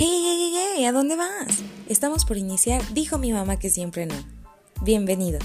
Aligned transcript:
¡Hey, 0.00 0.06
hey, 0.22 0.52
hey! 0.54 0.84
¿A 0.84 0.92
dónde 0.92 1.16
vas? 1.16 1.64
Estamos 1.88 2.24
por 2.24 2.36
iniciar 2.36 2.80
Dijo 2.94 3.18
mi 3.18 3.32
mamá 3.32 3.58
que 3.58 3.68
siempre 3.68 4.06
no. 4.06 4.14
Bienvenido. 4.80 5.40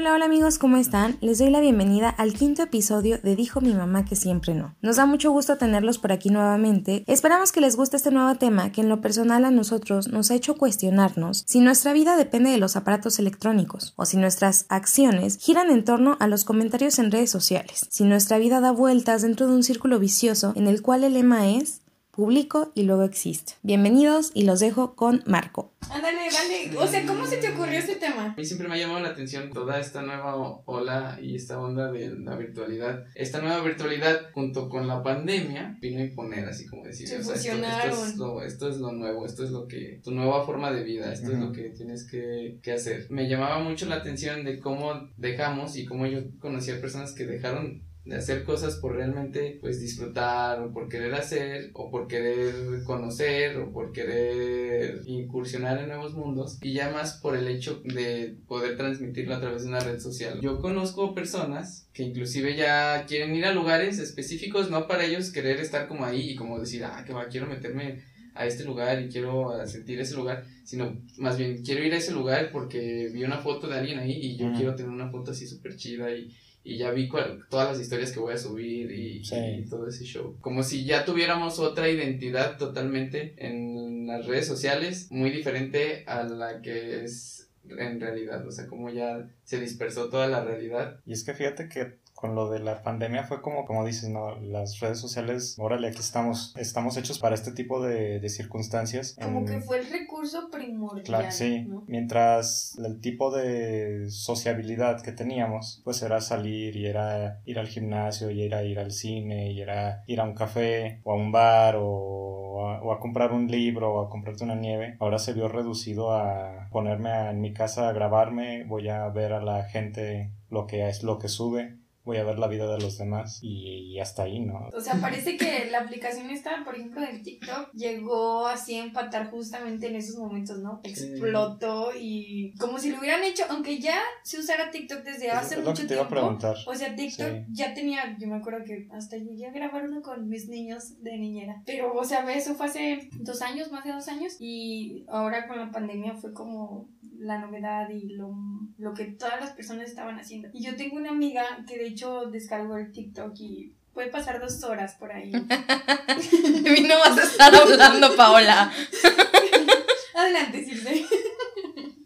Hola, 0.00 0.14
hola 0.14 0.24
amigos, 0.24 0.56
¿cómo 0.56 0.78
están? 0.78 1.18
Les 1.20 1.40
doy 1.40 1.50
la 1.50 1.60
bienvenida 1.60 2.08
al 2.08 2.32
quinto 2.32 2.62
episodio 2.62 3.18
de 3.18 3.36
Dijo 3.36 3.60
mi 3.60 3.74
mamá 3.74 4.06
que 4.06 4.16
siempre 4.16 4.54
no. 4.54 4.74
Nos 4.80 4.96
da 4.96 5.04
mucho 5.04 5.30
gusto 5.30 5.58
tenerlos 5.58 5.98
por 5.98 6.10
aquí 6.10 6.30
nuevamente. 6.30 7.04
Esperamos 7.06 7.52
que 7.52 7.60
les 7.60 7.76
guste 7.76 7.98
este 7.98 8.10
nuevo 8.10 8.34
tema 8.36 8.72
que 8.72 8.80
en 8.80 8.88
lo 8.88 9.02
personal 9.02 9.44
a 9.44 9.50
nosotros 9.50 10.08
nos 10.08 10.30
ha 10.30 10.36
hecho 10.36 10.56
cuestionarnos 10.56 11.44
si 11.46 11.60
nuestra 11.60 11.92
vida 11.92 12.16
depende 12.16 12.48
de 12.48 12.56
los 12.56 12.76
aparatos 12.76 13.18
electrónicos 13.18 13.92
o 13.96 14.06
si 14.06 14.16
nuestras 14.16 14.64
acciones 14.70 15.36
giran 15.36 15.70
en 15.70 15.84
torno 15.84 16.16
a 16.18 16.28
los 16.28 16.46
comentarios 16.46 16.98
en 16.98 17.10
redes 17.10 17.28
sociales, 17.28 17.86
si 17.90 18.04
nuestra 18.04 18.38
vida 18.38 18.60
da 18.60 18.70
vueltas 18.70 19.20
dentro 19.20 19.48
de 19.48 19.54
un 19.54 19.62
círculo 19.62 19.98
vicioso 19.98 20.54
en 20.56 20.66
el 20.66 20.80
cual 20.80 21.04
el 21.04 21.12
lema 21.12 21.50
es 21.50 21.82
publico 22.10 22.72
y 22.74 22.82
luego 22.82 23.02
existe. 23.04 23.54
Bienvenidos 23.62 24.32
y 24.34 24.42
los 24.42 24.60
dejo 24.60 24.94
con 24.94 25.22
Marco. 25.26 25.72
Ándale, 25.90 26.18
dale. 26.30 26.76
O 26.78 26.86
sea, 26.86 27.04
¿cómo 27.06 27.26
se 27.26 27.38
te 27.38 27.50
ocurrió 27.50 27.78
este 27.78 27.96
tema? 27.96 28.32
A 28.32 28.36
mí 28.36 28.44
siempre 28.44 28.68
me 28.68 28.74
ha 28.74 28.78
llamado 28.78 29.00
la 29.00 29.08
atención 29.10 29.50
toda 29.50 29.80
esta 29.80 30.02
nueva 30.02 30.36
ola 30.66 31.18
y 31.20 31.36
esta 31.36 31.60
onda 31.60 31.90
de 31.90 32.10
la 32.18 32.36
virtualidad. 32.36 33.04
Esta 33.14 33.40
nueva 33.40 33.62
virtualidad, 33.62 34.30
junto 34.32 34.68
con 34.68 34.86
la 34.86 35.02
pandemia, 35.02 35.78
vino 35.80 36.00
a 36.00 36.04
imponer, 36.04 36.48
así 36.48 36.66
como 36.66 36.84
decir, 36.84 37.08
Se 37.08 37.18
o 37.18 37.22
sea, 37.22 37.34
esto, 37.34 38.06
es 38.06 38.16
lo, 38.16 38.42
esto 38.42 38.68
es 38.68 38.76
lo 38.78 38.92
nuevo, 38.92 39.26
esto 39.26 39.44
es 39.44 39.50
lo 39.50 39.66
que, 39.66 40.00
tu 40.02 40.10
nueva 40.10 40.44
forma 40.44 40.72
de 40.72 40.84
vida, 40.84 41.12
esto 41.12 41.32
es 41.32 41.38
lo 41.38 41.52
que 41.52 41.70
tienes 41.70 42.06
que, 42.06 42.58
que 42.62 42.72
hacer. 42.72 43.06
Me 43.10 43.28
llamaba 43.28 43.60
mucho 43.60 43.86
la 43.86 43.96
atención 43.96 44.44
de 44.44 44.60
cómo 44.60 45.08
dejamos 45.16 45.76
y 45.76 45.84
cómo 45.84 46.06
yo 46.06 46.20
conocía 46.38 46.80
personas 46.80 47.12
que 47.12 47.26
dejaron 47.26 47.89
de 48.04 48.16
hacer 48.16 48.44
cosas 48.44 48.76
por 48.76 48.96
realmente 48.96 49.58
pues 49.60 49.80
disfrutar 49.80 50.60
o 50.62 50.72
por 50.72 50.88
querer 50.88 51.14
hacer 51.14 51.70
o 51.74 51.90
por 51.90 52.08
querer 52.08 52.82
conocer 52.84 53.58
o 53.58 53.72
por 53.72 53.92
querer 53.92 55.02
incursionar 55.06 55.78
en 55.78 55.88
nuevos 55.88 56.14
mundos 56.14 56.58
y 56.62 56.72
ya 56.72 56.90
más 56.90 57.14
por 57.14 57.36
el 57.36 57.46
hecho 57.48 57.82
de 57.84 58.36
poder 58.48 58.76
transmitirlo 58.76 59.34
a 59.34 59.40
través 59.40 59.62
de 59.62 59.68
una 59.68 59.80
red 59.80 60.00
social. 60.00 60.40
Yo 60.40 60.60
conozco 60.60 61.14
personas 61.14 61.88
que 61.92 62.02
inclusive 62.02 62.56
ya 62.56 63.04
quieren 63.06 63.34
ir 63.34 63.44
a 63.44 63.52
lugares 63.52 63.98
específicos 63.98 64.70
no 64.70 64.86
para 64.86 65.04
ellos 65.04 65.30
querer 65.30 65.58
estar 65.60 65.86
como 65.86 66.04
ahí 66.04 66.30
y 66.30 66.36
como 66.36 66.58
decir, 66.58 66.84
ah, 66.84 67.04
que 67.06 67.12
va, 67.12 67.28
quiero 67.28 67.46
meterme 67.46 68.02
a 68.40 68.46
este 68.46 68.64
lugar 68.64 69.00
y 69.02 69.08
quiero 69.08 69.52
sentir 69.66 70.00
ese 70.00 70.14
lugar, 70.16 70.44
sino 70.64 70.96
más 71.18 71.36
bien 71.38 71.62
quiero 71.64 71.84
ir 71.84 71.92
a 71.94 71.98
ese 71.98 72.12
lugar 72.12 72.50
porque 72.52 73.10
vi 73.12 73.22
una 73.24 73.38
foto 73.38 73.68
de 73.68 73.78
alguien 73.78 73.98
ahí 73.98 74.12
y 74.12 74.36
yo 74.36 74.46
Ujú. 74.46 74.56
quiero 74.56 74.74
tener 74.74 74.90
una 74.90 75.10
foto 75.10 75.30
así 75.32 75.46
súper 75.46 75.76
chida 75.76 76.10
y, 76.14 76.34
y 76.64 76.76
ya 76.78 76.90
vi 76.90 77.08
cuál- 77.08 77.44
todas 77.50 77.68
las 77.70 77.80
historias 77.80 78.12
que 78.12 78.20
voy 78.20 78.34
a 78.34 78.38
subir 78.38 78.90
y, 78.90 79.24
Sí. 79.24 79.36
y 79.58 79.68
todo 79.68 79.86
ese 79.88 80.04
show. 80.04 80.36
Como 80.40 80.62
si 80.62 80.84
ya 80.84 81.04
tuviéramos 81.04 81.58
otra 81.58 81.88
identidad 81.88 82.56
totalmente 82.58 83.34
en 83.38 84.06
las 84.06 84.26
redes 84.26 84.46
sociales, 84.46 85.08
muy 85.10 85.30
diferente 85.30 86.04
a 86.06 86.24
la 86.24 86.60
que 86.62 87.04
es 87.04 87.48
en 87.68 88.00
realidad, 88.00 88.46
o 88.46 88.50
sea, 88.50 88.66
como 88.66 88.90
ya 88.90 89.28
se 89.44 89.60
dispersó 89.60 90.08
toda 90.08 90.26
la 90.28 90.42
realidad. 90.44 90.98
Y 91.06 91.12
es 91.12 91.22
que 91.24 91.34
fíjate 91.34 91.68
que 91.68 91.98
con 92.20 92.34
lo 92.34 92.50
de 92.50 92.58
la 92.60 92.82
pandemia 92.82 93.24
fue 93.24 93.40
como, 93.42 93.64
como 93.64 93.84
dices, 93.84 94.08
¿no? 94.10 94.36
Las 94.40 94.78
redes 94.80 94.98
sociales, 95.00 95.56
órale, 95.58 95.88
aquí 95.88 96.00
estamos, 96.00 96.54
estamos 96.56 96.96
hechos 96.96 97.18
para 97.18 97.34
este 97.34 97.52
tipo 97.52 97.80
de, 97.82 98.20
de 98.20 98.28
circunstancias. 98.28 99.16
Como 99.22 99.40
En- 99.40 99.46
que 99.46 99.60
fue 99.60 99.78
el 99.78 99.88
recurso 99.88 100.48
primordial. 100.50 101.04
Claro, 101.04 101.30
sí. 101.30 101.62
¿no? 101.68 101.82
Mientras 101.86 102.78
el 102.84 103.00
tipo 103.00 103.30
de 103.34 104.06
sociabilidad 104.10 105.00
que 105.02 105.12
teníamos, 105.12 105.80
pues 105.84 106.02
era 106.02 106.20
salir 106.20 106.76
y 106.76 106.86
era 106.86 107.40
ir 107.46 107.58
al 107.58 107.68
gimnasio 107.68 108.30
y 108.30 108.42
era 108.42 108.62
ir 108.64 108.78
al 108.78 108.90
cine 108.92 109.52
y 109.52 109.60
era 109.60 110.04
ir 110.06 110.20
a 110.20 110.24
un 110.24 110.34
café 110.34 111.00
o 111.04 111.12
a 111.12 111.16
un 111.16 111.32
bar 111.32 111.76
o 111.78 112.66
a, 112.66 112.82
o 112.82 112.92
a 112.92 113.00
comprar 113.00 113.32
un 113.32 113.46
libro 113.48 113.94
o 113.94 114.06
a 114.06 114.10
comprarte 114.10 114.44
una 114.44 114.54
nieve. 114.54 114.96
Ahora 115.00 115.18
se 115.18 115.32
vio 115.32 115.48
reducido 115.48 116.12
a 116.12 116.68
ponerme 116.70 117.10
a- 117.10 117.30
en 117.30 117.40
mi 117.40 117.52
casa 117.52 117.88
a 117.88 117.92
grabarme, 117.92 118.64
voy 118.64 118.88
a 118.88 119.08
ver 119.08 119.32
a 119.32 119.42
la 119.42 119.64
gente 119.64 120.32
lo 120.50 120.66
que 120.66 120.88
es 120.88 121.02
lo 121.02 121.18
que 121.18 121.28
sube, 121.28 121.76
voy 122.04 122.16
a 122.16 122.24
ver 122.24 122.38
la 122.38 122.48
vida 122.48 122.66
de 122.72 122.80
los 122.80 122.96
demás 122.98 123.38
y, 123.42 123.92
y 123.94 124.00
hasta 124.00 124.22
ahí, 124.24 124.40
¿no? 124.40 124.68
O 124.74 124.80
sea, 124.80 124.94
parece 125.00 125.36
que 125.36 125.68
la 125.70 125.80
aplicación 125.80 126.30
esta, 126.30 126.64
por 126.64 126.74
ejemplo, 126.74 127.00
del 127.02 127.22
TikTok, 127.22 127.72
llegó 127.74 128.46
así 128.46 128.76
a 128.76 128.84
empatar 128.84 129.30
justamente 129.30 129.88
en 129.88 129.96
esos 129.96 130.16
momentos, 130.16 130.58
¿no? 130.58 130.80
Explotó 130.82 131.90
y 131.98 132.54
como 132.58 132.78
si 132.78 132.90
lo 132.90 132.98
hubieran 132.98 133.22
hecho, 133.22 133.44
aunque 133.50 133.78
ya 133.78 134.00
se 134.24 134.38
usara 134.38 134.70
TikTok 134.70 135.02
desde 135.02 135.26
Es- 135.28 135.34
hace 135.34 135.54
es 135.56 135.60
lo 135.64 135.70
mucho 135.70 135.82
que 135.82 135.88
te 135.88 135.94
iba 135.94 136.04
a 136.04 136.08
tiempo. 136.08 136.20
preguntar. 136.38 136.56
O 136.66 136.74
sea, 136.74 136.94
TikTok 136.94 137.28
Sí. 137.28 137.44
ya 137.52 137.74
tenía, 137.74 138.16
yo 138.18 138.28
me 138.28 138.36
acuerdo 138.36 138.64
que 138.64 138.88
hasta 138.92 139.16
llegué 139.16 139.46
a 139.46 139.50
grabar 139.52 139.84
uno 139.84 140.02
con 140.02 140.28
mis 140.28 140.48
niños 140.48 141.02
de 141.02 141.18
niñera. 141.18 141.62
Pero, 141.66 141.92
o 141.94 142.04
sea, 142.04 142.28
eso 142.32 142.54
fue 142.54 142.66
hace 142.66 143.10
dos 143.20 143.42
años, 143.42 143.70
más 143.70 143.84
de 143.84 143.92
dos 143.92 144.08
años. 144.08 144.36
Y 144.38 145.04
ahora 145.08 145.46
con 145.46 145.58
la 145.58 145.70
pandemia 145.70 146.14
fue 146.16 146.32
como 146.32 146.88
la 147.20 147.38
novedad 147.38 147.88
y 147.90 148.08
lo, 148.14 148.34
lo 148.78 148.94
que 148.94 149.04
todas 149.04 149.40
las 149.40 149.50
personas 149.50 149.88
estaban 149.88 150.18
haciendo. 150.18 150.48
Y 150.52 150.62
yo 150.64 150.74
tengo 150.76 150.96
una 150.96 151.10
amiga 151.10 151.44
que 151.68 151.76
de 151.78 151.86
hecho 151.86 152.26
descargó 152.26 152.76
el 152.76 152.90
TikTok 152.92 153.34
y 153.38 153.72
puede 153.94 154.08
pasar 154.08 154.40
dos 154.40 154.62
horas 154.64 154.94
por 154.94 155.12
ahí. 155.12 155.30
De 155.32 156.70
mí 156.70 156.80
no 156.88 156.98
vas 156.98 157.18
a 157.18 157.22
estar 157.24 157.54
hablando, 157.54 158.16
Paola. 158.16 158.72
Adelante, 160.14 160.64
Circe. 160.64 161.04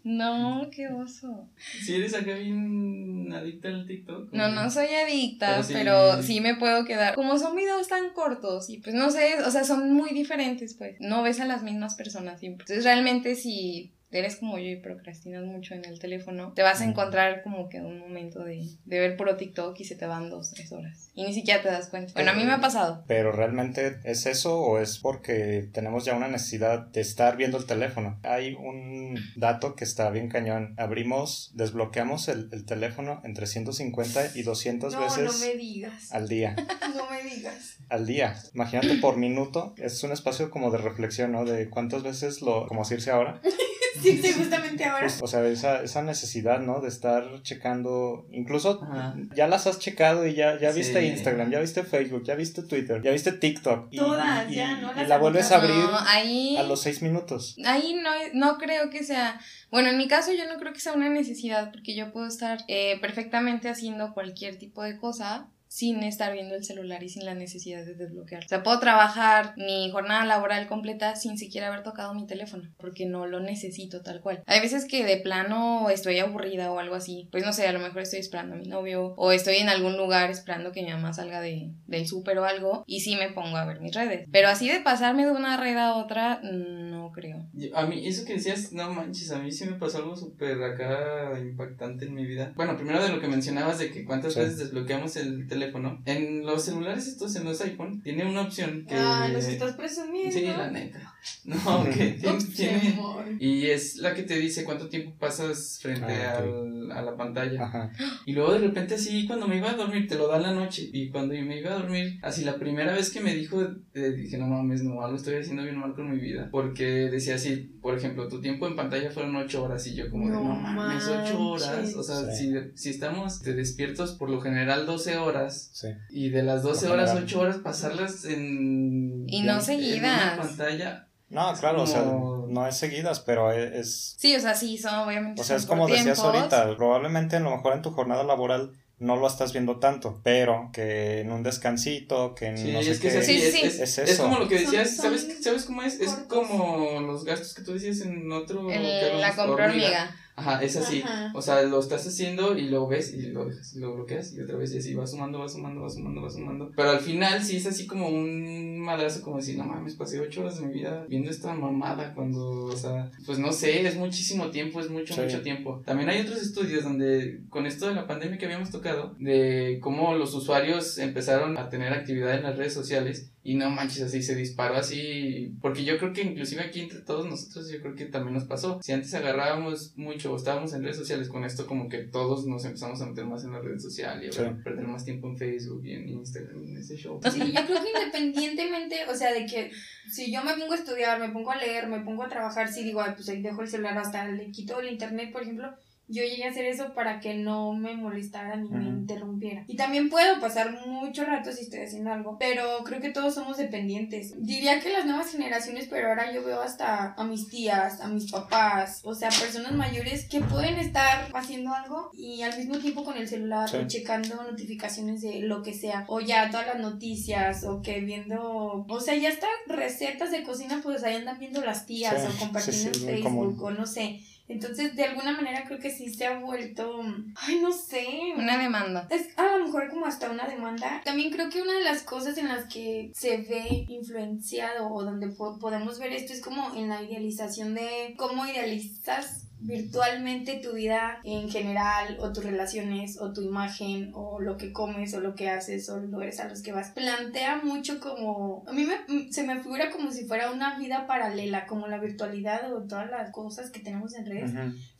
No, 0.03 0.69
qué 0.71 0.87
oso. 0.87 1.49
Si 1.83 1.95
eres 1.95 2.13
acá 2.13 2.35
bien 2.35 3.33
adicta 3.33 3.69
al 3.69 3.87
TikTok. 3.87 4.31
No, 4.33 4.49
no 4.49 4.69
soy 4.69 4.87
adicta, 4.87 5.47
Pero 5.55 5.63
sí- 5.63 5.73
pero 5.73 6.21
sí 6.23 6.41
me 6.41 6.55
puedo 6.55 6.85
quedar. 6.85 7.15
Como 7.15 7.39
son 7.39 7.55
videos 7.55 7.87
tan 7.87 8.11
cortos 8.13 8.69
y 8.69 8.77
pues 8.77 8.93
no 8.95 9.09
sé, 9.09 9.41
o 9.43 9.49
sea, 9.49 9.63
son 9.63 9.91
muy 9.93 10.11
diferentes, 10.11 10.75
pues. 10.75 10.95
No 10.99 11.23
ves 11.23 11.39
a 11.39 11.45
las 11.45 11.63
mismas 11.63 11.95
personas 11.95 12.39
siempre. 12.39 12.63
Entonces, 12.65 12.83
realmente, 12.83 13.35
si 13.35 13.93
eres 14.19 14.37
como 14.37 14.57
yo 14.57 14.65
y 14.69 14.75
procrastinas 14.77 15.43
mucho 15.43 15.73
en 15.73 15.85
el 15.85 15.99
teléfono, 15.99 16.53
te 16.53 16.61
vas 16.63 16.81
a 16.81 16.85
encontrar 16.85 17.43
como 17.43 17.69
que 17.69 17.79
un 17.81 17.99
momento 17.99 18.43
de, 18.43 18.63
de 18.85 18.99
ver 18.99 19.17
puro 19.17 19.35
TikTok 19.37 19.79
y 19.79 19.85
se 19.85 19.95
te 19.95 20.05
van 20.05 20.29
dos, 20.29 20.51
tres 20.51 20.71
horas. 20.71 21.09
Y 21.13 21.23
ni 21.23 21.33
siquiera 21.33 21.61
te 21.61 21.69
das 21.69 21.89
cuenta. 21.89 22.13
Bueno, 22.13 22.31
a 22.31 22.33
mí 22.33 22.43
me 22.43 22.51
ha 22.53 22.59
pasado. 22.61 23.03
Pero 23.07 23.31
realmente 23.31 23.97
es 24.03 24.25
eso 24.25 24.59
o 24.59 24.79
es 24.79 24.99
porque 24.99 25.69
tenemos 25.73 26.05
ya 26.05 26.15
una 26.15 26.27
necesidad 26.27 26.79
de 26.87 27.01
estar 27.01 27.37
viendo 27.37 27.57
el 27.57 27.65
teléfono. 27.65 28.19
Hay 28.23 28.53
un 28.53 29.17
dato 29.35 29.75
que 29.75 29.83
está 29.85 30.09
bien 30.09 30.29
cañón. 30.29 30.73
Abrimos, 30.77 31.51
desbloqueamos 31.55 32.27
el, 32.27 32.49
el 32.51 32.65
teléfono 32.65 33.21
entre 33.23 33.47
150 33.47 34.31
y 34.35 34.43
200 34.43 34.93
No, 34.93 35.01
veces 35.01 35.23
no 35.25 35.37
me 35.45 35.55
digas. 35.55 36.11
al 36.11 36.27
día. 36.27 36.55
No 36.95 37.09
me 37.09 37.21
digas. 37.23 37.77
Al 37.89 38.05
día. 38.05 38.35
Imagínate 38.53 38.95
por 38.97 39.17
minuto. 39.17 39.73
Es 39.77 40.01
un 40.03 40.11
espacio 40.11 40.49
como 40.49 40.71
de 40.71 40.77
reflexión, 40.77 41.31
¿no? 41.33 41.43
De 41.45 41.69
cuántas 41.69 42.03
veces 42.03 42.41
lo, 42.41 42.67
como 42.67 42.81
decirse 42.83 43.11
ahora. 43.11 43.41
Justamente 44.37 44.83
ahora. 44.85 45.07
O 45.21 45.27
sea, 45.27 45.45
esa, 45.47 45.81
esa 45.83 46.01
necesidad, 46.01 46.59
¿no? 46.59 46.81
De 46.81 46.89
estar 46.89 47.41
checando. 47.41 48.27
Incluso 48.31 48.81
Ajá. 48.83 49.15
ya 49.35 49.47
las 49.47 49.67
has 49.67 49.79
checado 49.79 50.25
y 50.27 50.33
ya, 50.35 50.59
ya 50.59 50.71
viste 50.71 50.99
Sí. 51.01 51.07
Instagram, 51.07 51.51
ya 51.51 51.59
viste 51.59 51.83
Facebook, 51.83 52.23
ya 52.25 52.35
viste 52.35 52.63
Twitter, 52.63 53.01
ya 53.01 53.11
viste 53.11 53.31
TikTok. 53.31 53.87
Y, 53.91 53.97
Todas, 53.97 54.51
y- 54.51 54.55
ya, 54.55 54.77
no 54.77 54.91
y 55.01 55.05
la 55.07 55.17
vuelves 55.17 55.51
a 55.51 55.57
abrir 55.57 55.75
No, 55.75 55.97
ahí... 56.07 56.57
a 56.57 56.63
los 56.63 56.81
seis 56.81 57.01
minutos. 57.01 57.55
Ahí 57.65 57.95
no, 58.01 58.09
no 58.33 58.57
creo 58.57 58.89
que 58.89 59.03
sea, 59.03 59.39
bueno, 59.71 59.89
en 59.89 59.97
mi 59.97 60.07
caso 60.07 60.31
yo 60.33 60.47
no 60.51 60.59
creo 60.59 60.73
que 60.73 60.79
sea 60.79 60.93
una 60.93 61.09
necesidad 61.09 61.71
porque 61.71 61.95
yo 61.95 62.11
puedo 62.11 62.27
estar 62.27 62.59
eh, 62.67 62.97
perfectamente 63.01 63.69
haciendo 63.69 64.13
cualquier 64.13 64.57
tipo 64.57 64.83
de 64.83 64.97
cosa 64.97 65.47
sin 65.75 66.03
estar 66.03 66.31
viendo 66.31 66.55
el 66.55 66.63
celular 66.63 67.03
y 67.03 67.09
sin 67.09 67.25
la 67.25 67.33
necesidad 67.33 67.83
de 67.83 67.95
desbloquear. 67.95 68.45
O 68.45 68.47
sea, 68.47 68.63
puedo 68.63 68.79
trabajar 68.79 69.53
mi 69.57 69.91
jornada 69.91 70.23
laboral 70.23 70.67
completa 70.67 71.17
sin 71.17 71.37
siquiera 71.37 71.67
haber 71.67 71.83
tocado 71.83 72.13
mi 72.13 72.25
teléfono 72.25 72.69
porque 72.77 73.05
no 73.05 73.27
lo 73.27 73.41
necesito 73.41 74.01
tal 74.01 74.21
cual. 74.21 74.41
Hay 74.45 74.61
veces 74.61 74.85
que 74.85 75.03
de 75.03 75.17
plano 75.17 75.89
estoy 75.89 76.19
aburrida 76.19 76.71
o 76.71 76.79
algo 76.79 76.95
así. 76.95 77.27
Pues 77.29 77.43
no 77.43 77.51
sé, 77.51 77.67
a 77.67 77.73
lo 77.73 77.79
mejor 77.79 78.03
estoy 78.03 78.19
esperando 78.19 78.55
a 78.55 78.57
mi 78.57 78.67
novio 78.67 79.15
o 79.17 79.33
estoy 79.33 79.57
en 79.57 79.67
algún 79.67 79.97
lugar 79.97 80.31
esperando 80.31 80.71
que 80.71 80.81
mi 80.81 80.91
mamá 80.91 81.11
salga 81.11 81.41
de, 81.41 81.71
del 81.87 82.07
súper 82.07 82.37
o 82.37 82.45
algo 82.45 82.85
y 82.87 83.01
sí 83.01 83.17
me 83.17 83.33
pongo 83.33 83.57
a 83.57 83.65
ver 83.65 83.81
mis 83.81 83.93
redes. 83.93 84.29
Pero 84.31 84.47
así 84.47 84.69
de 84.69 84.79
pasarme 84.79 85.25
de 85.25 85.31
una 85.31 85.57
red 85.57 85.75
a 85.75 85.95
otra, 85.95 86.39
no 86.41 86.94
creo. 87.11 87.45
Yo- 87.53 87.75
A 87.77 87.85
mí, 87.87 88.07
eso 88.07 88.25
que 88.25 88.33
decías, 88.33 88.71
no 88.73 88.93
manches, 88.93 89.31
a 89.31 89.39
mí 89.39 89.51
sí 89.51 89.65
me 89.65 89.73
pasó 89.73 89.97
algo 89.99 90.15
súper 90.15 90.61
acá 90.63 91.39
impactante 91.39 92.05
en 92.05 92.13
mi 92.13 92.25
vida. 92.25 92.53
Bueno, 92.55 92.75
primero 92.75 93.01
de 93.03 93.09
lo 93.09 93.19
que 93.19 93.27
mencionabas 93.27 93.79
de 93.79 93.91
que 93.91 94.05
cuántas 94.05 94.33
Sí. 94.33 94.39
veces 94.39 94.57
desbloqueamos 94.57 95.15
el 95.15 95.47
teléfono. 95.47 96.01
En 96.05 96.45
los 96.45 96.63
celulares 96.65 97.07
estos, 97.07 97.35
en 97.35 97.45
los 97.45 97.59
iPhone, 97.61 98.01
tiene 98.01 98.25
una 98.29 98.41
opción 98.41 98.85
que... 98.87 98.95
Ah, 98.95 99.27
los 99.31 99.45
estás 99.45 99.75
presumiendo. 99.75 100.31
Sí, 100.31 100.45
la 100.45 100.69
neta. 100.69 101.14
No, 101.45 101.83
que 101.83 102.17
tiene. 102.55 102.97
Y 103.39 103.67
es 103.67 103.97
la 103.97 104.15
que 104.15 104.23
te 104.23 104.35
dice 104.39 104.63
cuánto 104.63 104.89
tiempo 104.89 105.13
pasas 105.19 105.77
frente 105.81 106.05
Ah, 106.25 106.37
al- 106.39 106.91
a 106.91 107.01
la 107.03 107.15
pantalla. 107.15 107.63
Ajá. 107.65 107.91
Y 108.25 108.33
luego 108.33 108.53
de 108.53 108.59
repente 108.59 108.95
así, 108.95 109.27
cuando 109.27 109.47
me 109.47 109.57
iba 109.57 109.69
a 109.69 109.75
dormir, 109.75 110.07
te 110.07 110.15
lo 110.15 110.27
da 110.27 110.37
en 110.37 110.43
la 110.43 110.53
noche. 110.53 110.89
Y 110.91 111.09
cuando 111.09 111.35
me 111.35 111.59
iba 111.59 111.71
a 111.71 111.79
dormir, 111.79 112.19
así 112.23 112.43
la 112.43 112.57
primera 112.57 112.93
vez 112.93 113.11
que 113.11 113.21
me 113.21 113.35
dijo, 113.35 113.61
eh, 113.93 114.11
dije, 114.11 114.37
no 114.39 114.47
mames, 114.47 114.83
no, 114.83 115.01
algo 115.03 115.17
estoy 115.17 115.35
haciendo 115.35 115.61
bien 115.63 115.77
mal 115.77 115.93
con 115.93 116.09
mi 116.09 116.17
vida. 116.19 116.49
Porque 116.51 116.83
decía 117.11 117.35
así, 117.35 117.77
por 117.81 117.95
ejemplo, 117.97 118.27
tu 118.27 118.41
tiempo 118.41 118.67
en 118.67 118.75
pantalla 118.75 119.11
fueron 119.11 119.35
ocho 119.35 119.63
horas. 119.63 119.85
Y 119.85 119.93
yo 119.95 120.09
como, 120.09 120.25
de, 120.27 120.33
No 120.33 120.43
no 120.43 120.55
mames, 120.55 121.03
ocho 121.07 121.39
horas. 121.39 121.75
manches. 121.75 121.95
O 121.95 122.03
sea, 122.03 122.31
Sí. 122.33 122.51
si, 122.73 122.77
si 122.81 122.89
estamos 122.89 123.41
te 123.41 123.53
despiertos 123.53 124.13
por 124.13 124.29
lo 124.31 124.41
general 124.41 124.85
12 124.87 125.17
horas. 125.17 125.69
Sí. 125.73 125.89
Y 126.09 126.29
de 126.29 126.41
las 126.43 126.63
12 126.63 126.87
Por 126.87 126.95
horas, 126.95 127.09
general. 127.09 127.27
8 127.27 127.39
horas 127.39 127.57
pasarlas 127.57 128.25
en... 128.25 129.25
Y 129.27 129.43
no 129.43 129.55
en- 129.55 129.61
seguidas. 129.61 129.97
En 129.97 130.03
una 130.03 130.37
pantalla. 130.37 131.07
No, 131.29 131.51
Es 131.51 131.59
claro, 131.59 131.81
o 131.83 131.87
sea, 131.87 132.03
como- 132.03 132.45
no 132.47 132.67
es 132.67 132.77
seguidas, 132.77 133.19
pero 133.19 133.51
e- 133.51 133.79
es... 133.79 134.15
Sí, 134.19 134.35
o 134.35 134.39
sea, 134.39 134.53
sí, 134.53 134.77
son 134.77 134.93
obviamente. 134.99 135.41
O 135.41 135.43
sea, 135.43 135.55
son 135.57 135.61
es 135.63 135.65
por 135.67 135.77
como 135.77 135.87
decías 135.89 136.19
tiempos. 136.21 136.35
ahorita, 136.35 136.75
probablemente 136.77 137.35
a 137.37 137.39
lo 137.39 137.49
mejor 137.51 137.73
en 137.73 137.81
tu 137.81 137.91
jornada 137.91 138.23
laboral 138.23 138.73
no 138.99 139.17
lo 139.17 139.27
estás 139.27 139.51
viendo 139.51 139.79
tanto, 139.79 140.21
pero 140.23 140.69
que 140.71 141.21
en 141.21 141.31
un 141.31 141.43
descansito, 141.43 142.33
que 142.35 142.45
en 142.47 142.57
Sí, 142.57 142.71
no 142.71 142.81
sé 142.81 142.91
es 142.91 142.99
que 142.99 143.09
qué, 143.09 143.17
es 143.17 143.23
así, 143.23 143.39
Sí, 143.39 143.45
es, 143.47 143.53
sí. 143.53 143.61
es- 143.63 143.79
es 143.79 143.97
es 143.97 144.09
eso. 144.11 144.23
como 144.23 144.39
lo 144.39 144.47
que 144.47 144.59
decías, 144.59 144.89
son 144.95 145.17
¿sabes, 145.17 145.27
¿sabes 145.43 145.65
cómo 145.65 145.81
es? 145.81 145.99
Es 145.99 146.11
como 146.29 147.01
los 147.01 147.25
gastos 147.25 147.53
que 147.55 147.63
tú 147.63 147.73
decías 147.73 148.01
en 148.01 148.31
otro... 148.31 148.61
hablamos, 148.61 149.19
la 149.19 149.35
compra 149.35 149.65
hormiga. 149.65 150.15
Ajá, 150.37 150.61
es 150.63 150.75
así. 150.75 151.01
Ajá. 151.01 151.31
O 151.33 151.41
sea, 151.41 151.61
lo 151.63 151.79
estás 151.79 152.05
haciendo 152.05 152.57
y 152.57 152.69
lo 152.69 152.87
ves 152.87 153.13
y 153.13 153.21
lo 153.31 153.45
dejas 153.45 153.73
y 153.75 153.79
lo 153.79 153.95
bloqueas 153.95 154.33
y 154.33 154.41
otra 154.41 154.57
vez 154.57 154.73
y 154.73 154.79
así 154.79 154.93
va 154.93 155.07
sumando, 155.07 155.39
va 155.39 155.47
sumando, 155.47 155.81
va 155.81 155.89
sumando, 155.89 156.21
va 156.21 156.29
sumando. 156.29 156.71
Pero 156.75 156.89
al 156.89 156.99
final 156.99 157.41
sí 157.43 157.57
es 157.57 157.65
así 157.65 157.87
como 157.87 158.09
un 158.09 158.79
madrazo 158.79 159.21
como 159.21 159.37
decir, 159.37 159.57
no 159.57 159.63
mames, 159.63 159.95
pasé 159.95 160.19
ocho 160.19 160.41
horas 160.41 160.59
de 160.59 160.67
mi 160.67 160.73
vida 160.73 161.05
viendo 161.07 161.31
esta 161.31 161.53
mamada 161.53 162.13
cuando, 162.13 162.65
o 162.65 162.75
sea, 162.75 163.11
pues 163.25 163.39
no 163.39 163.51
sé, 163.51 163.87
es 163.87 163.95
muchísimo 163.95 164.51
tiempo, 164.51 164.79
es 164.79 164.89
mucho, 164.89 165.13
Sí. 165.13 165.21
mucho 165.21 165.41
tiempo. 165.41 165.81
También 165.85 166.09
hay 166.09 166.21
otros 166.21 166.41
estudios 166.41 166.83
donde 166.83 167.41
con 167.49 167.65
esto 167.65 167.87
de 167.87 167.95
la 167.95 168.05
pandemia 168.07 168.37
que 168.37 168.45
habíamos 168.45 168.71
tocado, 168.71 169.15
de 169.19 169.79
cómo 169.81 170.15
los 170.15 170.33
usuarios 170.33 170.97
empezaron 170.97 171.57
a 171.57 171.69
tener 171.69 171.93
actividad 171.93 172.35
en 172.35 172.43
las 172.43 172.57
redes 172.57 172.73
sociales 172.73 173.31
y 173.47 173.53
no 173.53 173.69
manches, 173.69 174.01
así 174.01 174.23
se 174.23 174.33
disparó 174.35 174.75
así, 174.75 175.53
porque 175.61 175.83
yo 175.85 175.99
creo 175.99 176.11
que 176.13 176.23
inclusive 176.23 176.63
aquí 176.63 176.81
entre 176.81 177.01
todos 177.01 177.27
nosotros 177.29 177.69
yo 177.71 177.79
creo 177.79 177.93
que 177.93 178.05
también 178.05 178.33
nos 178.33 178.45
pasó. 178.45 178.79
Si 178.81 178.91
antes 178.91 179.13
agarrábamos 179.13 179.93
mucho 179.97 180.33
o 180.33 180.35
estábamos 180.35 180.73
en 180.73 180.81
redes 180.81 180.97
sociales 180.97 181.29
con 181.29 181.45
esto 181.45 181.67
como 181.67 181.87
que 181.87 181.99
todos 181.99 182.47
nos 182.47 182.65
empezamos 182.65 182.99
a 183.01 183.05
meter 183.05 183.25
más 183.25 183.43
en 183.43 183.51
la 183.51 183.61
red 183.61 183.77
social 183.77 184.23
y 184.23 184.29
a 184.29 184.31
Sí. 184.31 184.41
perder 184.63 184.87
más 184.87 185.05
tiempo 185.05 185.27
en 185.29 185.37
Facebook 185.37 185.85
y 185.85 185.91
en 185.93 186.09
Instagram 186.09 186.59
y 186.63 186.71
en 186.71 186.77
ese 186.77 186.97
show. 186.97 187.19
Sí, 187.31 187.39
yo 187.39 187.65
creo 187.67 187.83
que 187.83 187.89
independientemente, 188.03 188.95
o 189.09 189.15
sea, 189.15 189.31
de 189.31 189.45
que 189.45 189.71
si 190.11 190.31
yo 190.31 190.43
me 190.43 190.53
pongo 190.57 190.73
a 190.73 190.77
estudiar, 190.77 191.19
me 191.19 191.29
pongo 191.29 191.51
a 191.51 191.57
leer, 191.57 191.87
me 191.87 191.99
pongo 191.99 192.23
a 192.23 192.29
trabajar, 192.29 192.67
si 192.71 192.83
digo, 192.83 193.01
ay, 193.01 193.11
pues 193.15 193.29
ahí 193.29 193.41
dejo 193.43 193.61
el 193.61 193.67
celular 193.67 193.97
hasta 193.97 194.27
le 194.27 194.49
quito 194.51 194.79
el 194.79 194.89
internet, 194.91 195.31
por 195.31 195.43
ejemplo, 195.43 195.71
yo 196.07 196.23
llegué 196.23 196.45
a 196.45 196.49
hacer 196.51 196.65
eso 196.65 196.93
para 196.93 197.19
que 197.19 197.35
no 197.35 197.73
me 197.73 197.95
molestara 197.95 198.55
ni 198.55 198.69
me 198.69 198.83
interrumpiera. 198.85 199.63
Y 199.67 199.75
también 199.75 200.09
puedo 200.09 200.39
pasar 200.39 200.71
mucho 200.85 201.25
rato 201.25 201.51
si 201.51 201.63
estoy 201.63 201.79
haciendo 201.81 202.11
algo, 202.13 202.37
pero 202.39 202.83
creo 202.83 203.01
que 203.01 203.09
todos 203.09 203.33
somos 203.33 203.57
dependientes. 203.57 204.33
Diría 204.37 204.79
que 204.79 204.91
las 204.91 205.05
nuevas 205.05 205.31
generaciones, 205.31 205.87
pero 205.89 206.09
ahora 206.09 206.31
yo 206.31 206.43
veo 206.43 206.61
hasta 206.61 207.13
a 207.13 207.23
mis 207.23 207.49
tías, 207.49 208.01
a 208.01 208.07
mis 208.07 208.31
papás, 208.31 209.01
o 209.03 209.13
sea, 209.15 209.29
personas 209.29 209.71
mayores 209.73 210.27
que 210.29 210.41
pueden 210.41 210.75
estar 210.77 211.27
haciendo 211.33 211.73
algo 211.73 212.09
y 212.13 212.41
al 212.41 212.57
mismo 212.57 212.77
tiempo 212.77 213.03
con 213.03 213.17
el 213.17 213.27
celular 213.27 213.69
Sí. 213.69 213.77
checando 213.87 214.43
notificaciones 214.43 215.21
de 215.21 215.39
lo 215.41 215.63
que 215.63 215.73
sea, 215.73 216.05
o 216.07 216.19
ya 216.19 216.49
todas 216.51 216.67
las 216.67 216.79
noticias, 216.79 217.63
o 217.63 217.81
que 217.81 218.01
viendo, 218.01 218.85
o 218.87 218.99
sea, 218.99 219.15
ya 219.15 219.29
hasta 219.29 219.47
recetas 219.67 220.31
de 220.31 220.43
cocina, 220.43 220.79
pues 220.83 221.03
ahí 221.03 221.15
andan 221.15 221.39
viendo 221.39 221.61
las 221.61 221.85
tías 221.85 222.21
Sí, 222.21 222.27
o 222.35 222.39
compartiendo 222.39 222.93
sí, 222.93 223.05
en 223.07 223.09
Facebook, 223.23 223.61
o 223.63 223.71
no 223.71 223.85
sé. 223.85 224.19
Entonces, 224.47 224.95
de 224.95 225.03
alguna 225.05 225.31
manera 225.31 225.63
creo 225.65 225.79
que 225.79 225.89
sí 225.89 226.13
se 226.13 226.25
ha 226.27 226.37
vuelto, 226.39 227.01
ay, 227.35 227.59
no 227.61 227.71
sé, 227.71 228.05
Una 228.37 228.57
demanda. 228.59 229.07
es 229.09 229.35
a 229.39 229.57
lo 229.57 229.65
mejor 229.65 229.89
como 229.89 230.05
hasta 230.05 230.29
una 230.29 230.47
demanda. 230.47 231.01
También 231.03 231.31
creo 231.31 231.49
que 231.49 231.61
una 231.63 231.73
de 231.73 231.83
las 231.83 232.03
cosas 232.03 232.37
en 232.37 232.47
las 232.49 232.65
que 232.71 233.11
se 233.15 233.37
ve 233.37 233.85
influenciado 233.89 234.87
o 234.89 235.03
donde 235.03 235.29
po- 235.29 235.57
podemos 235.57 235.97
ver 235.99 236.13
esto 236.13 236.31
es 236.33 236.41
como 236.41 236.75
en 236.75 236.89
la 236.89 237.01
idealización 237.01 237.73
de 237.73 238.13
cómo 238.17 238.45
idealizas 238.45 239.44
virtualmente 239.59 240.55
tu 240.63 240.73
vida 240.73 241.19
en 241.23 241.49
general 241.49 242.17
o 242.19 242.31
tus 242.31 242.43
relaciones 242.43 243.19
o 243.19 243.33
tu 243.33 243.41
imagen 243.41 244.11
o 244.13 244.39
lo 244.39 244.57
que 244.57 244.71
comes 244.71 245.13
o 245.13 245.19
lo 245.19 245.35
que 245.35 245.49
haces 245.49 245.89
o 245.89 245.97
los 245.99 246.09
lugares 246.09 246.39
a 246.39 246.47
los 246.47 246.61
que 246.61 246.71
vas. 246.71 246.91
Plantea 246.91 247.57
mucho 247.63 247.99
como 247.99 248.63
a 248.67 248.73
mí 248.73 248.85
me, 248.85 248.95
m- 249.07 249.31
se 249.31 249.43
me 249.43 249.59
figura 249.61 249.89
como 249.91 250.11
si 250.11 250.25
fuera 250.25 250.51
una 250.51 250.77
vida 250.77 251.07
paralela, 251.07 251.65
como 251.65 251.87
la 251.87 251.97
virtualidad 251.97 252.73
o 252.73 252.83
todas 252.87 253.09
las 253.09 253.31
cosas 253.31 253.69
que 253.71 253.79
tenemos 253.79 254.13
en 254.15 254.25
redes. 254.25 254.51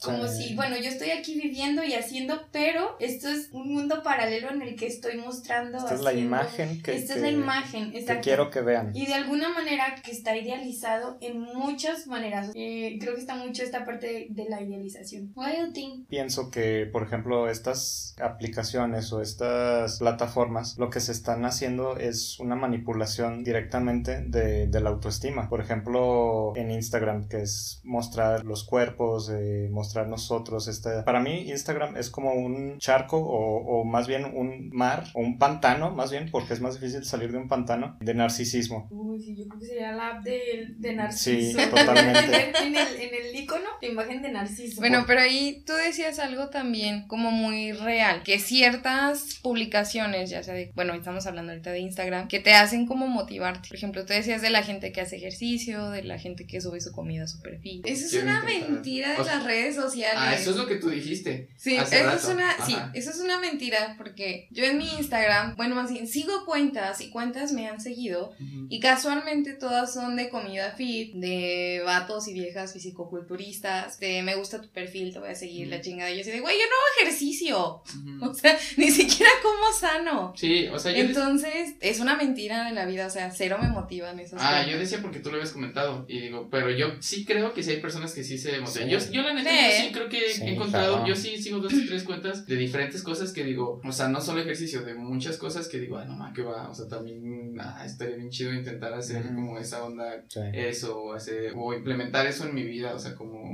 Como 0.02 0.28
Sí. 0.28 0.44
si, 0.50 0.56
bueno, 0.56 0.76
yo 0.78 0.90
estoy 0.90 1.12
aquí 1.12 1.40
viviendo 1.40 1.84
y 1.84 1.94
haciendo, 1.94 2.48
pero 2.52 2.96
esto 3.00 3.30
es 3.30 3.50
un 3.52 3.74
mundo 3.74 4.04
paralelo 4.04 4.50
en 4.52 4.62
el 4.62 4.76
que 4.76 4.88
estoy 4.88 5.18
mostrando. 5.18 5.78
Esta 5.78 5.94
es 5.96 6.02
la 6.02 6.14
imagen 6.14 6.82
que, 6.82 6.96
Esta 6.96 7.16
es 7.16 7.22
la 7.22 7.32
imagen, 7.32 7.92
que 7.92 8.04
quiero 8.22 8.50
que 8.50 8.62
vean. 8.62 8.92
Y 8.96 9.06
de 9.06 9.14
alguna 9.14 9.50
manera 9.50 9.96
que 10.04 10.12
está 10.12 10.36
idealizado 10.36 11.18
en 11.22 11.40
muchas 11.42 12.08
maneras. 12.08 12.52
Eh, 12.56 12.98
creo 13.00 13.14
que 13.16 13.22
está 13.22 13.36
mucho 13.36 13.64
esta 13.64 13.86
parte 13.86 14.28
de, 14.30 14.45
de 14.46 14.50
la 14.50 14.62
idealización. 14.62 15.32
What 15.36 15.52
do 15.52 15.68
you 15.68 15.74
think? 15.74 16.08
Pienso 16.08 16.50
que, 16.50 16.88
por 16.92 17.04
ejemplo, 17.04 17.50
estas 17.50 18.16
aplicaciones 18.20 19.12
o 19.12 19.22
estas 19.22 20.00
plataformas, 20.00 20.78
lo 20.78 20.90
que 20.90 21.00
se 21.00 21.12
están 21.12 21.46
haciendo 21.46 21.98
es 21.98 22.40
una 22.40 22.56
manipulación 22.56 23.44
directamente 23.44 24.22
de, 24.22 24.68
de 24.68 24.82
la 24.82 24.90
autoestima. 24.90 25.50
Por 25.50 25.62
ejemplo, 25.62 26.54
en 26.56 26.72
Instagram, 26.72 27.28
que 27.28 27.42
es 27.42 27.82
mostrar 27.84 28.46
los 28.46 28.64
cuerpos, 28.64 29.30
eh, 29.30 29.70
mostrar 29.72 30.08
nosotros. 30.08 30.68
Este, 30.68 31.04
para 31.04 31.20
mí, 31.20 31.50
Instagram 31.50 31.98
es 31.98 32.10
como 32.10 32.34
un 32.34 32.78
charco 32.80 33.18
o, 33.18 33.82
o 33.82 33.84
más 33.86 34.08
bien 34.08 34.26
un 34.26 34.70
mar 34.72 35.06
o 35.14 35.22
un 35.22 35.38
pantano, 35.38 35.92
más 35.92 36.12
bien, 36.12 36.30
porque 36.32 36.54
es 36.54 36.62
más 36.62 36.80
difícil 36.80 37.04
salir 37.04 37.32
de 37.32 37.38
un 37.38 37.48
pantano 37.48 37.98
de 38.00 38.14
narcisismo. 38.14 38.88
Uy, 38.92 39.22
sí, 39.22 39.36
yo 39.36 39.48
creo 39.48 39.60
que 39.60 39.66
sería 39.66 39.92
la 39.92 40.08
app 40.10 40.24
de, 40.24 40.76
de 40.78 40.96
Sí, 41.12 41.54
totalmente. 41.70 42.36
en, 42.64 42.76
el, 42.76 42.96
en 43.02 43.26
el 43.26 43.36
icono, 43.36 43.70
la 43.82 43.88
imagen 43.88 44.22
de 44.22 44.32
Narciso. 44.36 44.80
Bueno, 44.82 45.04
pero 45.08 45.22
ahí 45.22 45.64
tú 45.66 45.74
decías 45.74 46.20
algo 46.20 46.50
también 46.50 47.08
como 47.08 47.32
muy 47.32 47.72
real, 47.72 48.24
que 48.24 48.40
ciertas 48.40 49.40
publicaciones, 49.42 50.30
ya 50.30 50.44
sea 50.44 50.54
de, 50.54 50.72
bueno, 50.76 50.94
estamos 50.94 51.26
hablando 51.26 51.52
ahorita 51.52 51.72
de 51.72 51.80
Instagram, 51.80 52.28
que 52.28 52.40
te 52.40 52.54
hacen 52.54 52.86
como 52.86 53.08
motivarte. 53.08 53.68
Por 53.68 53.78
ejemplo, 53.78 54.06
tú 54.06 54.14
decías 54.14 54.42
de 54.42 54.50
la 54.50 54.64
gente 54.64 54.92
que 54.92 55.02
hace 55.02 55.16
ejercicio, 55.18 55.90
de 55.90 56.04
la 56.04 56.20
gente 56.20 56.46
que 56.46 56.62
sube 56.62 56.82
su 56.82 56.92
comida 56.92 57.24
a 57.24 57.28
su 57.28 57.42
perfil. 57.42 57.82
Eso 57.86 58.06
es 58.06 58.12
Quiero 58.12 58.26
una 58.28 58.40
intentar. 58.42 58.70
mentira 58.72 59.14
de 59.14 59.22
O 59.22 59.24
sea, 59.24 59.36
las 59.36 59.44
redes 59.46 59.76
sociales. 59.76 60.16
Ah, 60.18 60.36
eso 60.36 60.52
es 60.52 60.58
lo 60.58 60.68
que 60.68 60.76
tú 60.76 60.90
dijiste. 60.90 61.50
Sí, 61.58 61.78
hace 61.78 61.98
eso 61.98 62.06
rato. 62.06 62.18
es 62.18 62.26
una, 62.26 62.66
sí, 62.66 62.76
eso 62.94 63.10
es 63.12 63.20
una 63.20 63.40
mentira 63.40 63.96
porque 63.98 64.48
yo 64.52 64.64
en 64.66 64.78
mi 64.78 64.88
Instagram, 64.98 65.56
bueno, 65.56 65.76
más 65.76 65.92
bien 65.92 66.08
sigo 66.08 66.46
cuentas 66.46 67.02
y 67.02 67.10
cuentas 67.10 67.52
me 67.54 67.68
han 67.68 67.80
seguido 67.80 68.32
Ujú. 68.40 68.68
y 68.70 68.80
casualmente 68.80 69.54
todas 69.54 69.94
son 69.94 70.16
de 70.16 70.30
comida 70.30 70.72
fit, 70.72 71.14
de 71.16 71.82
vatos 71.86 72.28
y 72.28 72.34
viejas 72.34 72.74
fisicoculturistas, 72.74 74.00
de 74.00 74.22
me 74.26 74.36
gusta 74.36 74.62
tu 74.62 74.68
perfil, 74.70 75.14
te 75.14 75.20
voy 75.20 75.30
a 75.30 75.36
seguir 75.36 75.68
la 75.68 75.80
chingada. 75.82 76.12
Y 76.12 76.16
yo 76.16 76.22
así 76.22 76.32
de, 76.32 76.40
güey, 76.42 76.56
yo 76.58 76.64
no 76.66 76.76
hago 76.76 77.02
ejercicio. 77.10 77.84
O 78.22 78.34
sea, 78.34 78.58
ni 78.78 78.90
siquiera 78.92 79.32
como 79.44 79.72
sano. 79.78 80.34
Sí, 80.36 80.68
o 80.68 80.80
sea, 80.80 80.92
yo... 80.92 81.00
Entonces, 81.00 81.76
es 81.82 82.00
una 82.00 82.16
mentira 82.16 82.66
de 82.66 82.74
la 82.74 82.86
vida, 82.86 83.08
o 83.08 83.10
sea, 83.10 83.30
cero 83.32 83.58
me 83.62 83.68
motivan 83.70 84.20
esas 84.20 84.40
Ah, 84.42 84.66
yo 84.66 84.78
decía 84.80 85.00
porque 85.02 85.20
tú 85.20 85.30
lo 85.30 85.36
habías 85.36 85.52
comentado 85.52 86.06
y 86.08 86.20
digo, 86.22 86.48
pero 86.50 86.72
yo 86.72 86.94
sí 87.00 87.26
creo 87.26 87.54
que 87.54 87.62
sí 87.62 87.72
hay 87.72 87.82
personas 87.82 88.14
que 88.14 88.24
sí 88.24 88.38
se 88.38 88.56
emocionan. 88.56 89.00
Sí. 89.02 89.08
Yo, 89.08 89.14
yo 89.14 89.22
la 89.22 89.34
neta, 89.34 89.50
Sí. 89.50 89.58
yo 89.82 89.86
sí 89.88 89.92
creo 89.94 90.10
que 90.10 90.30
Sí, 90.34 90.42
he 90.44 90.54
encontrado, 90.54 90.94
claro. 90.94 91.08
yo 91.08 91.16
sí 91.16 91.38
sigo 91.42 91.60
dos 91.60 91.74
o 91.74 91.78
tres 91.88 92.04
cuentas 92.04 92.46
de 92.48 92.56
diferentes 92.56 93.04
cosas 93.04 93.32
que 93.32 93.44
digo, 93.44 93.82
o 93.84 93.92
sea, 93.92 94.08
no 94.08 94.22
solo 94.22 94.42
ejercicio, 94.42 94.82
de 94.84 94.96
muchas 94.96 95.38
cosas 95.38 95.68
que 95.68 95.80
digo, 95.80 95.98
ay, 95.98 96.08
no 96.08 96.16
más 96.16 96.34
que 96.34 96.42
va, 96.42 96.70
o 96.70 96.74
sea, 96.74 96.88
también, 96.88 97.56
ah, 97.60 97.84
estaría 97.86 98.16
bien 98.16 98.30
chido 98.30 98.54
intentar 98.54 98.94
hacer 98.94 99.24
como 99.36 99.60
esa 99.60 99.84
onda 99.84 100.24
Sí. 100.30 100.40
eso 100.54 100.98
o 100.98 101.14
hacer 101.14 101.54
o 101.56 101.74
implementar 101.74 102.26
eso 102.28 102.46
en 102.46 102.56
mi 102.56 102.64
vida 102.64 102.94
o 102.96 103.00
sea 103.00 103.14
como 103.16 103.54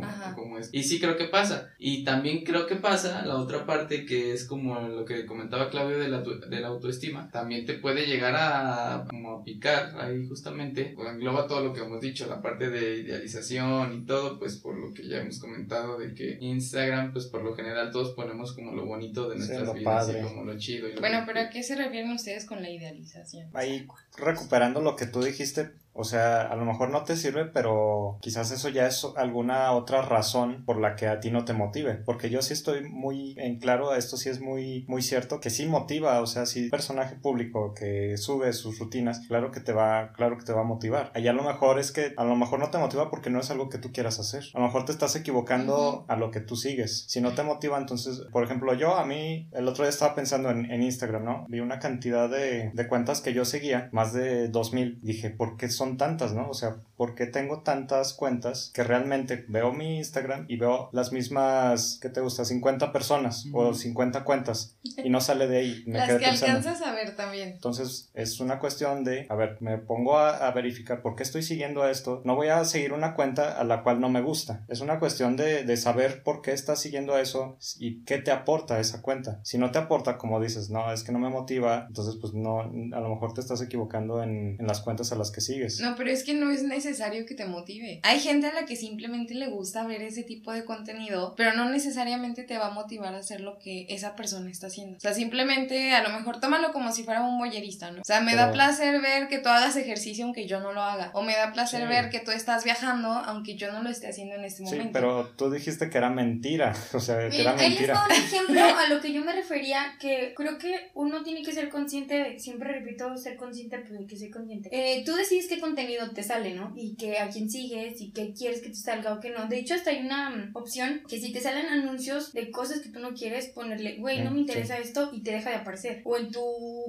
es 0.62 0.70
y 0.72 0.84
sí 0.84 1.00
creo 1.00 1.18
que 1.18 1.25
pasa. 1.25 1.70
Y 1.77 2.03
también 2.03 2.44
creo 2.44 2.65
que 2.68 2.75
pasa 2.77 3.25
la 3.25 3.36
otra 3.36 3.65
parte 3.65 4.06
que 4.06 4.32
es 4.34 4.46
como 4.46 4.80
lo 4.80 5.03
que 5.06 5.25
comentaba 5.25 5.70
Claudio 5.70 6.00
de 6.00 6.08
la, 6.08 6.24
tu- 6.24 6.39
de 6.39 6.60
la 6.60 6.68
autoestima. 6.70 7.30
También 7.32 7.65
te 7.65 7.74
puede 7.74 8.06
llegar 8.06 8.36
a 8.38 9.06
como 9.10 9.32
a 9.38 9.44
picar 9.44 9.94
ahí 10.00 10.25
justamente. 10.27 10.96
O 10.98 11.06
engloba 11.08 11.48
todo 11.48 11.63
lo 11.63 11.74
que 11.74 11.82
hemos 11.82 12.00
dicho 12.01 12.27
la 12.27 12.41
parte 12.41 12.70
de 12.70 13.00
idealización 13.00 13.94
y 13.94 14.06
todo 14.06 14.39
pues 14.39 14.58
por 14.58 14.77
lo 14.77 14.94
que 14.94 15.08
ya 15.08 15.18
hemos 15.18 15.39
comentado 15.39 15.98
de 15.98 16.13
que 16.13 16.38
Instagram 16.41 17.12
pues 17.13 17.25
por 17.25 17.44
lo 17.44 17.53
general 17.56 17.91
todos 17.91 18.12
ponemos 18.12 18.53
como 18.53 18.74
lo 18.74 18.86
bonito 18.86 19.30
de 19.30 19.36
Sí, 19.36 19.39
nuestras 19.39 19.63
lo 19.68 19.74
vidas 19.74 20.06
padre. 20.08 20.20
y 20.20 20.24
como 20.24 20.44
lo 20.46 20.58
chido 20.58 20.88
y 20.88 20.94
lo 20.94 21.00
Bueno, 21.01 21.20
que- 21.22 21.25
pero 21.34 21.39
¿a 21.48 21.50
qué 21.50 21.63
se 21.63 21.75
refieren 21.75 22.12
ustedes 22.12 22.46
con 22.46 22.62
la 22.62 22.70
idealización? 22.70 23.50
Ahí 23.53 23.88
recuperando 24.18 24.82
lo 24.82 24.96
que 24.96 25.06
tú 25.08 25.22
dijiste, 25.24 25.72
O 25.93 26.03
sea, 26.03 26.41
a 26.43 26.55
lo 26.55 26.65
mejor 26.65 26.89
no 26.89 27.03
te 27.03 27.15
sirve, 27.15 27.45
pero 27.45 28.17
quizás 28.21 28.51
eso 28.51 28.69
ya 28.69 28.88
es 28.88 29.05
alguna 29.17 29.71
otra 29.74 30.01
razón 30.01 30.63
por 30.65 30.79
la 30.79 30.95
que 30.95 31.07
a 31.07 31.19
ti 31.19 31.31
no 31.31 31.45
te 31.45 31.53
motive. 31.53 31.95
Porque 31.95 32.29
yo 32.29 32.41
sí 32.41 32.53
estoy 32.53 32.89
muy 32.89 33.36
en 33.38 33.60
claro, 33.60 33.93
esto 33.95 34.17
sí 34.17 34.29
es 34.29 34.39
muy, 34.39 34.86
muy 34.88 35.01
cierto, 35.01 35.39
que 35.39 35.50
sí 35.50 35.65
motiva, 35.65 36.21
o 36.21 36.27
sea, 36.27 36.45
si 36.45 36.69
personaje 36.69 37.15
público 37.15 37.74
que 37.74 38.17
sube 38.17 38.53
sus 38.53 38.79
rutinas, 38.79 39.21
claro 39.27 39.51
que 39.51 39.60
te 39.60 39.74
va, 39.74 40.13
claro 40.13 40.38
que 40.38 40.45
te 40.45 40.53
va 40.53 40.62
a 40.62 40.65
motivar. 40.65 41.12
Allá 41.13 41.31
a 41.31 41.36
lo 41.36 41.43
mejor 41.43 41.79
es 41.79 41.91
que 41.91 42.13
a 42.17 42.24
lo 42.24 42.36
mejor 42.36 42.60
no 42.60 42.69
te 42.69 42.77
motiva 42.77 43.10
porque 43.10 43.29
no 43.29 43.39
es 43.39 43.51
algo 43.51 43.69
que 43.69 43.77
tú 43.77 43.91
quieras 43.91 44.19
hacer. 44.19 44.45
A 44.53 44.60
lo 44.60 44.65
mejor 44.65 44.86
te 44.86 44.91
estás 44.91 45.15
equivocando 45.15 46.05
a 46.07 46.15
lo 46.15 46.31
que 46.31 46.39
tú 46.39 46.55
sigues. 46.55 47.05
Si 47.07 47.21
no 47.21 47.33
te 47.33 47.43
motiva, 47.43 47.77
entonces, 47.77 48.21
por 48.31 48.43
ejemplo, 48.43 48.74
yo 48.74 48.95
a 48.95 49.05
mí, 49.05 49.50
el 49.51 49.67
otro 49.67 49.83
día 49.83 49.89
estaba 49.89 50.15
pensando 50.15 50.50
en, 50.50 50.71
en 50.71 50.81
Instagram, 50.83 51.25
¿no? 51.25 51.45
Vi 51.50 51.60
una 51.60 51.79
cantidad 51.79 52.29
de, 52.29 52.71
de 52.74 52.88
cuentas 52.88 53.21
que 53.21 53.33
yo 53.33 53.45
seguía, 53.45 53.89
más 53.91 54.13
de 54.13 54.48
2000. 54.48 55.00
Dije, 55.01 55.29
¿por 55.29 55.57
qué 55.57 55.69
son 55.69 55.81
tantas, 55.98 56.34
no? 56.34 56.50
O 56.50 56.54
sea, 56.54 56.78
¿por 57.01 57.15
qué 57.15 57.25
tengo 57.25 57.62
tantas 57.62 58.13
cuentas 58.13 58.70
que 58.75 58.84
realmente 58.84 59.43
veo 59.48 59.74
mi 59.74 59.98
Instagram 59.98 60.46
y 60.48 60.58
veo 60.58 60.88
las 60.91 61.12
mismas, 61.12 61.98
¿qué 62.00 62.10
te 62.10 62.22
gusta? 62.22 62.46
50 62.46 62.93
personas 62.93 63.48
o 63.53 63.74
50 63.74 64.24
cuentas 64.24 64.75
y 65.03 65.10
no 65.10 65.20
sale 65.20 65.48
de 65.48 65.58
ahí. 65.58 65.84
Me 65.88 65.98
las 65.98 66.20
que 66.20 66.25
alcanzas 66.27 66.84
a 66.84 66.93
ver 66.93 67.15
también. 67.15 67.50
Entonces, 67.50 68.12
es 68.13 68.39
una 68.39 68.60
cuestión 68.60 69.03
de, 69.03 69.25
a 69.29 69.36
ver, 69.36 69.58
me 69.62 69.79
pongo 69.79 70.20
a, 70.20 70.48
a, 70.48 70.51
verificar 70.51 71.01
por 71.01 71.15
qué 71.15 71.24
estoy 71.24 71.41
siguiendo 71.41 71.88
esto. 71.88 72.22
No 72.24 72.36
voy 72.36 72.50
a 72.50 72.63
seguir 72.65 72.93
una 72.93 73.15
cuenta 73.15 73.60
a 73.60 73.63
la 73.63 73.81
cual 73.81 74.00
no 74.00 74.10
me 74.10 74.22
gusta. 74.22 74.63
Es 74.67 74.81
una 74.81 75.00
cuestión 75.00 75.36
de, 75.36 75.63
de 75.63 75.77
saber 75.77 76.22
por 76.22 76.43
qué 76.43 76.51
estás 76.51 76.81
siguiendo 76.81 77.17
eso 77.17 77.58
y 77.79 78.03
qué 78.03 78.20
te 78.20 78.29
aporta 78.29 78.79
esa 78.79 79.01
cuenta. 79.01 79.39
Si 79.41 79.58
no 79.58 79.72
te 79.72 79.79
aporta, 79.79 80.20
como 80.20 80.39
dices, 80.39 80.70
no, 80.70 80.93
es 80.93 81.01
que 81.01 81.12
no 81.12 81.17
me 81.17 81.29
motiva, 81.29 81.86
entonces 81.88 82.17
pues 82.22 82.36
no, 82.36 82.60
a 82.60 83.00
lo 83.00 83.10
mejor 83.10 83.34
te 83.34 83.41
estás 83.41 83.60
equivocando 83.60 84.22
en, 84.22 84.58
en 84.60 84.67
las 84.67 84.81
cuentas 84.81 85.12
a 85.12 85.15
las 85.15 85.31
que 85.31 85.41
sigues. 85.41 85.81
No, 85.81 85.96
pero 85.96 86.12
es 86.12 86.24
que 86.24 86.36
no 86.36 86.51
es 86.51 86.62
necesario 86.62 86.90
que 87.25 87.36
te 87.36 87.45
motive. 87.45 88.00
Hay 88.03 88.19
gente 88.19 88.48
a 88.48 88.53
la 88.53 88.65
que 88.65 88.75
simplemente 88.75 89.33
le 89.33 89.48
gusta 89.48 89.86
ver 89.86 90.01
ese 90.01 90.24
tipo 90.24 90.51
de 90.51 90.65
contenido, 90.65 91.33
pero 91.36 91.53
no 91.53 91.69
necesariamente 91.69 92.43
te 92.43 92.57
va 92.57 92.67
a 92.67 92.71
motivar 92.71 93.13
a 93.13 93.19
hacer 93.19 93.41
lo 93.41 93.57
que 93.60 93.86
esa 93.89 94.15
persona 94.15 94.50
está 94.50 94.67
haciendo. 94.67 94.98
O 94.98 95.00
sea, 95.00 95.13
simplemente 95.13 95.93
a 95.93 96.03
lo 96.03 96.10
mejor 96.10 96.39
tómalo 96.39 96.71
como 96.74 96.91
si 96.91 97.03
fuera 97.03 97.21
un 97.21 97.38
boyerista, 97.38 97.91
¿no? 97.91 98.01
O 98.01 98.05
sea, 98.05 98.21
me 98.21 98.36
da 98.36 98.51
placer 98.51 99.01
ver 99.01 99.27
que 99.27 99.39
tú 99.39 99.50
hagas 99.50 99.75
ejercicio 99.75 100.25
aunque 100.25 100.48
yo 100.48 100.60
no 100.60 100.74
lo 100.74 100.81
haga. 100.81 101.12
O 101.13 101.21
me 101.21 101.36
da 101.36 101.51
placer 101.53 101.88
ver 101.88 102.10
que 102.10 102.19
tú 102.19 102.31
estás 102.31 102.63
viajando 102.63 103.10
aunque 103.10 103.55
yo 103.55 103.71
no 103.71 103.81
lo 103.81 103.89
esté 103.89 104.07
haciendo 104.07 104.36
en 104.36 104.45
este 104.45 104.63
momento. 104.63 104.83
Sí, 104.83 104.89
pero 104.93 105.27
tú 105.38 105.50
dijiste 105.50 105.89
que 105.89 105.98
era 105.98 106.10
mentira. 106.10 106.74
O 106.93 107.00
sea, 107.00 107.29
que 107.29 107.41
era 107.41 107.53
mentira. 107.53 108.05
un 108.05 108.12
ejemplo 108.12 108.62
a 108.62 108.88
lo 108.88 109.01
que 109.01 109.12
yo 109.13 109.24
me 109.24 109.33
refería, 109.33 109.95
que 110.00 110.33
creo 110.36 110.57
que 110.57 110.91
uno 110.93 111.24
tiene 111.24 111.41
que 111.41 111.51
ser 111.51 111.69
consciente, 111.69 112.38
siempre 112.38 112.74
repito, 112.74 113.15
ser 113.17 113.38
consciente, 113.38 113.79
pero 113.79 113.98
hay 113.98 114.05
que 114.05 114.17
ser 114.17 114.29
consciente. 114.29 114.69
Eh, 114.71 115.03
tú 115.03 115.15
decides 115.15 115.48
qué 115.48 115.60
contenido 115.60 116.12
te 116.12 116.21
sale, 116.21 116.53
¿no? 116.53 116.74
Y 116.82 116.96
que 116.96 117.20
a 117.20 117.30
quién 117.30 117.50
sigues 117.50 118.02
y 118.02 118.12
qué 118.12 118.34
quieres 118.34 118.62
que 118.62 118.70
te 118.70 118.76
salga 118.76 119.14
o 119.14 119.20
qué 119.20 119.30
no. 119.30 119.48
De 119.48 119.60
hecho, 119.60 119.76
hasta 119.76 119.92
hay 119.92 120.06
una 120.06 120.30
mm, 120.30 120.52
opción 120.56 121.02
que 121.08 121.20
si 121.20 121.32
te 121.32 121.42
salen 121.42 121.68
anuncios 121.68 122.34
de 122.34 122.50
cosas 122.50 122.82
que 122.82 122.90
tú 122.90 123.00
no 123.00 123.14
quieres, 123.14 123.50
ponerle, 123.50 123.98
güey, 123.98 124.22
no 124.24 124.32
me 124.32 124.40
interesa 124.40 124.80
esto 124.80 125.10
y 125.14 125.22
te 125.22 125.32
deja 125.32 125.52
de 125.52 125.58
aparecer. 125.58 126.02
O 126.06 126.18
en 126.18 126.32
tu 126.32 126.42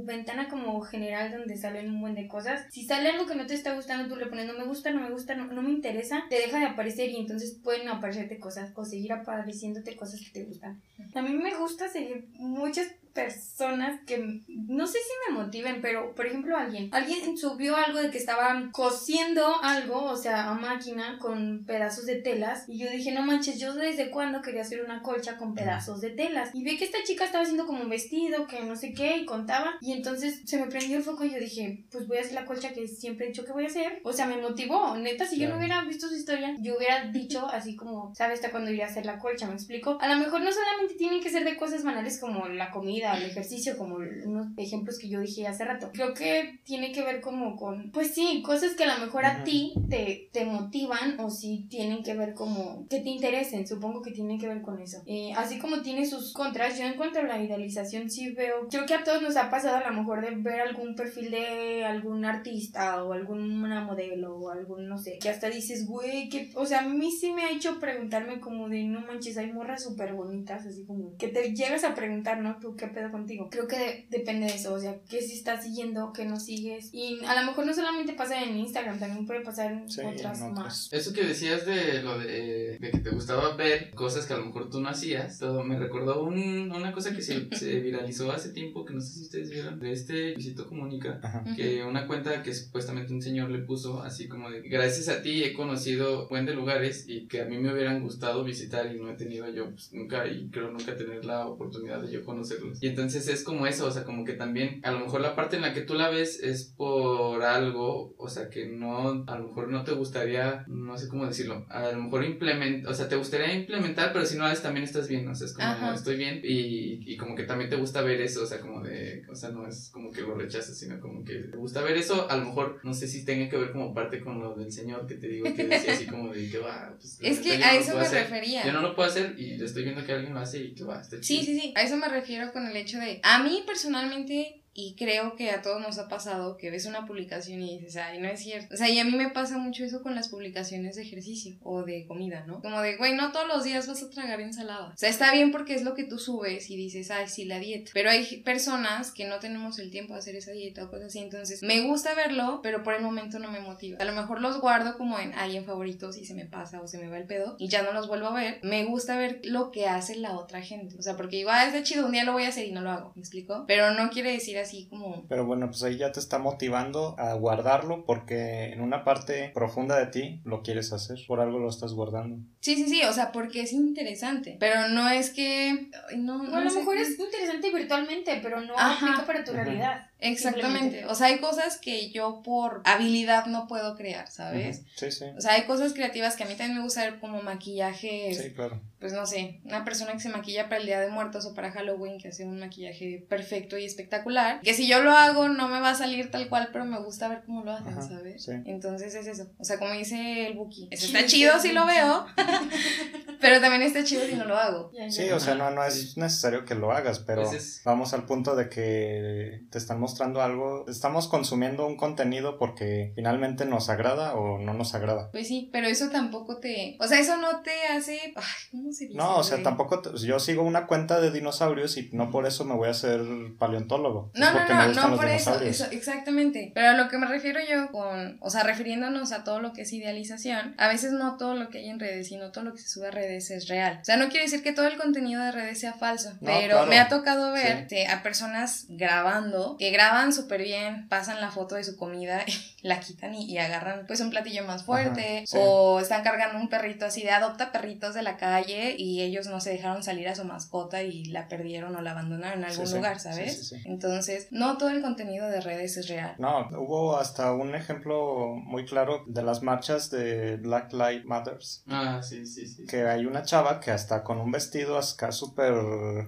ventana 0.05 0.49
como 0.49 0.81
general 0.81 1.31
donde 1.33 1.57
salen 1.57 1.91
un 1.91 2.01
buen 2.01 2.15
de 2.15 2.29
cosas, 2.29 2.67
si 2.71 2.85
sale 2.85 3.11
algo 3.11 3.27
que 3.27 3.35
no 3.35 3.47
te 3.47 3.55
está 3.55 3.75
gustando, 3.75 4.09
tú 4.09 4.19
le 4.19 4.27
pones 4.27 4.47
no 4.47 4.55
me 4.55 4.65
gusta, 4.65 4.91
no 4.91 5.01
me 5.01 5.11
gusta, 5.11 5.35
no, 5.35 5.47
no 5.47 5.63
me 5.63 5.71
interesa, 5.71 6.25
te 6.29 6.37
deja 6.37 6.59
de 6.59 6.67
aparecer 6.67 7.11
y 7.11 7.17
entonces 7.17 7.59
pueden 7.63 7.89
aparecerte 7.89 8.39
cosas 8.39 8.73
o 8.75 8.85
seguir 8.85 9.13
apareciéndote 9.13 9.97
cosas 9.97 10.21
que 10.21 10.31
te 10.31 10.45
gustan. 10.45 10.81
A 11.15 11.23
mí 11.23 11.35
me 11.35 11.55
gusta 11.55 11.89
seguir 11.89 12.29
muchas 12.35 12.89
personas 13.13 14.01
que 14.07 14.43
no 14.49 14.87
sé 14.87 14.99
si 14.99 15.33
me 15.33 15.39
motiven, 15.39 15.81
pero 15.81 16.15
por 16.15 16.27
ejemplo 16.27 16.57
alguien, 16.57 16.89
alguien 16.93 17.37
subió 17.37 17.77
algo 17.77 18.01
de 18.01 18.11
que 18.11 18.19
estaban 18.19 18.71
cosiendo 18.71 19.63
algo, 19.63 20.05
o 20.05 20.17
sea, 20.17 20.51
a 20.51 20.55
máquina 20.55 21.19
con 21.19 21.65
pedazos 21.67 22.07
de 22.07 22.17
telas 22.17 22.65
y 22.69 22.79
yo 22.79 22.91
dije, 22.91 23.13
no 23.13 23.23
manches, 23.23 23.59
yo 23.59 23.75
desde 23.75 24.11
cuándo 24.11 24.43
quería 24.43 24.63
hacer 24.63 24.85
una 24.85 25.03
colcha 25.03 25.37
con 25.37 25.55
pedazos 25.55 26.01
de 26.01 26.11
telas 26.11 26.51
y 26.55 26.63
vi 26.63 26.77
que 26.77 26.85
esta 26.85 27.03
chica 27.05 27.25
estaba 27.25 27.43
haciendo 27.43 27.67
como 27.67 27.83
un 27.83 27.91
vestido, 27.91 28.47
que 28.47 28.61
no 28.61 28.77
sé 28.77 28.93
qué 28.93 29.17
y 29.17 29.27
contaba 29.27 29.75
y 29.81 29.93
entonces 29.93 30.43
se 30.45 30.59
me 30.59 30.67
prendió 30.67 30.97
el 30.97 31.03
foco 31.03 31.25
y 31.25 31.31
yo 31.31 31.39
dije, 31.39 31.85
pues 31.91 32.07
voy 32.07 32.19
a 32.19 32.21
hacer 32.21 32.35
la 32.35 32.45
colcha 32.45 32.73
que 32.73 32.89
siempre 32.89 33.27
he 33.27 33.29
dicho 33.29 33.45
que 33.45 33.53
voy 33.53 33.65
a 33.65 33.69
hacer, 33.69 34.01
o 34.05 34.13
sea, 34.13 34.27
me 34.27 34.37
motivó, 34.37 34.97
neta, 34.97 35.27
si 35.27 35.39
yo 35.39 35.49
no 35.49 35.59
hubiera 35.59 35.85
visto 35.85 36.09
su 36.09 36.15
historia, 36.15 36.55
yo 36.61 36.77
hubiera 36.77 37.07
dicho 37.07 37.47
así 37.53 37.77
como, 37.77 38.15
¿sabes 38.15 38.33
hasta 38.35 38.51
cuándo 38.51 38.71
iría 38.71 38.87
a 38.87 38.89
hacer 38.89 39.07
la 39.07 39.19
colcha? 39.19 39.47
¿Me 39.47 39.55
explico? 39.55 39.99
A 40.01 40.09
lo 40.09 40.17
mejor 40.17 40.41
no 40.41 40.51
solamente 40.51 40.95
tienen 40.95 41.23
que 41.23 41.31
ser 41.31 41.45
de 41.45 41.57
cosas 41.57 41.85
banales 41.85 42.19
como 42.19 42.49
la 42.49 42.71
comida, 42.71 43.02
al 43.07 43.23
ejercicio, 43.23 43.77
como 43.77 43.97
unos 43.97 44.49
ejemplos 44.57 44.99
que 44.99 45.09
yo 45.09 45.21
dije 45.21 45.47
hace 45.47 45.65
rato. 45.65 45.91
Creo 45.93 46.15
que 46.15 46.61
tiene 46.65 46.93
que 46.93 47.03
ver 47.03 47.21
como 47.21 47.57
con, 47.57 47.91
pues 47.93 48.15
sí, 48.15 48.43
cosas 48.45 48.75
que 48.75 48.85
a 48.85 48.95
lo 48.95 49.05
mejor 49.05 49.25
a 49.25 49.45
ti 49.45 49.75
te, 49.89 50.29
te 50.33 50.45
motivan 50.45 51.19
o 51.21 51.31
sí 51.31 51.67
tienen 51.69 52.03
que 52.03 52.15
ver 52.15 52.35
como 52.35 52.87
que 52.89 53.01
te 53.01 53.09
interesen, 53.09 53.67
supongo 53.67 54.03
que 54.03 54.11
tienen 54.13 54.39
que 54.39 54.49
ver 54.49 54.63
con 54.63 54.81
eso. 54.81 55.03
Eh, 55.07 55.33
así 55.37 55.59
como 55.59 55.83
tiene 55.83 56.07
sus 56.07 56.33
contras, 56.33 56.79
yo 56.79 56.85
en 56.85 56.95
cuanto 56.95 57.19
a 57.19 57.23
la 57.23 57.43
idealización 57.43 58.11
sí 58.11 58.31
veo, 58.31 58.69
creo 58.69 58.87
que 58.87 58.95
a 58.95 59.05
todos 59.05 59.23
nos 59.23 59.37
ha 59.37 59.51
pasado 59.51 59.77
a 59.77 59.91
lo 59.91 59.97
mejor 59.97 60.21
de 60.21 60.35
ver 60.37 60.61
algún 60.61 60.95
perfil 60.95 61.31
de 61.31 61.85
algún 61.85 62.25
artista 62.25 63.03
o 63.05 63.13
alguna 63.13 63.83
modelo 63.83 64.37
o 64.37 64.51
algún, 64.51 64.89
no 64.89 64.99
sé, 64.99 65.19
que 65.19 65.29
hasta 65.29 65.49
dices, 65.49 65.87
güey, 65.87 66.29
que, 66.29 66.51
o 66.55 66.67
sea, 66.67 66.81
a 66.81 66.89
mí 66.89 67.11
sí 67.11 67.33
me 67.33 67.43
ha 67.45 67.51
hecho 67.51 67.79
preguntarme 67.81 68.41
como 68.41 68.69
de, 68.69 68.85
no 68.85 69.01
manches, 69.01 69.39
hay 69.39 69.53
morras 69.53 69.83
súper 69.83 70.15
bonitas, 70.15 70.67
así 70.67 70.85
como 70.85 71.17
que 71.17 71.29
te 71.29 71.55
llegas 71.55 71.85
a 71.85 71.95
preguntar, 71.95 72.41
¿no? 72.41 72.59
¿Tú 72.61 72.77
qué 72.77 72.89
pedo 72.93 73.11
contigo? 73.11 73.49
Creo 73.51 73.67
que 73.67 74.07
depende 74.11 74.47
de 74.47 74.55
eso, 74.55 74.75
o 74.75 74.79
sea, 74.79 75.01
que 75.09 75.21
si 75.21 75.35
estás 75.35 75.65
siguiendo, 75.65 76.13
que 76.13 76.25
no 76.25 76.39
sigues. 76.39 76.91
Y 76.93 77.25
a 77.25 77.41
lo 77.41 77.47
mejor 77.47 77.67
no 77.67 77.75
solamente 77.75 78.13
pasa 78.13 78.43
en 78.43 78.57
Instagram, 78.57 78.99
también 78.99 79.27
puede 79.27 79.41
pasar 79.41 79.73
en 79.73 80.07
otras 80.07 80.41
más. 80.53 80.93
Eso 80.93 81.13
que 81.13 81.25
decías 81.25 81.67
de 81.67 82.03
lo 82.03 82.19
de, 82.19 82.79
de, 82.79 82.91
que 82.91 82.99
te 82.99 83.11
gustaba 83.11 83.57
ver 83.57 83.91
cosas 83.95 84.27
que 84.27 84.35
a 84.35 84.39
lo 84.39 84.47
mejor 84.47 84.71
tú 84.71 84.81
no 84.81 84.89
hacías, 84.89 85.39
todo 85.39 85.65
me 85.65 85.79
recordó 85.79 86.23
un, 86.25 86.71
una 86.71 86.93
cosa 86.93 87.15
que 87.15 87.23
se, 87.23 87.49
se, 87.57 87.81
viralizó 87.81 88.33
hace 88.33 88.51
tiempo, 88.51 88.85
que 88.85 88.95
no 88.95 89.01
sé 89.01 89.15
si 89.15 89.23
ustedes 89.23 89.51
vieron, 89.51 89.81
de 89.81 89.93
este 89.93 90.35
Visito 90.35 90.67
Comunica, 90.67 91.21
que 91.57 91.83
una 91.85 92.07
cuenta 92.07 92.43
que 92.43 92.55
supuestamente 92.55 93.13
un 93.13 93.23
señor 93.23 93.51
le 93.51 93.59
puso 93.59 94.03
así 94.03 94.29
como 94.29 94.51
de, 94.51 94.63
gracias 94.63 95.09
a 95.09 95.23
ti 95.23 95.45
he 95.45 95.53
conocido 95.53 96.29
buen 96.29 96.47
de 96.47 96.55
lugares 96.55 97.05
y 97.09 97.27
que 97.27 97.41
a 97.41 97.45
mí 97.45 97.59
me 97.59 97.73
hubieran 97.73 98.03
gustado 98.03 98.45
visitar 98.45 98.95
y 98.95 98.99
no 98.99 99.11
he 99.11 99.15
tenido 99.15 99.49
yo 99.51 99.71
pues, 99.71 99.93
nunca 99.93 100.27
y 100.27 100.49
creo 100.51 100.71
nunca 100.71 100.97
tener 100.97 101.25
la 101.25 101.47
oportunidad 101.47 102.03
de 102.03 102.13
yo 102.13 102.25
conocerlos. 102.25 102.82
Y 102.83 102.89
entonces 102.89 103.29
es 103.29 103.45
como 103.45 103.69
eso, 103.69 103.87
o 103.87 103.91
sea, 103.93 104.03
como 104.03 104.25
que 104.25 104.33
también 104.33 104.81
a 104.83 104.91
lo 104.91 104.99
mejor 104.99 105.21
la 105.21 105.37
parte 105.37 105.55
en 105.55 105.63
la 105.63 105.73
que 105.73 105.83
tú 105.83 105.95
la 105.95 106.11
ves 106.11 106.41
es 106.43 106.65
por 106.65 107.41
algo, 107.45 108.13
o 108.19 108.29
sea, 108.29 108.51
que 108.51 108.67
no, 108.67 109.25
a 109.29 109.39
lo 109.39 109.47
mejor 109.47 109.69
no 109.69 109.85
te 109.85 109.93
gustaría, 109.93 110.65
no 110.67 110.99
sé 110.99 111.07
cómo 111.07 111.25
decirlo, 111.25 111.65
a 111.71 111.93
lo 111.93 112.03
mejor 112.03 112.25
implementar, 112.25 112.91
o 112.91 112.95
sea, 112.95 113.09
te 113.09 113.15
gustaría 113.15 113.55
implementar, 113.55 114.13
pero 114.13 114.27
si 114.27 114.37
no 114.37 114.45
haces 114.45 114.63
también 114.63 114.83
estás 114.83 115.07
bien, 115.07 115.29
o 115.29 115.35
sea, 115.37 115.47
es 115.47 115.53
como 115.53 115.93
estoy 115.93 116.17
bien 116.17 116.41
y, 116.43 116.99
y 117.07 117.17
como 117.17 117.37
que 117.37 117.45
también 117.45 117.71
te 117.71 117.77
gusta 117.77 118.03
ver 118.03 118.21
eso, 118.21 118.43
o 118.43 118.47
sea, 118.47 118.59
como 118.59 118.83
de, 118.83 119.23
o 119.31 119.37
sea, 119.37 119.51
no 119.51 119.65
es 119.65 119.89
como 119.91 120.11
que 120.11 120.23
lo 120.23 120.35
rechaces, 120.35 120.77
sino 120.77 120.99
como 120.99 121.25
que 121.25 121.35
te 121.35 121.57
gusta 121.57 121.83
ver 121.83 121.97
eso, 121.97 122.29
a 122.29 122.37
lo 122.37 122.47
mejor, 122.47 122.81
no 122.83 122.95
sé 122.95 123.07
si 123.07 123.25
tenga 123.25 123.49
que 123.49 123.59
ver 123.59 123.71
como 123.71 123.95
parte 123.95 124.19
con 124.19 124.41
lo 124.41 124.57
del 124.57 124.73
señor 124.73 125.07
que 125.07 125.15
te 125.15 125.29
digo 125.29 125.45
que 125.55 125.69
decía 125.69 125.93
así 125.93 126.07
como 126.07 126.33
de 126.33 126.51
que 126.51 126.59
va, 126.59 126.97
pues, 126.99 127.21
es 127.23 127.39
que 127.39 127.63
a 127.63 127.77
eso 127.77 127.97
me 127.97 128.09
refería. 128.09 128.67
Yo 128.67 128.73
no 128.73 128.83
lo 128.83 128.97
puedo 128.97 129.09
hacer 129.09 129.39
y 129.39 129.63
estoy 129.63 129.85
viendo 129.85 130.05
que 130.05 130.11
alguien 130.11 130.35
lo 130.35 130.41
hace 130.41 130.59
y 130.59 130.75
que 130.75 130.83
va, 130.83 131.01
está 131.01 131.21
chido. 131.21 131.43
Sí, 131.43 131.47
sí, 131.47 131.61
sí, 131.61 131.75
a 131.77 131.83
eso 131.83 131.97
me 131.97 132.09
refiero 132.09 132.53
con 132.53 132.67
el 132.67 132.72
hecho 132.77 132.99
de, 132.99 133.21
a 133.23 133.39
mí 133.41 133.63
personalmente 133.67 134.62
y 134.75 134.95
creo 134.97 135.37
que 135.37 135.51
a 135.51 135.63
todos 135.63 135.81
nos 135.81 135.99
ha 135.99 136.09
pasado 136.09 136.57
que 136.57 136.71
ves 136.71 136.87
una 136.87 137.07
publicación 137.07 137.63
y 137.63 137.79
dices, 137.79 137.97
ay, 137.97 138.19
no 138.19 138.29
es 138.29 138.41
cierto. 138.41 138.75
O 138.75 138.77
sea, 138.77 138.89
y 138.89 138.99
a 138.99 139.05
mí 139.05 139.13
me 139.13 139.31
pasa 139.31 139.59
mucho 139.59 139.85
eso 139.85 140.03
con 140.03 140.15
las 140.15 140.29
publicaciones 140.29 140.97
de 140.97 141.03
ejercicio 141.03 141.57
o 141.63 141.83
de 141.83 142.07
comida, 142.07 142.45
¿no? 142.47 142.61
Como 142.61 142.81
de, 142.81 142.97
güey, 142.97 143.15
no 143.15 143.33
todos 143.33 143.47
los 143.47 143.65
días 143.65 143.87
vas 143.87 144.03
a 144.03 144.11
tragar 144.11 144.41
ensalada. 144.41 144.93
O 144.95 144.97
sea, 144.97 145.11
está 145.11 145.33
bien 145.33 145.53
porque 145.53 145.75
es 145.75 145.83
lo 145.83 145.95
que 145.95 146.05
tú 146.05 146.19
subes 146.19 146.71
y 146.71 146.77
dices, 146.77 147.11
ay, 147.11 147.29
sí, 147.29 147.45
la 147.45 147.59
dieta. 147.59 147.91
Pero 147.93 148.11
hay 148.11 148.39
personas 148.39 149.11
que 149.11 149.27
no 149.27 149.39
tenemos 149.41 149.79
el 149.79 149.91
tiempo 149.91 150.15
de 150.15 150.21
hacer 150.21 150.37
esa 150.37 150.53
dieta 150.53 150.85
o 150.85 150.91
cosas 150.91 151.07
así. 151.07 151.19
Entonces, 151.19 151.63
me 151.63 151.83
gusta 151.83 152.15
verlo, 152.15 152.61
pero 152.63 152.83
por 152.83 152.95
el 152.95 153.03
momento 153.03 153.39
no 153.39 153.51
me 153.51 153.61
motiva. 153.61 153.99
A 154.01 154.05
lo 154.05 154.13
mejor 154.13 154.41
los 154.41 154.61
guardo 154.61 154.97
como 154.97 155.19
en, 155.19 155.33
ay, 155.35 155.57
en 155.57 155.65
favoritos 155.65 156.17
y 156.17 156.25
se 156.25 156.35
me 156.35 156.47
pasa 156.47 156.81
o 156.81 156.89
se 156.89 156.99
me 156.99 157.09
va 157.09 157.19
el 157.19 157.27
pedo 157.27 157.57
y 157.59 157.69
ya 157.69 157.83
no 157.83 157.93
los 157.93 158.09
vuelvo 158.09 158.29
a 158.29 158.35
ver. 158.35 158.59
Me 158.63 158.85
gusta 158.85 159.17
ver 159.17 159.41
lo 159.45 159.71
que 159.71 159.87
hace 159.87 160.17
la 160.17 160.39
otra 160.39 160.63
gente. 160.63 160.97
O 160.99 161.03
sea, 161.03 161.17
porque 161.17 161.37
igual 161.37 161.57
ah, 161.59 161.67
es 161.67 161.73
de 161.75 161.83
chido, 161.83 162.07
un 162.07 162.13
día 162.13 162.25
lo 162.25 162.33
voy 162.33 162.45
a 162.45 162.49
hacer 162.49 162.67
y 162.67 162.73
no 162.73 162.81
lo 162.81 162.91
hago. 162.91 163.13
¿Me 163.15 163.21
explico? 163.21 163.65
Pero 163.67 163.93
no 163.93 164.11
quiere 164.11 164.33
decir 164.33 164.57
así 164.63 164.87
como... 164.89 165.27
Pero 165.29 165.45
bueno, 165.47 165.67
pues 165.67 165.83
ahí 165.83 165.97
ya 165.97 166.13
te 166.13 166.21
está 166.21 166.39
motivando 166.39 167.15
a 167.19 167.35
guardarlo 167.35 168.05
porque 168.05 168.73
en 168.73 168.81
una 168.81 169.05
parte 169.05 169.51
profunda 169.55 169.99
de 169.99 170.07
ti 170.07 170.41
lo 170.45 170.63
quieres 170.63 170.93
hacer, 170.93 171.19
por 171.27 171.41
algo 171.41 171.59
lo 171.59 171.69
estás 171.69 171.93
guardando. 171.93 172.37
Sí, 172.61 172.77
sí, 172.77 172.89
sí, 172.89 173.03
o 173.05 173.13
sea, 173.13 173.33
porque 173.33 173.63
es 173.63 173.73
interesante, 173.73 174.57
pero 174.59 174.89
no 174.89 175.09
es 175.09 175.31
que... 175.31 175.91
No, 176.17 176.43
a 176.43 176.61
lo 176.61 176.73
mejor 176.73 176.97
es 176.97 177.19
interesante 177.19 177.73
virtualmente, 177.73 178.41
pero 178.43 178.61
no 178.61 178.75
aplica 178.79 179.25
para 179.27 179.45
tu 179.45 179.53
realidad. 179.53 180.07
Exactamente. 180.23 181.05
O 181.07 181.15
sea, 181.15 181.27
hay 181.29 181.39
cosas 181.39 181.79
que 181.79 182.11
yo 182.11 182.43
por 182.43 182.81
habilidad 182.85 183.47
no 183.47 183.67
puedo 183.67 183.97
crear, 183.97 184.31
¿sabes? 184.31 184.83
Sí, 184.97 185.11
sí. 185.11 185.25
O 185.37 185.41
sea, 185.41 185.53
hay 185.55 185.65
cosas 185.65 185.93
creativas 185.93 186.37
que 186.37 186.45
a 186.45 186.47
mí 186.47 186.55
también 186.55 186.79
me 186.79 186.85
gusta 186.85 187.03
ver 187.05 187.19
como 187.21 187.43
maquillaje. 187.43 188.35
Sí, 188.35 188.51
claro. 188.55 188.81
Pues 189.01 189.13
no 189.13 189.27
sé, 189.27 189.61
una 189.65 189.85
persona 189.85 190.13
que 190.13 190.21
se 190.21 190.29
maquilla 190.29 190.69
para 190.69 190.81
el 190.81 190.87
Día 190.87 191.01
de 191.01 191.09
Muertos 191.11 191.45
o 191.45 191.55
para 191.55 191.73
Halloween 191.73 192.19
que 192.21 192.29
hace 192.29 192.45
un 192.45 192.61
maquillaje 192.61 193.27
perfecto 193.29 193.77
y 193.77 193.85
espectacular. 193.85 194.61
Que 194.61 194.75
si 194.75 194.87
yo 194.87 195.03
lo 195.03 195.11
hago 195.11 195.49
no 195.49 195.67
me 195.69 195.81
va 195.81 195.91
a 195.91 195.95
salir 195.97 196.31
tal 196.31 196.49
cual, 196.49 196.69
pero 196.73 196.85
me 196.85 197.01
gusta 197.01 197.27
ver 197.29 197.43
cómo 197.45 197.65
lo 197.65 197.73
hacen, 197.73 197.95
Ajá, 197.99 198.03
¿sabes? 198.03 198.45
sí. 198.45 198.53
Entonces 198.65 199.13
es 199.17 199.27
eso. 199.27 199.51
O 199.59 199.65
sea, 199.65 199.81
como 199.81 199.93
dice 199.93 200.47
el 200.47 200.55
Buki, 200.55 200.87
eso 200.93 201.07
está 201.07 201.27
chido 201.27 201.59
si 201.59 201.73
lo 201.73 201.85
veo, 201.85 202.27
pero 203.41 203.61
también 203.61 203.83
está 203.83 204.05
chido 204.05 204.25
si 204.25 204.35
no 204.35 204.45
lo 204.45 204.57
hago. 204.57 204.93
Sí, 205.11 205.29
o 205.31 205.41
sea, 205.41 205.57
no, 205.57 205.71
no 205.71 205.85
es 205.85 206.17
necesario 206.17 206.65
que 206.65 206.77
lo 206.77 206.93
hagas, 206.93 207.19
pero 207.19 207.43
Pues 207.43 207.55
es- 207.55 207.81
vamos 207.85 208.13
al 208.15 208.25
punto 208.25 208.55
de 208.55 208.69
que 208.69 209.63
te 209.71 209.79
están 209.79 209.99
mostrando 209.99 210.12
algo, 210.21 210.85
estamos 210.89 211.29
consumiendo 211.29 211.87
un 211.87 211.97
contenido 211.97 212.59
porque 212.59 213.13
finalmente 213.15 213.65
nos 213.65 213.89
agrada 213.89 214.35
o 214.35 214.59
no 214.59 214.75
nos 214.75 214.95
agrada. 214.95 215.31
Pues 215.33 215.49
sí, 215.49 215.69
pero 215.73 215.87
eso 215.87 216.09
tampoco 216.11 216.59
te. 216.59 216.97
O 217.01 217.07
sea, 217.07 217.19
eso 217.19 217.37
no 217.37 217.63
te 217.63 217.73
hace. 217.91 218.33
Ay, 218.37 218.43
¿cómo 218.71 218.93
se 218.93 219.07
dice? 219.07 219.17
No, 219.17 219.37
o 219.39 219.45
sea, 219.45 219.63
tampoco, 219.63 220.01
te- 220.03 220.17
yo 220.19 220.39
sigo 220.41 220.63
una 220.63 220.87
cuenta 220.87 221.21
de 221.21 221.31
dinosaurios 221.31 221.97
y 221.97 222.11
no 222.13 222.31
por 222.31 222.47
eso 222.47 222.65
me 222.65 222.75
voy 222.75 222.89
a 222.89 222.93
hacer 222.93 223.21
paleontólogo. 223.59 224.31
es 224.35 224.41
No, 224.41 224.53
no, 224.53 224.61
me 224.61 224.95
no, 224.95 225.09
no 225.09 225.17
por 225.17 225.29
eso, 225.29 225.59
eso, 225.61 225.87
exactamente. 225.91 226.71
Pero 226.75 226.89
a 226.91 226.93
lo 226.95 227.09
que 227.09 227.19
me 227.19 227.27
refiero 227.27 227.61
yo 227.69 227.91
con, 227.91 228.39
o 228.41 228.51
sea, 228.51 228.63
refiriéndonos 228.63 229.33
a 229.33 229.45
todo 229.45 229.61
lo 229.61 229.73
que 229.73 229.83
es 229.83 229.93
idealización, 229.93 230.75
a 230.79 230.89
veces 230.89 231.13
no 231.13 231.37
todo 231.37 231.55
lo 231.55 231.69
que 231.69 231.79
hay 231.79 231.89
en 231.91 232.01
redes 232.01 232.31
y 232.31 232.37
no 232.37 232.53
todo 232.53 232.65
lo 232.65 232.73
que 232.73 232.81
se 232.81 232.89
sube 232.89 233.09
a 233.09 233.11
redes 233.11 233.51
es 233.51 233.69
real. 233.69 233.99
O 234.03 234.05
sea, 234.05 234.17
no 234.17 234.29
quiere 234.29 234.45
decir 234.45 234.63
que 234.63 234.73
todo 234.73 234.87
el 234.87 234.97
contenido 234.97 235.43
de 235.43 235.53
redes 235.53 235.81
sea 235.81 235.93
falso, 235.95 236.31
No, 236.41 236.51
pero 236.53 236.75
claro. 236.77 236.87
me 236.89 236.99
ha 236.99 237.09
tocado 237.09 237.53
ver 237.53 237.87
Sí. 237.89 238.03
a 238.05 238.23
personas 238.23 238.87
grabando, 238.89 239.77
que 239.79 239.91
graban 239.91 240.02
súper 240.33 240.63
bien, 240.63 241.09
pasan 241.09 241.41
la 241.41 241.51
foto 241.51 241.75
de 241.77 241.85
su 241.85 241.97
comida, 241.97 242.45
la 242.83 243.01
quitan 243.01 243.35
y, 243.35 243.45
y 243.45 243.59
agarran 243.59 244.05
pues 244.07 244.21
un 244.21 244.31
platillo 244.31 244.65
más 244.65 244.85
fuerte, 244.85 245.39
Ajá, 245.39 245.47
sí. 245.47 245.57
o 245.61 246.01
están 246.01 246.23
cargando 246.23 246.59
un 246.59 246.69
perrito 246.69 247.07
así 247.07 247.23
de 247.23 247.31
adopta 247.31 247.73
perritos 247.73 248.15
de 248.15 248.23
la 248.23 248.37
calle 248.37 248.97
y 248.99 249.23
ellos 249.23 249.47
no 249.47 249.61
se 249.61 249.71
dejaron 249.71 250.03
salir 250.03 250.29
a 250.29 250.35
su 250.35 250.45
mascota 250.45 251.03
y 251.03 251.27
la 251.27 251.49
perdieron 251.49 251.95
o 251.97 252.01
la 252.01 252.11
abandonaron 252.11 252.59
en 252.59 252.65
algún 252.71 252.87
Sí, 252.87 252.95
lugar, 252.97 253.21
¿sabes? 253.21 253.69
sí, 253.69 253.77
sí. 253.77 253.83
Entonces, 253.87 254.49
no 254.51 254.77
todo 254.79 254.91
el 254.91 255.01
contenido 255.01 255.49
de 255.49 255.61
redes 255.61 255.97
es 255.97 256.09
real. 256.09 256.35
No, 256.39 256.69
hubo 256.79 257.17
hasta 257.17 257.53
un 257.53 257.75
ejemplo 257.75 258.47
muy 258.57 258.85
claro 258.85 259.23
de 259.27 259.43
las 259.43 259.63
marchas 259.63 260.11
de 260.11 260.57
Black 260.57 260.93
Lives 260.93 261.25
Matters. 261.25 261.85
Ah, 261.89 262.21
sí, 262.23 262.45
sí, 262.47 262.67
sí. 262.67 262.87
Que 262.87 263.07
hay 263.07 263.27
una 263.27 263.43
chava 263.45 263.79
que 263.81 263.91
hasta 263.93 264.25
con 264.25 264.39
un 264.41 264.51
vestido 264.51 264.99
acá 264.99 265.31
súper 265.33 265.73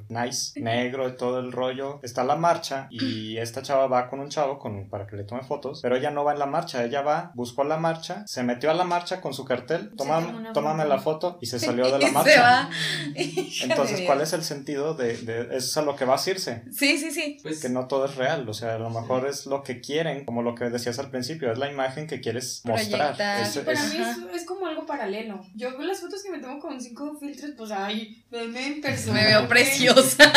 nice, 0.08 0.58
negro 0.60 1.08
y 1.08 1.16
todo 1.16 1.40
el 1.40 1.52
rollo, 1.52 2.00
está 2.02 2.24
la 2.24 2.36
marcha 2.36 2.86
y 2.90 3.36
esta 3.38 3.62
chava 3.62 3.86
va 3.86 4.08
con 4.08 4.20
un 4.20 4.28
chavo 4.28 4.58
con, 4.58 4.88
para 4.88 5.06
que 5.06 5.16
le 5.16 5.24
tome 5.24 5.42
fotos, 5.42 5.80
pero 5.82 5.96
ella 5.96 6.10
no 6.10 6.24
va 6.24 6.32
en 6.32 6.38
la 6.38 6.43
marcha, 6.46 6.84
ella 6.84 7.02
va, 7.02 7.30
buscó 7.34 7.64
la 7.64 7.76
marcha, 7.76 8.24
se 8.26 8.42
metió 8.42 8.70
a 8.70 8.74
la 8.74 8.84
marcha 8.84 9.20
con 9.20 9.32
su 9.34 9.44
cartel, 9.44 9.92
tómame 9.96 10.32
foto. 10.52 10.84
la 10.88 10.98
foto 10.98 11.38
y 11.40 11.46
se 11.46 11.58
salió 11.60 11.90
de 11.90 11.98
la 11.98 12.10
marcha. 12.10 12.42
va. 12.42 12.70
Entonces, 13.62 14.02
¿cuál 14.06 14.20
es 14.20 14.32
el 14.32 14.42
sentido 14.44 14.94
de, 14.94 15.16
de 15.18 15.42
eso 15.56 15.56
es 15.56 15.76
a 15.76 15.82
lo 15.82 15.96
que 15.96 16.04
va 16.04 16.16
a 16.16 16.30
irse? 16.30 16.62
Sí, 16.72 16.98
sí, 16.98 17.10
sí. 17.10 17.38
Pues, 17.42 17.60
Que 17.60 17.68
no 17.68 17.86
todo 17.88 18.06
es 18.06 18.16
real, 18.16 18.48
o 18.48 18.54
sea, 18.54 18.74
a 18.74 18.78
lo 18.78 18.90
mejor 18.90 19.26
es 19.28 19.46
lo 19.46 19.62
que 19.62 19.80
quieren, 19.80 20.24
como 20.24 20.42
lo 20.42 20.54
que 20.54 20.64
decías 20.70 20.98
al 20.98 21.10
principio, 21.10 21.52
es 21.52 21.58
la 21.58 21.70
imagen 21.70 22.06
que 22.06 22.20
quieres 22.20 22.62
mostrar. 22.64 23.14
Proyectar. 23.16 23.40
Es- 23.42 23.54
Sí, 23.54 23.60
para 23.60 23.72
es- 23.78 23.94
mí 23.94 24.00
es, 24.00 24.40
es 24.40 24.46
como 24.46 24.66
algo 24.66 24.84
paralelo. 24.86 25.40
Yo 25.54 25.70
veo 25.76 25.86
las 25.86 26.00
fotos 26.00 26.22
que 26.22 26.30
me 26.30 26.38
tomo 26.38 26.58
con 26.58 26.80
cinco 26.80 27.16
filtros, 27.20 27.52
pues 27.56 27.70
ay, 27.70 28.24
en 28.32 28.80
persona. 28.82 29.20
Me 29.20 29.26
veo 29.26 29.48
preciosa. 29.48 30.32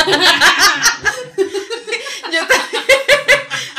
Yo 1.37 2.39
también. 2.47 2.83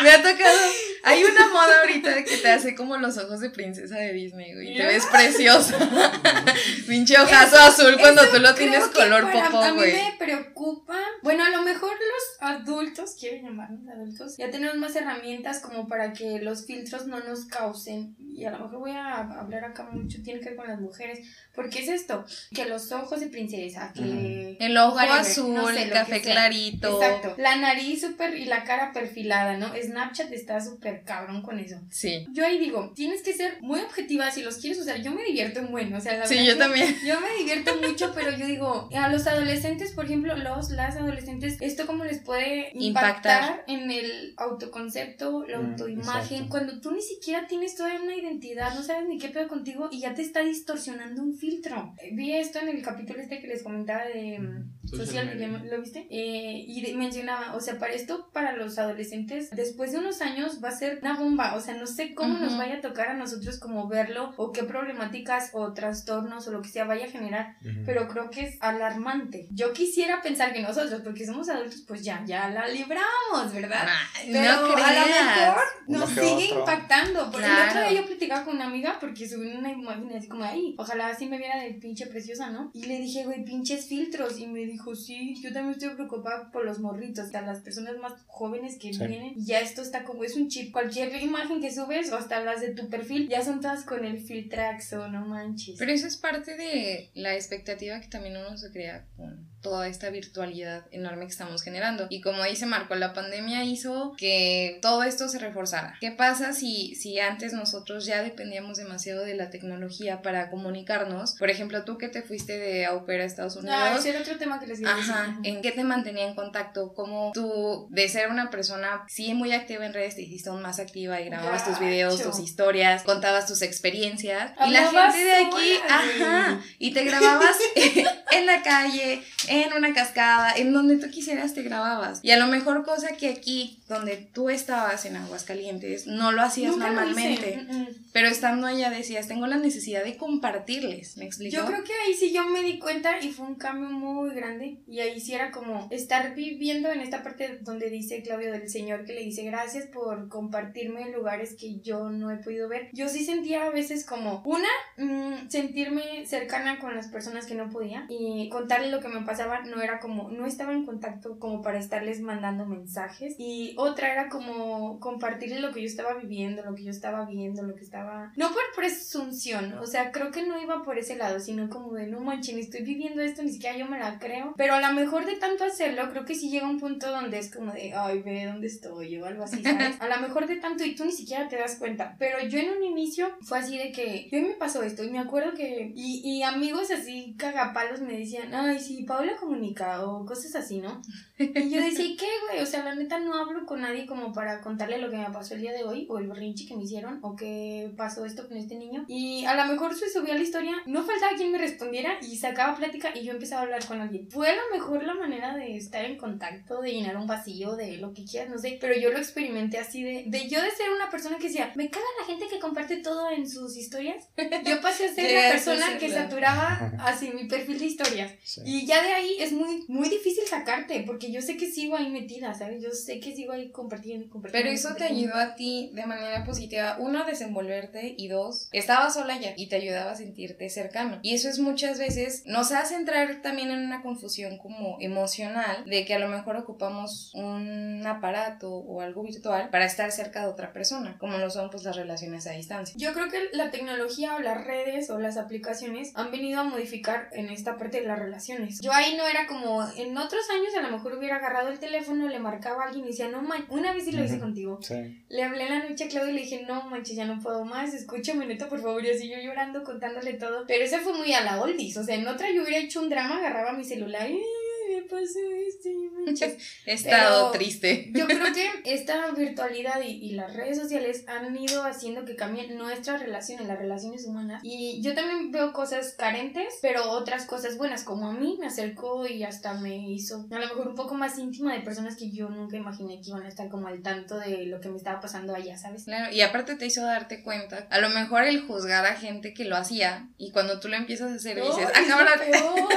Me 0.02 0.10
ha 0.10 0.16
tocado. 0.22 0.58
Hay 1.04 1.24
una 1.24 1.48
moda 1.48 1.80
ahorita 1.80 2.10
de 2.14 2.24
que 2.24 2.36
te 2.36 2.48
hace 2.68 2.76
como 2.76 2.96
los 2.98 3.16
ojos 3.16 3.40
de 3.40 3.50
princesa 3.50 3.96
de 3.96 4.12
Disney, 4.12 4.52
güey. 4.54 4.76
Te 4.76 4.84
ves 4.84 5.06
preciosa. 5.06 5.76
Pinche 6.86 7.18
ojazo 7.18 7.58
azul 7.58 7.96
cuando 7.98 8.22
tú 8.28 8.38
lo 8.40 8.54
tienes 8.54 8.84
color 8.88 9.30
para- 9.30 9.46
popó, 9.46 9.58
A 9.62 9.70
mí 9.70 9.76
güey. 9.76 9.92
me 9.92 10.14
preocupa. 10.18 10.96
Bueno, 11.22 11.44
a 11.44 11.50
lo 11.50 11.62
mejor 11.62 11.90
los 11.92 12.50
adultos, 12.50 13.16
quieren 13.18 13.44
llamarnos 13.44 13.80
adultos, 13.88 14.36
ya 14.36 14.50
tenemos 14.50 14.76
más 14.76 14.94
herramientas 14.96 15.60
como 15.60 15.88
para 15.88 16.12
que 16.12 16.40
los 16.40 16.66
filtros 16.66 17.06
no 17.06 17.20
nos 17.20 17.46
causen. 17.46 18.14
Y 18.38 18.44
a 18.44 18.50
lo 18.52 18.58
mejor 18.60 18.78
voy 18.78 18.90
a 18.92 19.16
hablar 19.40 19.64
acá 19.64 19.82
mucho, 19.90 20.18
tiene 20.22 20.38
que 20.40 20.46
ver 20.50 20.56
con 20.56 20.68
las 20.68 20.80
mujeres. 20.80 21.26
Porque 21.54 21.80
es 21.80 21.88
esto: 21.88 22.24
que 22.54 22.64
los 22.66 22.92
ojos 22.92 23.20
de 23.20 23.26
princesa, 23.26 23.92
que. 23.94 24.56
El 24.60 24.76
ojo 24.76 24.94
whatever, 24.96 25.20
azul, 25.20 25.54
no 25.54 25.68
sé, 25.68 25.82
el 25.82 25.90
café 25.90 26.20
clarito. 26.20 27.02
Exacto. 27.02 27.34
La 27.38 27.56
nariz 27.56 28.00
súper 28.00 28.36
y 28.36 28.44
la 28.44 28.62
cara 28.64 28.92
perfilada, 28.92 29.56
¿no? 29.56 29.72
Snapchat 29.74 30.30
está 30.32 30.60
súper 30.60 31.02
cabrón 31.04 31.42
con 31.42 31.58
eso. 31.58 31.80
Sí. 31.90 32.26
Yo 32.32 32.44
ahí 32.46 32.58
digo, 32.58 32.92
tienes 32.94 33.22
que 33.22 33.32
ser 33.32 33.60
muy 33.60 33.80
objetiva 33.80 34.30
si 34.30 34.42
los 34.42 34.58
quieres 34.58 34.78
usar. 34.80 35.02
Yo 35.02 35.12
me 35.12 35.24
divierto 35.24 35.58
en 35.60 35.70
bueno, 35.72 35.96
o 35.96 36.00
sea, 36.00 36.16
la 36.16 36.26
Sí, 36.26 36.34
verdad 36.36 36.48
yo 36.52 36.58
también. 36.58 36.96
Yo 37.04 37.20
me 37.20 37.34
divierto 37.38 37.74
mucho, 37.76 38.12
pero 38.14 38.30
yo 38.36 38.46
digo, 38.46 38.88
a 38.94 39.08
los 39.08 39.26
adolescentes, 39.26 39.92
por 39.92 40.04
ejemplo, 40.04 40.36
los, 40.36 40.70
las 40.70 40.96
adolescentes, 40.96 41.56
¿esto 41.60 41.86
cómo 41.86 42.04
les 42.04 42.20
puede 42.20 42.70
impactar, 42.74 43.42
Impactar. 43.42 43.64
en 43.66 43.90
el 43.90 44.34
autoconcepto, 44.36 45.44
la 45.46 45.58
Mm, 45.58 45.70
autoimagen? 45.72 46.22
exacto. 46.38 46.48
Cuando 46.50 46.80
tú 46.80 46.92
ni 46.92 47.02
siquiera 47.02 47.46
tienes 47.46 47.74
todavía 47.74 48.00
una 48.00 48.14
identidad, 48.28 48.74
no 48.74 48.82
sabes 48.82 49.08
ni 49.08 49.18
qué 49.18 49.28
pedo 49.28 49.48
contigo 49.48 49.88
y 49.90 50.00
ya 50.00 50.14
te 50.14 50.22
está 50.22 50.40
distorsionando 50.40 51.22
un 51.22 51.34
filtro. 51.36 51.94
Eh, 51.98 52.10
Vi 52.12 52.32
esto 52.34 52.58
en 52.60 52.68
el 52.68 52.82
capítulo 52.82 53.20
este 53.20 53.40
que 53.40 53.46
les 53.48 53.62
comentaba 53.62 54.04
de 54.04 54.38
mm, 54.38 54.88
Social 54.88 55.26
media. 55.26 55.48
¿lo 55.48 55.80
viste? 55.82 56.06
Eh, 56.10 56.64
y 56.66 56.80
de- 56.80 56.94
mencionaba, 56.96 57.54
o 57.54 57.60
sea, 57.60 57.78
para 57.78 57.92
esto, 57.92 58.30
para 58.32 58.52
los 58.52 58.78
adolescentes, 58.78 59.50
después 59.50 59.92
de 59.92 59.98
unos 59.98 60.22
años 60.22 60.60
va 60.64 60.68
a 60.68 60.72
ser 60.72 60.98
una 61.02 61.18
bomba, 61.18 61.54
o 61.56 61.60
sea, 61.60 61.74
no 61.74 61.86
sé 61.86 62.14
cómo 62.14 62.34
Ujú. 62.34 62.44
nos 62.44 62.56
vaya 62.56 62.76
a 62.76 62.80
tocar 62.80 63.08
a 63.08 63.14
nosotros 63.14 63.58
como 63.58 63.86
verlo 63.88 64.32
o 64.38 64.50
qué 64.52 64.62
problemáticas 64.64 65.50
o 65.52 65.72
trastornos 65.74 66.46
o 66.48 66.52
lo 66.52 66.62
que 66.62 66.68
sea 66.70 66.84
vaya 66.84 67.04
a 67.06 67.10
generar 67.10 67.56
Ujú. 67.62 67.82
pero 67.84 68.08
creo 68.08 68.30
que 68.30 68.42
es 68.42 68.56
alarmante. 68.60 69.46
Yo 69.50 69.72
quisiera 69.72 70.22
pensar 70.22 70.52
que 70.52 70.62
nosotros, 70.62 71.00
porque 71.02 71.26
somos 71.26 71.48
adultos, 71.48 71.84
pues 71.86 72.02
ya, 72.02 72.22
ya 72.26 72.48
la 72.48 72.66
libramos, 72.68 73.52
¿verdad? 73.52 73.86
Ay, 74.16 74.30
Pero 74.32 74.52
no 74.52 74.76
a 74.76 74.92
lo 74.92 75.06
mejor 75.06 75.62
nos 75.88 76.10
sigue 76.10 76.46
otro. 76.52 76.60
impactando. 76.60 77.30
Por 77.30 77.40
el 77.42 77.46
Claro. 77.48 77.70
otro 77.70 77.90
día 77.90 78.00
yo 78.00 78.06
platicaba 78.18 78.44
con 78.44 78.56
una 78.56 78.66
amiga 78.66 78.98
porque 79.00 79.28
subí 79.28 79.52
una 79.52 79.70
imagen 79.72 80.10
así 80.16 80.28
como, 80.28 80.44
ay, 80.44 80.74
ojalá 80.78 81.08
así 81.08 81.26
me 81.26 81.38
viera 81.38 81.60
de 81.62 81.74
pinche 81.74 82.06
preciosa, 82.06 82.50
¿no? 82.50 82.70
Y 82.74 82.84
le 82.84 82.98
dije, 82.98 83.24
güey, 83.24 83.44
pinches 83.44 83.86
filtros. 83.86 84.38
Y 84.38 84.46
me 84.46 84.60
dijo, 84.66 84.94
sí, 84.94 85.36
yo 85.40 85.52
también 85.52 85.74
estoy 85.74 85.94
preocupada 85.94 86.50
por 86.50 86.64
los 86.64 86.78
morritos, 86.80 87.26
hasta 87.26 87.42
las 87.42 87.60
personas 87.60 87.96
más 87.98 88.14
jóvenes 88.26 88.76
que 88.78 88.92
Sí. 88.92 89.06
vienen. 89.06 89.34
Y 89.36 89.44
ya 89.46 89.60
esto 89.60 89.82
está 89.82 90.04
como, 90.04 90.24
es 90.24 90.36
un 90.36 90.48
chip. 90.48 90.72
Cualquier 90.72 91.14
imagen 91.22 91.60
que 91.60 91.72
subes 91.72 92.10
o 92.12 92.16
hasta 92.16 92.42
las 92.42 92.60
de 92.60 92.74
tu 92.74 92.88
perfil, 92.88 93.28
ya 93.28 93.42
son 93.44 93.60
todas 93.60 93.84
con 93.84 94.04
el 94.04 94.18
filtraxo, 94.20 95.08
no 95.08 95.26
manches. 95.26 95.76
Pero 95.78 95.92
eso 95.92 96.06
es 96.06 96.16
parte 96.16 96.56
de 96.56 97.10
la 97.14 97.34
expectativa 97.34 98.00
que 98.00 98.08
también 98.08 98.36
uno 98.36 98.56
se 98.56 98.70
crea 98.70 99.06
con 99.16 99.46
toda 99.60 99.88
esta 99.88 100.10
virtualidad 100.10 100.86
enorme 100.90 101.26
que 101.26 101.32
estamos 101.32 101.62
generando. 101.62 102.06
Y 102.10 102.20
como 102.20 102.44
dice 102.44 102.66
Marco, 102.66 102.94
la 102.94 103.12
pandemia 103.12 103.64
hizo 103.64 104.14
que 104.16 104.78
todo 104.82 105.02
esto 105.02 105.28
se 105.28 105.38
reforzara. 105.38 105.96
¿Qué 106.00 106.12
pasa 106.12 106.52
si, 106.52 106.94
si 106.94 107.18
antes 107.18 107.52
nosotros 107.52 108.06
ya 108.06 108.22
dependíamos 108.22 108.78
demasiado 108.78 109.24
de 109.24 109.34
la 109.34 109.50
tecnología 109.50 110.22
para 110.22 110.50
comunicarnos? 110.50 111.34
Por 111.38 111.50
ejemplo, 111.50 111.84
tú 111.84 111.98
que 111.98 112.08
te 112.08 112.22
fuiste 112.22 112.58
de 112.58 112.86
au 112.86 113.04
pair 113.04 113.20
a 113.20 113.24
Estados 113.24 113.56
Unidos. 113.56 113.76
Ah, 113.78 113.96
ese 113.98 114.10
era 114.10 114.20
otro 114.20 114.38
tema 114.38 114.60
que 114.60 114.66
les 114.66 114.80
iba. 114.80 114.92
Ajá. 114.92 115.38
¿en 115.42 115.62
qué 115.62 115.72
te 115.72 115.84
mantenía 115.84 116.26
en 116.26 116.34
contacto? 116.34 116.92
¿Cómo 116.94 117.32
tú, 117.32 117.86
de 117.90 118.08
ser 118.08 118.30
una 118.30 118.50
persona 118.50 119.04
sí 119.08 119.34
muy 119.34 119.52
activa 119.52 119.84
en 119.86 119.94
redes, 119.94 120.16
te 120.16 120.22
hiciste 120.22 120.50
aún 120.50 120.62
más 120.62 120.78
activa 120.78 121.20
y 121.20 121.26
grababas 121.26 121.64
tus 121.64 121.78
videos, 121.78 122.22
tus 122.22 122.38
historias, 122.38 123.02
contabas 123.02 123.46
tus 123.46 123.62
experiencias? 123.62 124.52
Y 124.66 124.70
la 124.70 124.90
gente 124.90 125.24
de 125.24 125.34
aquí, 125.34 125.78
sola, 125.82 125.94
ajá, 125.94 126.60
y 126.78 126.92
te 126.92 127.04
grababas 127.04 127.56
en 128.32 128.46
la 128.46 128.62
calle, 128.62 129.22
en 129.48 129.72
una 129.72 129.92
cascada, 129.94 130.52
en 130.56 130.72
donde 130.72 130.96
tú 130.96 131.10
quisieras 131.10 131.54
te 131.54 131.62
grababas. 131.62 132.20
Y 132.22 132.30
a 132.30 132.38
lo 132.38 132.46
mejor 132.46 132.84
cosa 132.84 133.16
que 133.16 133.28
aquí, 133.28 133.80
donde 133.88 134.16
tú 134.16 134.50
estabas 134.50 135.04
en 135.04 135.16
Aguascalientes, 135.16 136.06
no 136.06 136.32
lo 136.32 136.42
hacías 136.42 136.72
Nunca 136.72 136.88
lo 136.88 136.94
normalmente. 136.94 137.50
hice. 137.50 137.72
Mm, 137.72 137.82
mm. 137.82 137.88
Pero 138.12 138.28
estando 138.28 138.66
allá 138.66 138.90
decías, 138.90 139.28
tengo 139.28 139.46
la 139.46 139.56
necesidad 139.56 140.04
de 140.04 140.16
compartirles, 140.16 141.16
¿me 141.16 141.24
explico? 141.24 141.56
Yo 141.56 141.66
creo 141.66 141.84
que 141.84 141.92
ahí 142.06 142.14
sí 142.14 142.32
yo 142.32 142.48
me 142.48 142.62
di 142.62 142.78
cuenta 142.78 143.20
y 143.20 143.30
fue 143.30 143.46
un 143.46 143.54
cambio 143.54 143.88
muy 143.90 144.34
grande. 144.34 144.78
Y 144.88 145.00
ahí 145.00 145.20
sí 145.20 145.34
era 145.34 145.50
como 145.50 145.88
estar 145.90 146.34
viviendo 146.34 146.90
en 146.90 147.00
esta 147.00 147.22
parte 147.22 147.58
donde 147.62 147.90
dice 147.90 148.22
Claudio 148.22 148.52
del 148.52 148.68
Señor 148.68 149.04
que 149.04 149.14
le 149.14 149.22
dice 149.22 149.42
gracias 149.44 149.86
por 149.86 150.28
compartirme 150.28 151.10
lugares 151.10 151.54
que 151.54 151.80
yo 151.80 152.10
no 152.10 152.30
he 152.30 152.36
podido 152.36 152.68
ver. 152.68 152.88
Yo 152.92 153.08
sí 153.08 153.24
sentía 153.24 153.64
a 153.66 153.70
veces 153.70 154.04
como, 154.04 154.42
una, 154.44 154.68
mm, 154.96 155.48
sentirme 155.48 156.26
cercana 156.26 156.78
con 156.78 156.94
las 156.96 157.08
personas 157.08 157.46
que 157.46 157.54
no 157.54 157.70
podía 157.70 158.06
y 158.08 158.48
contarle 158.48 158.90
lo 158.90 159.00
que 159.00 159.08
me 159.08 159.20
pasaba 159.22 159.37
no 159.46 159.82
era 159.82 160.00
como, 160.00 160.30
no 160.30 160.46
estaba 160.46 160.72
en 160.72 160.84
contacto 160.84 161.38
como 161.38 161.62
para 161.62 161.78
estarles 161.78 162.20
mandando 162.20 162.66
mensajes. 162.66 163.34
Y 163.38 163.74
otra 163.76 164.12
era 164.12 164.28
como 164.28 165.00
compartirles 165.00 165.60
lo 165.60 165.72
que 165.72 165.80
yo 165.80 165.86
estaba 165.86 166.14
viviendo, 166.14 166.64
lo 166.64 166.74
que 166.74 166.84
yo 166.84 166.90
estaba 166.90 167.24
viendo, 167.24 167.62
lo 167.62 167.74
que 167.74 167.84
estaba... 167.84 168.32
No 168.36 168.48
por 168.48 168.62
presunción, 168.76 169.74
o 169.74 169.86
sea, 169.86 170.12
creo 170.12 170.30
que 170.30 170.46
no 170.46 170.60
iba 170.60 170.82
por 170.82 170.98
ese 170.98 171.16
lado, 171.16 171.40
sino 171.40 171.68
como 171.68 171.94
de, 171.94 172.06
no 172.06 172.20
manches, 172.20 172.56
estoy 172.56 172.82
viviendo 172.82 173.22
esto, 173.22 173.42
ni 173.42 173.52
siquiera 173.52 173.76
yo 173.76 173.86
me 173.86 173.98
la 173.98 174.18
creo. 174.18 174.54
Pero 174.56 174.74
a 174.74 174.80
lo 174.80 174.92
mejor 174.92 175.26
de 175.26 175.36
tanto 175.36 175.64
hacerlo, 175.64 176.10
creo 176.10 176.24
que 176.24 176.34
sí 176.34 176.50
llega 176.50 176.68
un 176.68 176.80
punto 176.80 177.10
donde 177.10 177.38
es 177.38 177.54
como 177.54 177.72
de, 177.72 177.92
ay, 177.94 178.22
ve 178.22 178.46
dónde 178.46 178.66
estoy 178.66 179.18
o 179.18 179.26
algo 179.26 179.44
así, 179.44 179.62
¿sabes? 179.62 179.96
A 180.00 180.08
lo 180.08 180.20
mejor 180.20 180.46
de 180.46 180.56
tanto 180.56 180.84
y 180.84 180.94
tú 180.94 181.04
ni 181.04 181.12
siquiera 181.12 181.48
te 181.48 181.56
das 181.56 181.76
cuenta. 181.76 182.16
Pero 182.18 182.40
yo 182.46 182.58
en 182.58 182.70
un 182.70 182.82
inicio 182.84 183.28
fue 183.42 183.58
así 183.58 183.76
de 183.76 183.92
que, 183.92 184.28
yo 184.30 184.40
me 184.40 184.54
pasó 184.54 184.82
esto 184.82 185.04
y 185.04 185.10
me 185.10 185.18
acuerdo 185.18 185.54
que, 185.54 185.92
y, 185.94 186.20
y 186.24 186.42
amigos 186.42 186.90
así 186.90 187.34
cagapalos 187.38 188.00
me 188.00 188.18
decían, 188.18 188.54
ay, 188.54 188.78
sí, 188.78 189.04
Paula 189.04 189.27
comunica 189.36 190.06
o 190.06 190.24
cosas 190.24 190.54
así, 190.54 190.80
¿no? 190.80 191.02
Y 191.38 191.70
yo 191.70 191.80
decía, 191.80 192.04
¿y 192.04 192.16
qué, 192.16 192.26
güey? 192.48 192.62
O 192.62 192.66
sea, 192.66 192.84
la 192.84 192.94
neta 192.94 193.18
no 193.18 193.34
hablo 193.34 193.66
con 193.66 193.80
nadie 193.80 194.06
como 194.06 194.32
para 194.32 194.60
contarle 194.60 194.98
lo 194.98 195.10
que 195.10 195.16
me 195.16 195.30
pasó 195.30 195.54
el 195.54 195.60
día 195.60 195.72
de 195.72 195.84
hoy 195.84 196.06
o 196.08 196.18
el 196.18 196.28
berrinche 196.28 196.66
que 196.66 196.76
me 196.76 196.84
hicieron 196.84 197.18
o 197.22 197.36
que 197.36 197.92
pasó 197.96 198.24
esto 198.24 198.48
con 198.48 198.56
este 198.56 198.76
niño. 198.76 199.04
Y 199.08 199.44
a 199.44 199.54
lo 199.54 199.72
mejor 199.72 199.94
se 199.94 200.10
subía 200.10 200.34
la 200.34 200.42
historia, 200.42 200.76
no 200.86 201.04
faltaba 201.04 201.36
quien 201.36 201.52
me 201.52 201.58
respondiera 201.58 202.18
y 202.22 202.36
sacaba 202.36 202.76
plática 202.76 203.10
y 203.14 203.24
yo 203.24 203.32
empezaba 203.32 203.62
a 203.62 203.64
hablar 203.64 203.86
con 203.86 204.00
alguien. 204.00 204.30
Fue 204.30 204.50
a 204.50 204.56
lo 204.56 204.62
mejor 204.72 205.02
la 205.04 205.14
manera 205.14 205.56
de 205.56 205.76
estar 205.76 206.04
en 206.04 206.16
contacto, 206.16 206.80
de 206.80 206.92
llenar 206.92 207.16
un 207.16 207.26
vacío, 207.26 207.76
de 207.76 207.98
lo 207.98 208.12
que 208.12 208.24
quieras, 208.24 208.50
no 208.50 208.58
sé. 208.58 208.78
Pero 208.80 208.94
yo 208.98 209.10
lo 209.10 209.18
experimenté 209.18 209.78
así 209.78 210.02
de, 210.02 210.24
de 210.26 210.48
yo 210.48 210.60
de 210.62 210.70
ser 210.70 210.90
una 210.90 211.10
persona 211.10 211.38
que 211.38 211.48
decía, 211.48 211.72
me 211.74 211.90
caga 211.90 212.06
la 212.20 212.26
gente 212.26 212.46
que 212.48 212.58
comparte 212.58 212.98
todo 212.98 213.30
en 213.30 213.48
sus 213.48 213.76
historias. 213.76 214.28
Yo 214.64 214.80
pasé 214.80 215.06
a 215.06 215.14
ser 215.14 215.32
la 215.32 215.50
persona 215.52 215.98
que 215.98 216.10
saturaba 216.10 216.92
así 217.00 217.30
mi 217.30 217.46
perfil 217.46 217.78
de 217.78 217.86
historias. 217.86 218.32
Sí. 218.42 218.62
Y 218.64 218.86
ya 218.86 219.02
de 219.02 219.12
ahí 219.12 219.17
es 219.38 219.52
muy, 219.52 219.84
muy 219.88 220.08
difícil 220.08 220.44
sacarte, 220.46 221.02
porque 221.06 221.30
yo 221.30 221.42
sé 221.42 221.56
que 221.56 221.70
sigo 221.70 221.96
ahí 221.96 222.10
metida, 222.10 222.54
¿sabes? 222.54 222.82
Yo 222.82 222.90
sé 222.90 223.20
que 223.20 223.34
sigo 223.34 223.52
ahí 223.52 223.70
compartiendo 223.70 224.28
compartiendo. 224.28 224.52
Pero 224.52 224.74
eso 224.74 224.94
te 224.94 225.04
ayudó 225.04 225.34
a 225.34 225.54
ti 225.54 225.90
de 225.92 226.06
manera 226.06 226.44
positiva, 226.44 226.96
uno, 226.98 227.22
a 227.22 227.26
desenvolverte 227.26 228.14
y 228.16 228.28
dos, 228.28 228.68
estabas 228.72 229.14
sola 229.14 229.38
ya 229.38 229.54
y 229.56 229.68
te 229.68 229.76
ayudaba 229.76 230.12
a 230.12 230.16
sentirte 230.16 230.68
cercano. 230.70 231.18
Y 231.22 231.34
eso 231.34 231.48
es 231.48 231.58
muchas 231.58 231.98
veces, 231.98 232.42
nos 232.46 232.72
hace 232.72 232.94
entrar 232.94 233.42
también 233.42 233.70
en 233.70 233.80
una 233.80 234.02
confusión 234.02 234.58
como 234.58 234.96
emocional 235.00 235.84
de 235.84 236.04
que 236.04 236.14
a 236.14 236.18
lo 236.18 236.28
mejor 236.28 236.56
ocupamos 236.56 237.32
un 237.34 238.06
aparato 238.06 238.70
o 238.70 239.00
algo 239.00 239.22
virtual 239.22 239.70
para 239.70 239.86
estar 239.86 240.10
cerca 240.12 240.42
de 240.42 240.48
otra 240.48 240.72
persona, 240.72 241.16
como 241.18 241.38
lo 241.38 241.50
son 241.50 241.70
pues 241.70 241.84
las 241.84 241.96
relaciones 241.96 242.46
a 242.46 242.52
distancia. 242.52 242.94
Yo 242.98 243.12
creo 243.12 243.28
que 243.28 243.48
la 243.52 243.70
tecnología 243.70 244.36
o 244.36 244.40
las 244.40 244.64
redes 244.64 245.10
o 245.10 245.18
las 245.18 245.36
aplicaciones 245.36 246.12
han 246.14 246.30
venido 246.30 246.60
a 246.60 246.64
modificar 246.64 247.28
en 247.32 247.48
esta 247.48 247.76
parte 247.76 248.00
de 248.00 248.06
las 248.06 248.18
relaciones. 248.18 248.80
Yo 248.80 248.92
ahí 248.92 249.07
no 249.16 249.26
era 249.26 249.46
como 249.46 249.82
en 249.96 250.16
otros 250.16 250.48
años 250.50 250.74
a 250.76 250.82
lo 250.82 250.90
mejor 250.90 251.14
hubiera 251.14 251.36
agarrado 251.36 251.68
el 251.68 251.78
teléfono, 251.78 252.28
le 252.28 252.38
marcaba 252.38 252.82
a 252.82 252.86
alguien 252.86 253.04
y 253.04 253.08
decía, 253.08 253.28
no 253.28 253.42
man, 253.42 253.64
una 253.70 253.92
vez 253.92 254.04
sí 254.04 254.12
lo 254.12 254.24
hice 254.24 254.38
contigo. 254.38 254.78
Sí. 254.82 254.94
Le 255.28 255.42
hablé 255.42 255.64
en 255.64 255.70
la 255.78 255.88
noche 255.88 256.04
a 256.04 256.08
Claudia 256.08 256.32
y 256.32 256.34
le 256.36 256.40
dije, 256.42 256.64
no 256.66 256.82
manches, 256.88 257.16
ya 257.16 257.24
no 257.24 257.40
puedo 257.40 257.64
más, 257.64 257.94
escúchame 257.94 258.46
neta, 258.46 258.68
por 258.68 258.80
favor, 258.80 259.04
y 259.04 259.10
así 259.10 259.28
yo 259.28 259.38
llorando, 259.38 259.84
contándole 259.84 260.34
todo. 260.34 260.64
Pero 260.66 260.84
esa 260.84 261.00
fue 261.00 261.12
muy 261.14 261.32
a 261.32 261.42
la 261.42 261.60
oldies, 261.60 261.96
o 261.96 262.04
sea, 262.04 262.14
en 262.16 262.26
otra 262.28 262.50
yo 262.50 262.62
hubiera 262.62 262.78
hecho 262.78 263.00
un 263.00 263.08
drama, 263.08 263.36
agarraba 263.38 263.72
mi 263.72 263.84
celular 263.84 264.28
y 264.30 264.34
"Ay, 264.34 264.42
me 264.88 265.02
pasó 265.02 265.38
esto. 265.66 265.88
He 266.86 266.92
estado 266.92 267.50
Pero- 267.50 267.58
triste. 267.58 268.10
Yo 268.14 268.26
creo 268.26 268.52
que 268.52 268.70
esta 268.84 269.30
virtualidad 269.32 270.00
y, 270.02 270.10
y 270.10 270.30
las 270.32 270.54
redes 270.54 270.78
sociales 270.78 271.24
han 271.26 271.56
ido 271.56 271.84
haciendo 271.84 272.24
que 272.24 272.36
cambien 272.36 272.76
nuestras 272.76 273.20
relaciones, 273.20 273.66
las 273.66 273.78
relaciones 273.78 274.24
humanas. 274.26 274.60
Y 274.64 275.00
yo 275.02 275.14
también 275.14 275.50
veo 275.50 275.72
cosas 275.72 276.14
carentes, 276.16 276.74
pero 276.82 277.10
otras 277.10 277.44
cosas 277.46 277.76
buenas, 277.76 278.04
como 278.04 278.28
a 278.28 278.32
mí 278.32 278.56
me 278.60 278.66
acercó 278.66 279.26
y 279.26 279.42
hasta 279.44 279.74
me 279.74 280.10
hizo 280.10 280.46
a 280.50 280.58
lo 280.58 280.66
mejor 280.66 280.88
un 280.88 280.94
poco 280.94 281.14
más 281.14 281.38
íntima 281.38 281.74
de 281.74 281.80
personas 281.80 282.16
que 282.16 282.30
yo 282.30 282.48
nunca 282.48 282.76
imaginé 282.76 283.20
que 283.20 283.30
iban 283.30 283.42
a 283.44 283.48
estar 283.48 283.68
como 283.68 283.88
al 283.88 284.02
tanto 284.02 284.38
de 284.38 284.66
lo 284.66 284.80
que 284.80 284.88
me 284.88 284.96
estaba 284.96 285.20
pasando 285.20 285.54
allá, 285.54 285.76
¿sabes? 285.78 286.04
Claro, 286.04 286.32
y 286.32 286.40
aparte 286.40 286.76
te 286.76 286.86
hizo 286.86 287.02
darte 287.02 287.42
cuenta, 287.42 287.86
a 287.90 288.00
lo 288.00 288.08
mejor 288.10 288.44
el 288.44 288.62
juzgar 288.62 289.06
a 289.06 289.14
gente 289.14 289.54
que 289.54 289.64
lo 289.64 289.76
hacía 289.76 290.28
y 290.38 290.50
cuando 290.50 290.80
tú 290.80 290.88
lo 290.88 290.96
empiezas 290.96 291.32
a 291.32 291.34
hacer 291.34 291.56
dices, 291.56 291.88
¡Ay, 291.94 292.06
ah, 292.10 292.36
cabrón, 292.38 292.88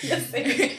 ya 0.02 0.20
sé. 0.20 0.76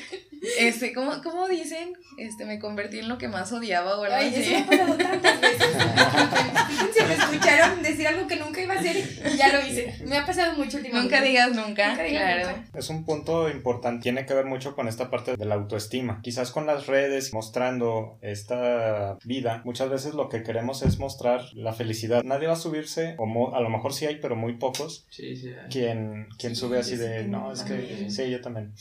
Este, 0.67 0.93
¿cómo, 0.93 1.21
¿cómo 1.23 1.47
dicen? 1.47 1.93
Este, 2.17 2.45
me 2.45 2.59
convertí 2.59 2.99
en 2.99 3.09
lo 3.09 3.17
que 3.17 3.27
más 3.27 3.51
odiaba 3.51 3.97
o 3.97 4.03
algo 4.03 4.15
Ay, 4.15 4.27
así. 4.29 4.41
eso 4.41 4.51
me 4.51 4.57
ha 4.57 4.65
pasado 4.67 4.97
tantas 4.97 5.41
veces. 5.41 5.67
Fíjense, 6.67 7.05
me 7.05 7.13
escucharon 7.13 7.81
decir 7.83 8.07
algo 8.07 8.27
que 8.27 8.35
nunca 8.37 8.61
iba 8.61 8.73
a 8.73 8.79
hacer 8.79 8.95
y 9.33 9.37
ya 9.37 9.51
lo 9.53 9.65
hice. 9.65 9.93
Me 10.05 10.17
ha 10.17 10.25
pasado 10.25 10.53
mucho 10.57 10.77
últimamente. 10.77 11.15
Nunca 11.15 11.21
digas 11.21 11.49
nunca, 11.55 11.89
Nunca 11.89 12.03
digas 12.03 12.23
claro. 12.43 12.57
nunca. 12.57 12.77
Es 12.79 12.89
un 12.89 13.05
punto 13.05 13.49
importante, 13.49 14.03
tiene 14.03 14.25
que 14.25 14.33
ver 14.33 14.45
mucho 14.45 14.75
con 14.75 14.87
esta 14.87 15.09
parte 15.09 15.35
de 15.37 15.45
la 15.45 15.55
autoestima. 15.55 16.19
Quizás 16.21 16.51
con 16.51 16.65
las 16.65 16.87
redes 16.87 17.33
mostrando 17.33 18.17
esta 18.21 19.17
vida, 19.23 19.61
muchas 19.65 19.89
veces 19.89 20.13
lo 20.13 20.29
que 20.29 20.43
queremos 20.43 20.81
es 20.83 20.99
mostrar 20.99 21.41
la 21.53 21.73
felicidad. 21.73 22.23
Nadie 22.23 22.47
va 22.47 22.53
a 22.53 22.57
subirse, 22.57 23.15
o 23.17 23.25
mo- 23.25 23.55
a 23.55 23.61
lo 23.61 23.69
mejor 23.69 23.93
sí 23.93 24.05
hay, 24.05 24.17
pero 24.17 24.35
muy 24.35 24.53
pocos, 24.57 25.05
Sí, 25.09 25.35
sí. 25.35 25.49
hay. 25.49 25.69
quien, 25.69 26.27
quien 26.37 26.55
Sí, 26.55 26.61
sube 26.61 26.79
así 26.79 26.95
de, 26.97 27.23
no, 27.25 27.51
es 27.51 27.61
que, 27.63 27.75
también. 27.75 28.11
sí, 28.11 28.29
yo 28.29 28.41
también. 28.41 28.73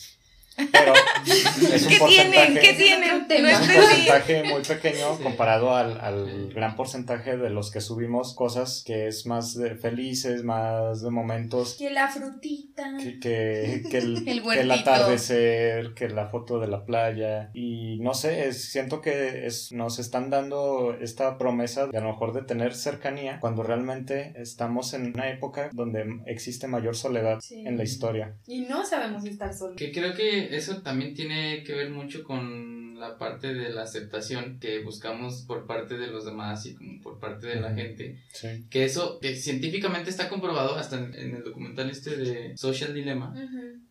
Pero 0.72 0.92
es 1.26 1.82
un 1.84 1.88
¿Qué 1.88 1.98
tienen? 1.98 1.98
porcentaje, 1.98 2.60
¿Qué 2.60 2.72
tienen? 2.74 3.10
otro 3.14 3.26
tema. 3.28 3.42
No 3.42 3.48
es 3.48 3.58
un 3.60 3.70
entendí. 3.70 4.06
porcentaje 4.08 4.42
muy 4.44 4.62
pequeño 4.62 5.16
Sí. 5.16 5.22
comparado 5.22 5.74
al, 5.76 6.00
al 6.00 6.52
gran 6.52 6.76
porcentaje 6.76 7.36
de 7.36 7.50
los 7.50 7.70
que 7.70 7.80
subimos 7.80 8.34
cosas 8.34 8.82
que 8.86 9.06
es 9.06 9.26
más 9.26 9.54
de 9.56 9.74
felices, 9.76 10.42
más 10.44 11.02
de 11.02 11.10
momentos 11.10 11.76
Que 11.78 11.90
la 11.90 12.08
frutita. 12.08 12.84
que, 12.98 13.18
que, 13.20 13.82
que 13.90 13.98
el, 13.98 14.16
El 14.28 14.42
que 14.42 14.60
el 14.60 14.70
atardecer, 14.70 15.94
que 15.94 16.08
la 16.08 16.28
foto 16.28 16.58
de 16.60 16.68
la 16.68 16.84
playa. 16.84 17.50
Y 17.54 17.98
no 18.00 18.14
sé, 18.14 18.48
es- 18.48 18.70
siento 18.70 19.00
que 19.00 19.46
es, 19.46 19.72
nos 19.72 19.98
están 19.98 20.30
dando 20.30 20.94
esta 21.00 21.38
promesa 21.38 21.86
de 21.86 21.98
a 21.98 22.00
lo 22.00 22.08
mejor 22.08 22.32
de 22.32 22.42
tener 22.42 22.74
cercanía 22.74 23.38
cuando 23.40 23.62
realmente 23.62 24.32
estamos 24.36 24.94
en 24.94 25.12
una 25.14 25.30
época 25.30 25.70
donde 25.72 26.04
existe 26.26 26.66
mayor 26.66 26.96
soledad 26.96 27.38
Sí. 27.40 27.64
en 27.66 27.76
la 27.76 27.84
historia. 27.84 28.34
Y 28.46 28.62
no 28.62 28.84
sabemos 28.84 29.24
estar 29.24 29.52
solos. 29.54 29.76
Que 29.76 29.92
creo 29.92 30.14
que 30.14 30.49
eso 30.56 30.82
también 30.82 31.14
tiene 31.14 31.64
que 31.64 31.74
ver 31.74 31.90
mucho 31.90 32.24
con 32.24 32.98
la 33.00 33.16
parte 33.16 33.54
de 33.54 33.70
la 33.70 33.82
aceptación 33.82 34.58
que 34.60 34.80
buscamos 34.80 35.42
por 35.46 35.66
parte 35.66 35.96
de 35.96 36.08
los 36.08 36.26
demás 36.26 36.66
y 36.66 36.74
como 36.74 37.00
por 37.00 37.18
parte 37.18 37.46
de 37.46 37.60
la 37.60 37.74
gente. 37.74 38.18
Sí. 38.32 38.66
Que 38.68 38.84
eso, 38.84 39.18
que 39.20 39.34
científicamente 39.34 40.10
está 40.10 40.28
comprobado, 40.28 40.76
hasta 40.76 40.98
en, 40.98 41.14
en 41.14 41.36
el 41.36 41.42
documental 41.42 41.90
este 41.90 42.16
de 42.16 42.56
Social 42.58 42.92
Dilemma, 42.92 43.34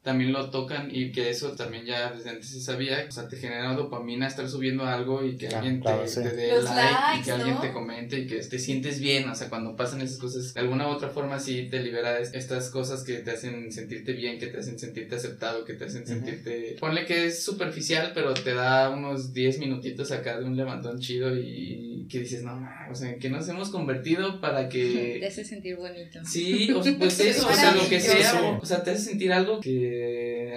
también 0.03 0.31
lo 0.31 0.49
tocan 0.49 0.89
y 0.91 1.11
que 1.11 1.29
eso 1.29 1.51
también 1.51 1.85
ya 1.85 2.11
desde 2.11 2.29
antes 2.29 2.49
se 2.49 2.61
sabía. 2.61 3.05
O 3.07 3.11
sea, 3.11 3.27
te 3.27 3.35
genera 3.37 3.73
dopamina 3.73 4.27
estar 4.27 4.47
subiendo 4.49 4.85
algo 4.85 5.25
y 5.25 5.35
que 5.37 5.47
Ah, 5.49 5.57
alguien 5.59 5.81
claro, 5.81 6.01
te, 6.03 6.07
sí. 6.07 6.21
te 6.23 6.29
dé 6.35 6.51
Los 6.53 6.63
like 6.63 7.19
y 7.19 7.21
que 7.23 7.31
alguien 7.31 7.59
te 7.59 7.71
comente 7.73 8.19
y 8.19 8.27
que 8.27 8.37
te 8.37 8.59
sientes 8.59 8.99
bien. 8.99 9.27
O 9.29 9.35
sea, 9.35 9.49
cuando 9.49 9.75
pasan 9.75 10.01
esas 10.01 10.17
cosas, 10.17 10.53
de 10.53 10.59
alguna 10.61 10.87
u 10.87 10.91
otra 10.91 11.09
forma 11.09 11.39
sí 11.39 11.67
te 11.69 11.81
libera 11.81 12.17
es- 12.19 12.33
estas 12.33 12.69
cosas 12.69 13.03
que 13.03 13.15
te 13.15 13.31
hacen 13.31 13.71
sentirte 13.71 14.13
bien, 14.13 14.39
que 14.39 14.47
te 14.47 14.59
hacen 14.59 14.79
sentirte 14.79 15.15
aceptado, 15.15 15.65
que 15.65 15.73
te 15.73 15.85
hacen 15.85 16.07
sentirte... 16.07 16.77
Ponle 16.79 17.05
que 17.05 17.25
es 17.25 17.43
superficial, 17.43 18.11
pero 18.13 18.33
te 18.33 18.53
da 18.53 18.89
unos 18.89 19.33
10 19.33 19.59
minutitos 19.59 20.11
acá 20.11 20.39
de 20.39 20.45
un 20.45 20.55
levantón 20.55 20.99
chido 20.99 21.35
y 21.37 22.07
que 22.09 22.19
dices, 22.19 22.41
no, 22.43 22.67
o 22.89 22.95
sea, 22.95 23.11
¿en 23.11 23.19
qué 23.19 23.29
nos 23.29 23.47
hemos 23.49 23.69
convertido 23.69 24.39
para 24.41 24.67
Te 24.69 25.19
que... 25.19 25.25
hace 25.27 25.43
sentir 25.43 25.75
bonito. 25.75 26.19
Sí, 26.25 26.71
o 26.71 26.81
sea, 26.81 26.97
pues 26.97 27.19
eso, 27.19 27.47
o 27.47 27.53
sea, 27.53 27.75
lo 27.75 27.87
que 27.87 27.99
sea, 27.99 28.57
o 28.61 28.65
sea, 28.65 28.83
te 28.83 28.91
hace 28.91 29.03
sentir 29.03 29.31
algo 29.33 29.59
que 29.59 29.88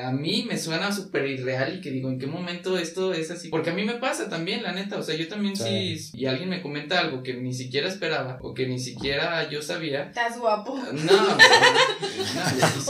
a 0.04 0.10
mí 0.10 0.44
me 0.48 0.58
suena 0.58 0.90
súper 0.92 1.26
irreal 1.26 1.76
y 1.76 1.80
que 1.80 1.90
digo, 1.90 2.08
¿en 2.10 2.18
qué 2.18 2.26
momento 2.26 2.76
esto 2.78 3.12
es 3.12 3.30
así? 3.30 3.48
Porque 3.48 3.70
a 3.70 3.74
mí 3.74 3.84
me 3.84 3.94
pasa 3.94 4.28
también, 4.28 4.62
la 4.62 4.72
neta, 4.72 4.96
o 4.98 5.02
sea, 5.02 5.14
yo 5.14 5.28
también 5.28 5.54
sí, 5.56 5.98
Sí. 5.98 6.10
y 6.14 6.26
alguien 6.26 6.48
me 6.48 6.60
comenta 6.62 6.98
algo 6.98 7.22
que 7.22 7.34
ni 7.34 7.52
siquiera 7.54 7.88
esperaba 7.88 8.38
o 8.42 8.54
que 8.54 8.66
ni 8.66 8.78
siquiera 8.78 9.48
yo 9.50 9.62
sabía. 9.62 10.04
Estás 10.04 10.38
guapo. 10.38 10.76
No, 10.76 10.92
no, 10.92 11.12
no. 11.12 11.36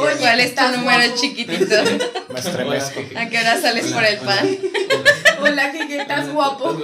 Oye, 0.02 0.16
¿Cuál 0.20 0.40
es 0.40 0.54
tu 0.54 0.62
número 0.62 0.82
guapo. 1.06 1.20
chiquitito? 1.20 1.74
Me 2.32 2.38
estremezco. 2.40 3.00
¿A 3.16 3.28
qué 3.28 3.38
hora 3.38 3.60
sales 3.60 3.86
Hola, 3.86 3.94
por 3.94 4.04
el 4.04 4.18
hola, 4.18 4.26
pan? 4.36 4.48
hola. 5.42 5.72
Que 5.72 5.96
estás 6.00 6.32
guapo. 6.32 6.80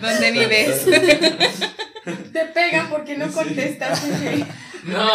¿Dónde 0.00 0.30
vives? 0.32 0.84
Te 2.32 2.44
pegan 2.54 2.88
porque 2.88 3.16
no 3.16 3.28
contestas. 3.30 4.00
jefe. 4.00 4.44
No. 4.84 5.08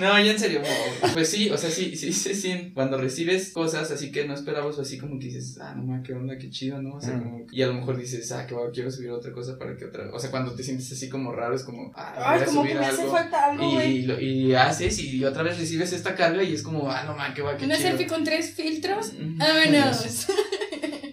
No, 0.00 0.18
ya 0.18 0.32
en 0.32 0.38
serio, 0.38 0.60
no. 0.60 1.12
pues 1.12 1.28
sí, 1.28 1.50
o 1.50 1.56
sea, 1.58 1.70
sí, 1.70 1.96
sí, 1.96 2.12
sí, 2.12 2.34
sí, 2.34 2.70
cuando 2.74 2.98
recibes 2.98 3.50
cosas 3.52 3.90
así 3.90 4.10
que 4.10 4.26
no 4.26 4.34
esperabas 4.34 4.76
o 4.78 4.82
así 4.82 4.98
como 4.98 5.18
que 5.18 5.26
dices, 5.26 5.58
ah, 5.60 5.74
no 5.76 5.84
mames, 5.84 6.06
qué 6.06 6.14
onda, 6.14 6.36
qué 6.38 6.50
chido, 6.50 6.80
¿no? 6.82 6.96
O 6.96 7.00
sea, 7.00 7.14
Mm. 7.14 7.22
como, 7.22 7.46
y 7.52 7.62
a 7.62 7.66
lo 7.66 7.74
mejor 7.74 7.96
dices, 7.96 8.30
ah, 8.32 8.46
que 8.46 8.54
quiero 8.72 8.90
subir 8.90 9.10
otra 9.10 9.32
cosa 9.32 9.58
para 9.58 9.76
que 9.76 9.84
otra, 9.84 10.10
o 10.12 10.18
sea, 10.18 10.30
cuando 10.30 10.54
te 10.54 10.62
sientes 10.62 10.90
así 10.92 11.08
como 11.08 11.32
raro, 11.32 11.54
es 11.54 11.62
como, 11.62 11.92
ah, 11.94 12.14
Ay, 12.16 12.38
voy 12.38 12.42
a 12.42 12.46
como 12.46 12.62
que 12.62 12.68
subir 12.70 12.80
me 12.80 12.86
hace 12.86 13.00
algo. 13.02 13.12
falta 13.12 13.44
algo, 13.50 13.64
Y, 13.64 13.74
güey. 13.74 14.02
lo- 14.02 14.20
y 14.20 14.54
haces 14.54 14.98
y 14.98 15.24
otra 15.24 15.42
vez 15.42 15.58
recibes 15.58 15.92
esta 15.92 16.14
carga 16.14 16.42
y 16.42 16.54
es 16.54 16.62
como, 16.62 16.90
ah, 16.90 17.04
no 17.04 17.14
mames, 17.16 17.34
qué 17.34 17.42
va, 17.42 17.56
qué 17.56 17.64
Una 17.66 17.76
chido. 17.76 17.88
selfie 17.90 18.06
con 18.06 18.24
tres 18.24 18.50
filtros. 18.50 19.12
Vámonos. 19.18 20.26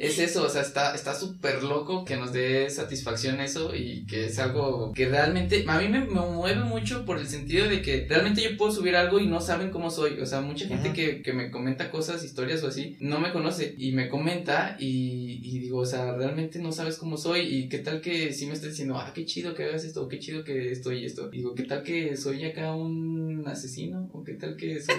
es 0.01 0.19
eso, 0.19 0.43
o 0.43 0.49
sea, 0.49 0.61
está 0.61 0.95
está 0.95 1.13
súper 1.13 1.63
loco 1.63 2.05
que 2.05 2.17
nos 2.17 2.33
dé 2.33 2.69
satisfacción 2.69 3.39
eso 3.39 3.75
y 3.75 4.05
que 4.07 4.25
es 4.25 4.39
algo 4.39 4.91
que 4.93 5.07
realmente 5.07 5.63
a 5.67 5.79
mí 5.79 5.87
me, 5.87 6.01
me 6.01 6.21
mueve 6.21 6.63
mucho 6.63 7.05
por 7.05 7.19
el 7.19 7.27
sentido 7.27 7.67
de 7.67 7.81
que 7.81 8.07
realmente 8.09 8.41
yo 8.41 8.57
puedo 8.57 8.71
subir 8.71 8.95
algo 8.95 9.19
y 9.19 9.27
no 9.27 9.41
saben 9.41 9.69
cómo 9.69 9.91
soy, 9.91 10.19
o 10.19 10.25
sea, 10.25 10.41
mucha 10.41 10.67
gente 10.67 10.91
que, 10.93 11.21
que 11.21 11.33
me 11.33 11.51
comenta 11.51 11.91
cosas, 11.91 12.23
historias 12.23 12.63
o 12.63 12.67
así, 12.67 12.97
no 12.99 13.19
me 13.19 13.31
conoce 13.31 13.75
y 13.77 13.91
me 13.91 14.09
comenta 14.09 14.75
y, 14.79 15.39
y 15.43 15.59
digo, 15.59 15.79
o 15.79 15.85
sea, 15.85 16.13
realmente 16.13 16.59
no 16.59 16.71
sabes 16.71 16.97
cómo 16.97 17.17
soy 17.17 17.41
y 17.41 17.69
qué 17.69 17.79
tal 17.79 18.01
que 18.01 18.33
sí 18.33 18.47
me 18.47 18.53
está 18.53 18.67
diciendo, 18.67 18.97
ah, 18.97 19.11
qué 19.13 19.25
chido 19.25 19.53
que 19.53 19.65
hagas 19.65 19.83
esto, 19.83 20.07
qué 20.07 20.19
chido 20.19 20.43
que 20.43 20.71
esto 20.71 20.91
y 20.91 21.05
esto. 21.05 21.29
Digo, 21.29 21.53
qué 21.55 21.63
tal 21.63 21.83
que 21.83 22.17
soy 22.17 22.45
acá 22.45 22.73
un 22.73 23.43
asesino 23.45 24.09
o 24.13 24.23
qué 24.23 24.33
tal 24.33 24.55
que 24.55 24.81
soy... 24.81 24.95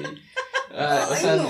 ah, 0.77 1.09
o 1.11 1.17
sea, 1.17 1.37
no. 1.37 1.49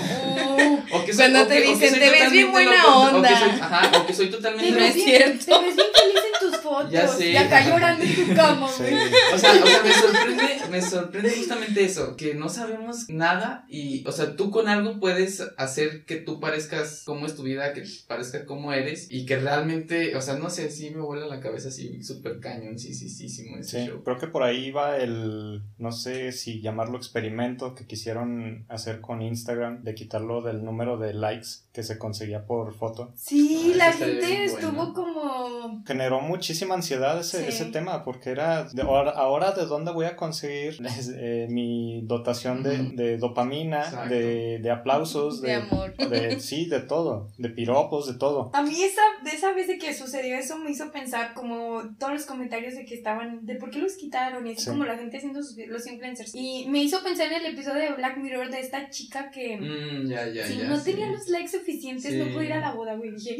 o 0.91 1.05
que 1.05 1.13
soy, 1.13 1.17
Cuando 1.17 1.41
o 1.43 1.47
te 1.47 1.55
que- 1.55 1.61
o 1.61 1.63
que 1.63 1.69
dicen, 1.73 1.89
soy 1.91 1.99
"Te 1.99 2.09
ves 2.09 2.31
bien 2.31 2.51
buena 2.51 2.71
loco", 2.83 2.99
o 3.01 3.09
que 3.09 3.15
onda. 3.15 3.39
soy- 3.39 3.49
ajá, 3.61 3.91
o 3.97 4.05
que 4.05 4.13
soy 4.13 4.25
Te 4.27 4.31
totalmente 4.37 4.71
No 4.71 4.77
ves 4.77 4.89
es 4.89 4.95
bien- 4.95 5.07
cierto. 5.39 5.45
Te 5.59 5.65
ves 5.65 5.75
bien 5.75 5.87
feliz 5.93 6.23
en 6.25 6.32
tus 6.51 6.57
fotos. 6.57 6.91
Ya 6.91 7.07
sé. 7.07 7.31
Y 7.31 7.35
acá 7.37 7.67
llorando 7.67 8.03
en 8.03 8.15
tu 8.27 8.35
cama, 8.35 8.67
Sí. 8.69 8.83
güey. 8.83 8.95
O 9.33 9.37
sea, 9.37 9.51
o 9.53 9.65
sea, 9.67 9.83
me 9.83 9.91
sorprende, 9.93 10.43
me 10.71 10.81
sorprende 10.81 11.31
justamente 11.31 11.83
eso, 11.85 12.15
que 12.15 12.33
no 12.35 12.49
sabemos 12.49 13.09
nada 13.09 13.65
y, 13.67 14.05
o 14.07 14.11
sea, 14.11 14.35
tú 14.35 14.51
con 14.51 14.67
algo 14.67 14.99
puedes 14.99 15.41
hacer 15.57 16.05
que 16.05 16.17
tú 16.17 16.39
parezcas 16.39 17.03
cómo 17.05 17.25
es 17.25 17.35
tu 17.35 17.43
vida, 17.43 17.73
que 17.73 17.83
parezca 18.07 18.45
cómo 18.45 18.73
eres 18.73 19.07
y 19.09 19.25
que 19.25 19.37
realmente, 19.37 20.15
o 20.15 20.21
sea, 20.21 20.35
no 20.35 20.49
sé, 20.49 20.69
sí 20.71 20.89
me 20.91 21.01
vuela 21.01 21.25
la 21.27 21.39
cabeza 21.39 21.69
así 21.69 22.01
súper 22.03 22.39
cañón, 22.39 22.77
sí, 22.79 22.93
sí, 22.93 23.09
sí, 23.09 23.29
sí, 23.29 23.47
ese 23.59 23.79
Sí, 23.83 23.87
show. 23.87 24.03
creo 24.03 24.17
que 24.17 24.27
por 24.27 24.43
ahí 24.43 24.71
va 24.71 24.97
el, 24.97 25.61
no 25.77 25.91
sé 25.91 26.31
si 26.31 26.61
llamarlo 26.61 26.97
experimento 26.97 27.75
que 27.75 27.85
quisieron 27.85 28.65
hacer 28.69 29.01
con 29.01 29.21
Instagram, 29.21 29.83
de 29.83 29.95
quitarlo 29.95 30.41
del 30.41 30.63
número 30.63 30.97
de 30.97 31.13
likes 31.13 31.47
que 31.73 31.83
se 31.83 31.97
conseguía 31.97 32.45
por 32.45 32.73
foto. 32.73 33.11
Sí, 33.15 33.71
Ah, 33.73 33.77
la 33.77 33.93
gente 33.93 34.45
estuvo 34.45 34.71
bueno. 34.71 34.93
como. 34.93 35.83
Generó 35.85 36.21
muchísima 36.33 36.75
ansiedad 36.75 37.19
ese, 37.19 37.39
Sí. 37.39 37.45
ese 37.49 37.65
tema, 37.65 38.03
porque 38.03 38.29
era, 38.31 38.63
de 38.65 38.81
ahora, 38.81 39.11
ahora 39.11 39.51
de 39.51 39.65
dónde 39.65 39.91
voy 39.91 40.05
a 40.05 40.15
conseguir 40.15 40.77
eh, 41.17 41.47
mi 41.49 42.01
dotación 42.03 42.63
de, 42.63 42.77
de 43.01 43.17
dopamina, 43.17 44.05
de, 44.09 44.59
de 44.59 44.71
aplausos, 44.71 45.41
De 45.41 45.49
de, 45.49 45.53
amor. 45.55 45.95
de- 45.95 46.39
sí, 46.39 46.65
de 46.65 46.79
todo, 46.79 47.29
de 47.37 47.49
piropos, 47.49 48.07
de 48.07 48.15
todo. 48.17 48.49
A 48.53 48.61
mí 48.63 48.75
esa, 48.83 49.01
de 49.23 49.31
esa 49.31 49.53
vez 49.53 49.67
de 49.67 49.77
que 49.77 49.93
sucedió 49.93 50.35
eso 50.35 50.57
me 50.57 50.71
hizo 50.71 50.91
pensar 50.91 51.33
como 51.33 51.81
todos 51.99 52.13
los 52.13 52.25
comentarios 52.25 52.73
de 52.75 52.85
que 52.85 52.95
estaban, 52.95 53.45
de 53.45 53.55
por 53.55 53.69
qué 53.69 53.79
los 53.79 53.93
quitaron 53.93 54.45
y 54.47 54.51
así 54.53 54.63
Sí. 54.63 54.69
como 54.69 54.85
la 54.85 54.97
gente 54.97 55.17
haciendo 55.17 55.41
sus, 55.43 55.57
los 55.67 55.85
influencers. 55.87 56.31
Y 56.33 56.65
me 56.69 56.79
hizo 56.83 57.03
pensar 57.03 57.27
en 57.27 57.45
el 57.45 57.53
episodio 57.53 57.81
de 57.81 57.93
Black 57.93 58.17
Mirror 58.17 58.49
de 58.49 58.59
esta 58.59 58.89
chica 58.89 59.29
que 59.31 59.57
Mm, 59.57 60.07
ya, 60.07 60.27
ya, 60.29 60.47
si 60.47 60.57
ya. 60.57 60.67
no 60.67 60.77
sí. 60.79 60.91
tenía 60.91 61.07
los 61.11 61.27
likes 61.29 61.51
suficientes 61.57 62.13
no 62.15 62.25
pudo 62.31 62.43
ir 62.43 62.53
a 62.53 62.59
la 62.59 62.71
boda, 62.73 62.95
güey. 62.95 63.11
Dije, 63.11 63.37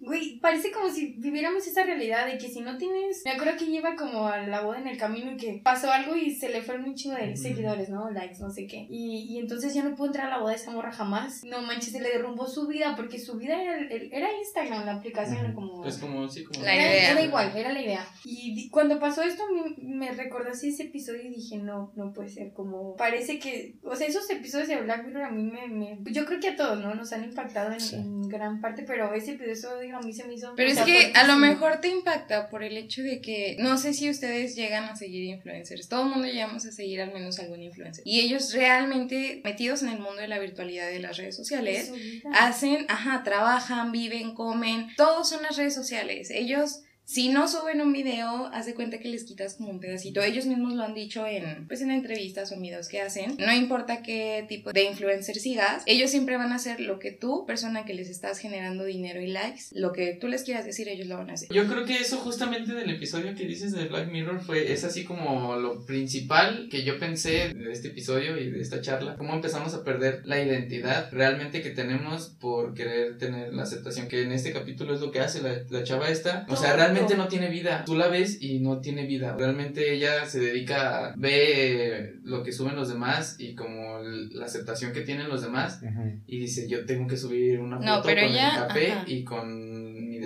güey, 0.00 0.38
parece 0.40 0.70
como 0.70 0.88
si 0.90 1.14
viviéramos 1.18 1.66
esa 1.66 1.84
realidad 1.84 2.26
de 2.26 2.38
que 2.38 2.48
si 2.48 2.60
no 2.60 2.76
tienes... 2.78 3.22
Me 3.24 3.32
acuerdo 3.32 3.56
que 3.58 3.64
iba 3.64 3.94
como 3.96 4.26
a 4.26 4.38
la 4.46 4.60
boda 4.62 4.78
en 4.78 4.86
el 4.88 4.96
camino 4.96 5.32
y 5.32 5.36
que 5.36 5.60
pasó 5.62 5.90
algo 5.90 6.16
y 6.16 6.30
se 6.34 6.48
le 6.48 6.62
fueron 6.62 6.84
un 6.86 6.94
chingo 6.94 7.16
de 7.16 7.36
seguidores, 7.36 7.88
¿no? 7.88 8.10
Likes, 8.10 8.38
no 8.40 8.50
sé 8.50 8.66
qué. 8.66 8.86
Y, 8.88 9.26
y 9.34 9.38
entonces 9.38 9.74
ya 9.74 9.84
no 9.84 9.94
pudo 9.94 10.06
entrar 10.08 10.26
a 10.26 10.30
la 10.30 10.38
boda 10.38 10.52
de 10.52 10.56
esa 10.58 10.70
morra 10.70 10.92
jamás. 10.92 11.44
No 11.44 11.62
manches, 11.62 11.92
se 11.92 12.00
le 12.00 12.10
derrumbó 12.10 12.46
su 12.46 12.66
vida 12.66 12.94
porque 12.96 13.18
su 13.18 13.36
vida 13.36 13.60
era, 13.62 13.78
el- 13.78 14.12
era 14.12 14.28
Instagram, 14.38 14.86
la 14.86 14.94
aplicación, 14.94 15.44
Ujú. 15.46 15.54
como... 15.54 15.82
Pues 15.82 15.98
como, 15.98 16.28
sí, 16.28 16.44
como. 16.44 16.62
La 16.62 16.74
era, 16.74 16.84
idea. 16.92 17.10
era 17.12 17.22
igual, 17.24 17.52
era 17.56 17.72
la 17.72 17.82
idea. 17.82 18.06
Y 18.24 18.68
cuando 18.70 18.98
pasó 18.98 19.22
esto, 19.22 19.42
a 19.44 19.52
mí 19.52 19.76
me 19.82 20.10
recordó 20.12 20.50
así 20.50 20.68
ese 20.68 20.84
episodio 20.84 21.22
y 21.22 21.28
dije, 21.34 21.56
no, 21.58 21.92
no 21.96 22.12
puede 22.12 22.28
ser. 22.28 22.52
Como 22.52 22.96
parece 22.96 23.38
que, 23.38 23.76
o 23.82 23.94
sea, 23.96 24.06
esos 24.06 24.28
episodios 24.30 24.68
de 24.68 24.76
Black 24.82 25.06
Mirror 25.06 25.24
a 25.24 25.30
mí 25.30 25.42
me. 25.42 25.68
me- 25.68 25.98
yo 26.12 26.24
creo 26.24 26.40
que 26.40 26.48
a 26.48 26.56
todos, 26.56 26.80
¿no? 26.80 26.94
Nos 26.94 27.12
han 27.12 27.24
impactado 27.24 27.72
en, 27.72 27.80
Sí. 27.80 27.96
en 27.96 28.28
gran 28.28 28.60
parte, 28.60 28.82
pero 28.86 29.12
ese 29.14 29.32
episodio 29.32 29.47
a 29.50 30.00
mí 30.00 30.12
se 30.12 30.24
me 30.24 30.34
hizo. 30.34 30.54
Pero 30.56 30.70
es 30.70 30.80
que 30.80 31.12
a 31.14 31.26
lo 31.26 31.36
mejor 31.36 31.80
te 31.80 31.88
impacta 31.88 32.48
por 32.48 32.62
el 32.62 32.76
hecho 32.76 33.02
de 33.02 33.20
que 33.20 33.56
no 33.58 33.78
sé 33.78 33.94
si 33.94 34.10
ustedes 34.10 34.56
llegan 34.56 34.84
a 34.84 34.96
seguir 34.96 35.24
influencers. 35.24 35.88
Todo 35.88 36.02
el 36.02 36.10
mundo 36.10 36.26
llegamos 36.26 36.66
a 36.66 36.72
seguir 36.72 37.00
al 37.00 37.12
menos 37.12 37.38
algún 37.38 37.62
influencer. 37.62 38.02
Y 38.06 38.20
ellos 38.20 38.52
realmente 38.52 39.40
metidos 39.44 39.82
en 39.82 39.90
el 39.90 39.98
mundo 39.98 40.20
de 40.20 40.28
la 40.28 40.38
virtualidad 40.38 40.88
de 40.88 41.00
las 41.00 41.16
redes 41.16 41.36
sociales 41.36 41.92
hacen, 42.32 42.86
ajá, 42.88 43.22
trabajan, 43.22 43.92
viven, 43.92 44.34
comen, 44.34 44.88
todos 44.96 45.28
son 45.28 45.42
las 45.42 45.56
redes 45.56 45.74
sociales. 45.74 46.30
Ellos, 46.30 46.82
si 47.08 47.30
no 47.30 47.48
suben 47.48 47.80
un 47.80 47.90
video, 47.90 48.50
haz 48.52 48.66
de 48.66 48.74
cuenta 48.74 48.98
que 48.98 49.08
les 49.08 49.24
quitas 49.24 49.54
como 49.54 49.70
un 49.70 49.80
pedacito. 49.80 50.20
Ellos 50.20 50.44
mismos 50.44 50.74
lo 50.74 50.82
han 50.82 50.92
dicho 50.92 51.26
en, 51.26 51.66
pues 51.66 51.80
en 51.80 51.90
entrevistas 51.90 52.52
o 52.52 52.60
videos 52.60 52.88
que 52.88 53.00
hacen. 53.00 53.34
No 53.38 53.50
importa 53.50 54.02
qué 54.02 54.44
tipo 54.46 54.74
de 54.74 54.84
influencer 54.84 55.36
sigas, 55.36 55.84
ellos 55.86 56.10
siempre 56.10 56.36
van 56.36 56.52
a 56.52 56.56
hacer 56.56 56.80
lo 56.80 56.98
que 56.98 57.10
tú, 57.10 57.46
persona 57.46 57.86
que 57.86 57.94
les 57.94 58.10
estás 58.10 58.38
generando 58.38 58.84
dinero 58.84 59.22
y 59.22 59.28
likes, 59.28 59.62
lo 59.72 59.92
que 59.92 60.18
tú 60.20 60.28
les 60.28 60.42
quieras 60.42 60.66
decir, 60.66 60.86
ellos 60.86 61.06
lo 61.06 61.16
van 61.16 61.30
a 61.30 61.32
hacer. 61.32 61.48
Yo 61.50 61.66
creo 61.66 61.86
que 61.86 61.96
eso 61.96 62.18
justamente 62.18 62.74
del 62.74 62.90
episodio 62.90 63.34
que 63.34 63.46
dices 63.46 63.72
de 63.72 63.86
Black 63.86 64.12
Mirror 64.12 64.42
fue, 64.42 64.70
es 64.70 64.84
así 64.84 65.04
como 65.04 65.56
lo 65.56 65.86
principal 65.86 66.68
que 66.70 66.84
yo 66.84 66.98
pensé 66.98 67.54
de 67.54 67.72
este 67.72 67.88
episodio 67.88 68.36
y 68.36 68.50
de 68.50 68.60
esta 68.60 68.82
charla, 68.82 69.16
cómo 69.16 69.32
empezamos 69.32 69.72
a 69.72 69.82
perder 69.82 70.26
la 70.26 70.42
identidad 70.42 71.10
realmente 71.10 71.62
que 71.62 71.70
tenemos 71.70 72.36
por 72.38 72.74
querer 72.74 73.16
tener 73.16 73.54
la 73.54 73.62
aceptación, 73.62 74.08
que 74.08 74.24
en 74.24 74.32
este 74.32 74.52
capítulo 74.52 74.94
es 74.94 75.00
lo 75.00 75.10
que 75.10 75.20
hace 75.20 75.40
la, 75.40 75.62
la 75.70 75.84
chava 75.84 76.10
esta, 76.10 76.44
o 76.50 76.54
sea, 76.54 76.76
Todo. 76.76 76.97
Realmente 77.00 77.16
no 77.16 77.28
tiene 77.28 77.48
vida, 77.48 77.82
tú 77.84 77.94
la 77.96 78.08
ves 78.08 78.38
y 78.42 78.60
no 78.60 78.80
tiene 78.80 79.06
vida, 79.06 79.36
realmente 79.38 79.92
ella 79.94 80.24
se 80.26 80.40
dedica 80.40 81.06
a 81.08 81.14
ver 81.16 82.16
lo 82.24 82.42
que 82.42 82.52
suben 82.52 82.76
los 82.76 82.88
demás 82.88 83.36
y 83.38 83.54
como 83.54 83.98
la 84.00 84.44
aceptación 84.46 84.92
que 84.92 85.00
tienen 85.02 85.28
los 85.28 85.42
demás 85.42 85.80
y 86.26 86.38
dice 86.38 86.68
yo 86.68 86.84
tengo 86.84 87.06
que 87.06 87.16
subir 87.16 87.60
una 87.60 87.78
No, 87.78 87.96
foto 87.96 88.08
pero 88.08 88.22
con 88.22 88.30
ella- 88.30 88.48
el 88.62 88.66
café 88.68 88.92
ajá. 88.92 89.04
y 89.06 89.24
con 89.24 89.67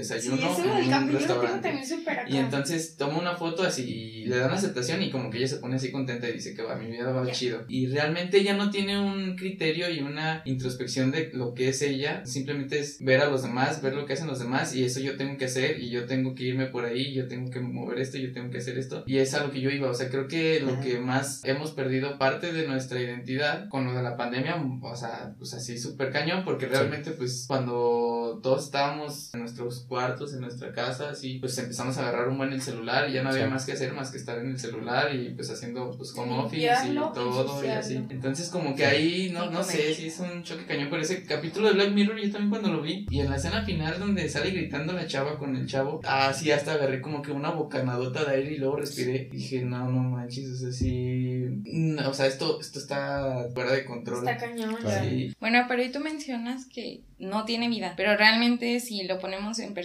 Sí, 0.04 0.14
desayuno 0.14 0.52
eso 0.52 0.64
en 0.64 0.70
del 0.70 0.84
un 0.84 0.90
cambio 0.90 1.12
yo 1.12 1.18
lo 1.18 1.26
tengo 1.26 1.40
restaurante. 1.42 1.68
también 1.68 1.88
súper 1.88 2.18
acá. 2.18 2.30
Y 2.30 2.36
entonces 2.36 2.96
toma 2.96 3.18
una 3.18 3.36
foto 3.36 3.62
así 3.62 3.82
y 3.82 4.24
le 4.26 4.36
dan 4.36 4.52
aceptación 4.52 5.02
y 5.02 5.10
como 5.10 5.30
que 5.30 5.38
ella 5.38 5.48
se 5.48 5.56
pone 5.56 5.76
así 5.76 5.90
contenta 5.90 6.28
y 6.28 6.32
dice 6.32 6.54
que 6.54 6.62
va, 6.62 6.76
mi 6.76 6.90
vida 6.90 7.10
va 7.10 7.30
chido. 7.30 7.64
Y 7.68 7.86
realmente 7.86 8.38
ella 8.38 8.54
no 8.54 8.70
tiene 8.70 8.98
un 8.98 9.36
criterio 9.36 9.90
y 9.90 10.00
una 10.00 10.42
introspección 10.44 11.10
de 11.10 11.30
lo 11.32 11.54
que 11.54 11.68
es 11.68 11.82
ella, 11.82 12.24
simplemente 12.26 12.78
es 12.78 12.98
ver 13.00 13.20
a 13.20 13.28
los 13.28 13.42
demás, 13.42 13.82
ver 13.82 13.94
lo 13.94 14.06
que 14.06 14.14
hacen 14.14 14.26
los 14.26 14.38
demás 14.38 14.74
y 14.74 14.84
eso 14.84 15.00
yo 15.00 15.16
tengo 15.16 15.36
que 15.36 15.46
hacer 15.46 15.80
y 15.80 15.90
yo 15.90 16.06
tengo 16.06 16.34
que 16.34 16.44
irme 16.44 16.66
por 16.66 16.84
ahí, 16.84 17.12
yo 17.12 17.28
tengo 17.28 17.50
que 17.50 17.60
mover 17.60 17.98
esto, 17.98 18.18
yo 18.18 18.32
tengo 18.32 18.50
que 18.50 18.58
hacer 18.58 18.78
esto. 18.78 19.04
Y 19.06 19.18
es 19.18 19.34
a 19.34 19.44
lo 19.44 19.50
que 19.50 19.60
yo 19.60 19.70
iba, 19.70 19.90
o 19.90 19.94
sea, 19.94 20.08
creo 20.08 20.28
que 20.28 20.60
lo 20.60 20.80
que 20.80 20.98
más 20.98 21.42
hemos 21.44 21.72
perdido 21.72 22.18
parte 22.18 22.52
de 22.52 22.66
nuestra 22.66 23.00
identidad 23.00 23.68
con 23.68 23.86
lo 23.86 23.94
de 23.94 24.02
la 24.02 24.16
pandemia, 24.16 24.56
o 24.82 24.96
sea, 24.96 25.34
pues 25.38 25.54
así 25.54 25.78
súper 25.78 26.10
cañón, 26.10 26.44
porque 26.44 26.66
realmente 26.66 27.10
pues 27.12 27.44
cuando 27.46 28.40
todos 28.42 28.64
estábamos 28.64 29.32
en 29.34 29.40
nuestros 29.40 29.84
cuartos, 29.92 30.32
en 30.32 30.40
nuestra 30.40 30.72
casa, 30.72 31.10
así, 31.10 31.38
pues 31.38 31.58
empezamos 31.58 31.98
a 31.98 32.00
agarrar 32.08 32.28
un 32.30 32.38
buen 32.38 32.50
el 32.54 32.62
celular 32.62 33.10
y 33.10 33.12
ya 33.12 33.22
no 33.22 33.28
había 33.28 33.44
Sí. 33.44 33.50
más 33.50 33.66
que 33.66 33.72
hacer 33.72 33.92
más 33.92 34.10
que 34.10 34.16
estar 34.16 34.38
en 34.38 34.46
el 34.52 34.58
celular 34.58 35.14
y 35.14 35.34
pues 35.34 35.50
haciendo 35.50 35.90
pues 35.98 36.14
home 36.16 36.32
office 36.38 36.56
y 36.62 36.64
Limpiarlo, 36.64 37.12
todo 37.12 37.62
y 37.62 37.68
así. 37.68 37.96
Entonces 38.08 38.48
como 38.48 38.74
que 38.74 38.86
ahí, 38.86 39.30
no, 39.34 39.44
Y 39.46 39.50
no 39.50 39.62
sé, 39.62 39.94
sí 39.94 40.06
es 40.06 40.18
un 40.20 40.42
choque 40.44 40.64
cañón, 40.64 40.88
pero 40.88 41.02
ese 41.02 41.24
capítulo 41.24 41.68
de 41.68 41.74
Black 41.74 41.90
Mirror 41.92 42.16
yo 42.18 42.30
también 42.32 42.48
cuando 42.50 42.70
lo 42.72 42.80
vi 42.80 43.06
y 43.10 43.20
en 43.20 43.28
la 43.28 43.36
escena 43.36 43.64
final 43.64 43.98
donde 44.00 44.26
sale 44.30 44.50
gritando 44.50 44.94
la 44.94 45.06
chava 45.06 45.38
con 45.38 45.54
el 45.56 45.66
chavo, 45.66 46.00
ah, 46.04 46.32
sí, 46.32 46.50
hasta 46.50 46.72
agarré 46.72 47.02
como 47.02 47.20
que 47.20 47.32
una 47.32 47.50
bocanadota 47.50 48.24
de 48.24 48.36
aire 48.36 48.52
y 48.54 48.58
luego 48.58 48.76
respiré 48.76 49.28
y 49.30 49.36
dije, 49.36 49.60
no, 49.62 49.90
no 49.90 50.02
manches, 50.02 50.48
o 50.48 50.56
sea, 50.56 50.72
sí, 50.72 51.44
no, 51.64 52.08
o 52.08 52.14
sea, 52.14 52.26
esto, 52.26 52.60
esto 52.60 52.78
está 52.78 53.46
fuera 53.52 53.72
de 53.72 53.84
control. 53.84 54.26
Está 54.26 54.38
cañón. 54.46 54.76
Sí, 55.02 55.34
Bueno, 55.40 55.64
pero 55.68 55.82
ahí 55.82 55.90
tú 55.92 56.00
mencionas 56.00 56.64
que 56.66 57.00
no 57.18 57.44
tiene 57.44 57.68
vida, 57.68 57.94
pero 57.96 58.16
realmente 58.16 58.80
si 58.80 59.02
lo 59.04 59.18
ponemos 59.18 59.58
en 59.58 59.74
perspectiva, 59.74 59.81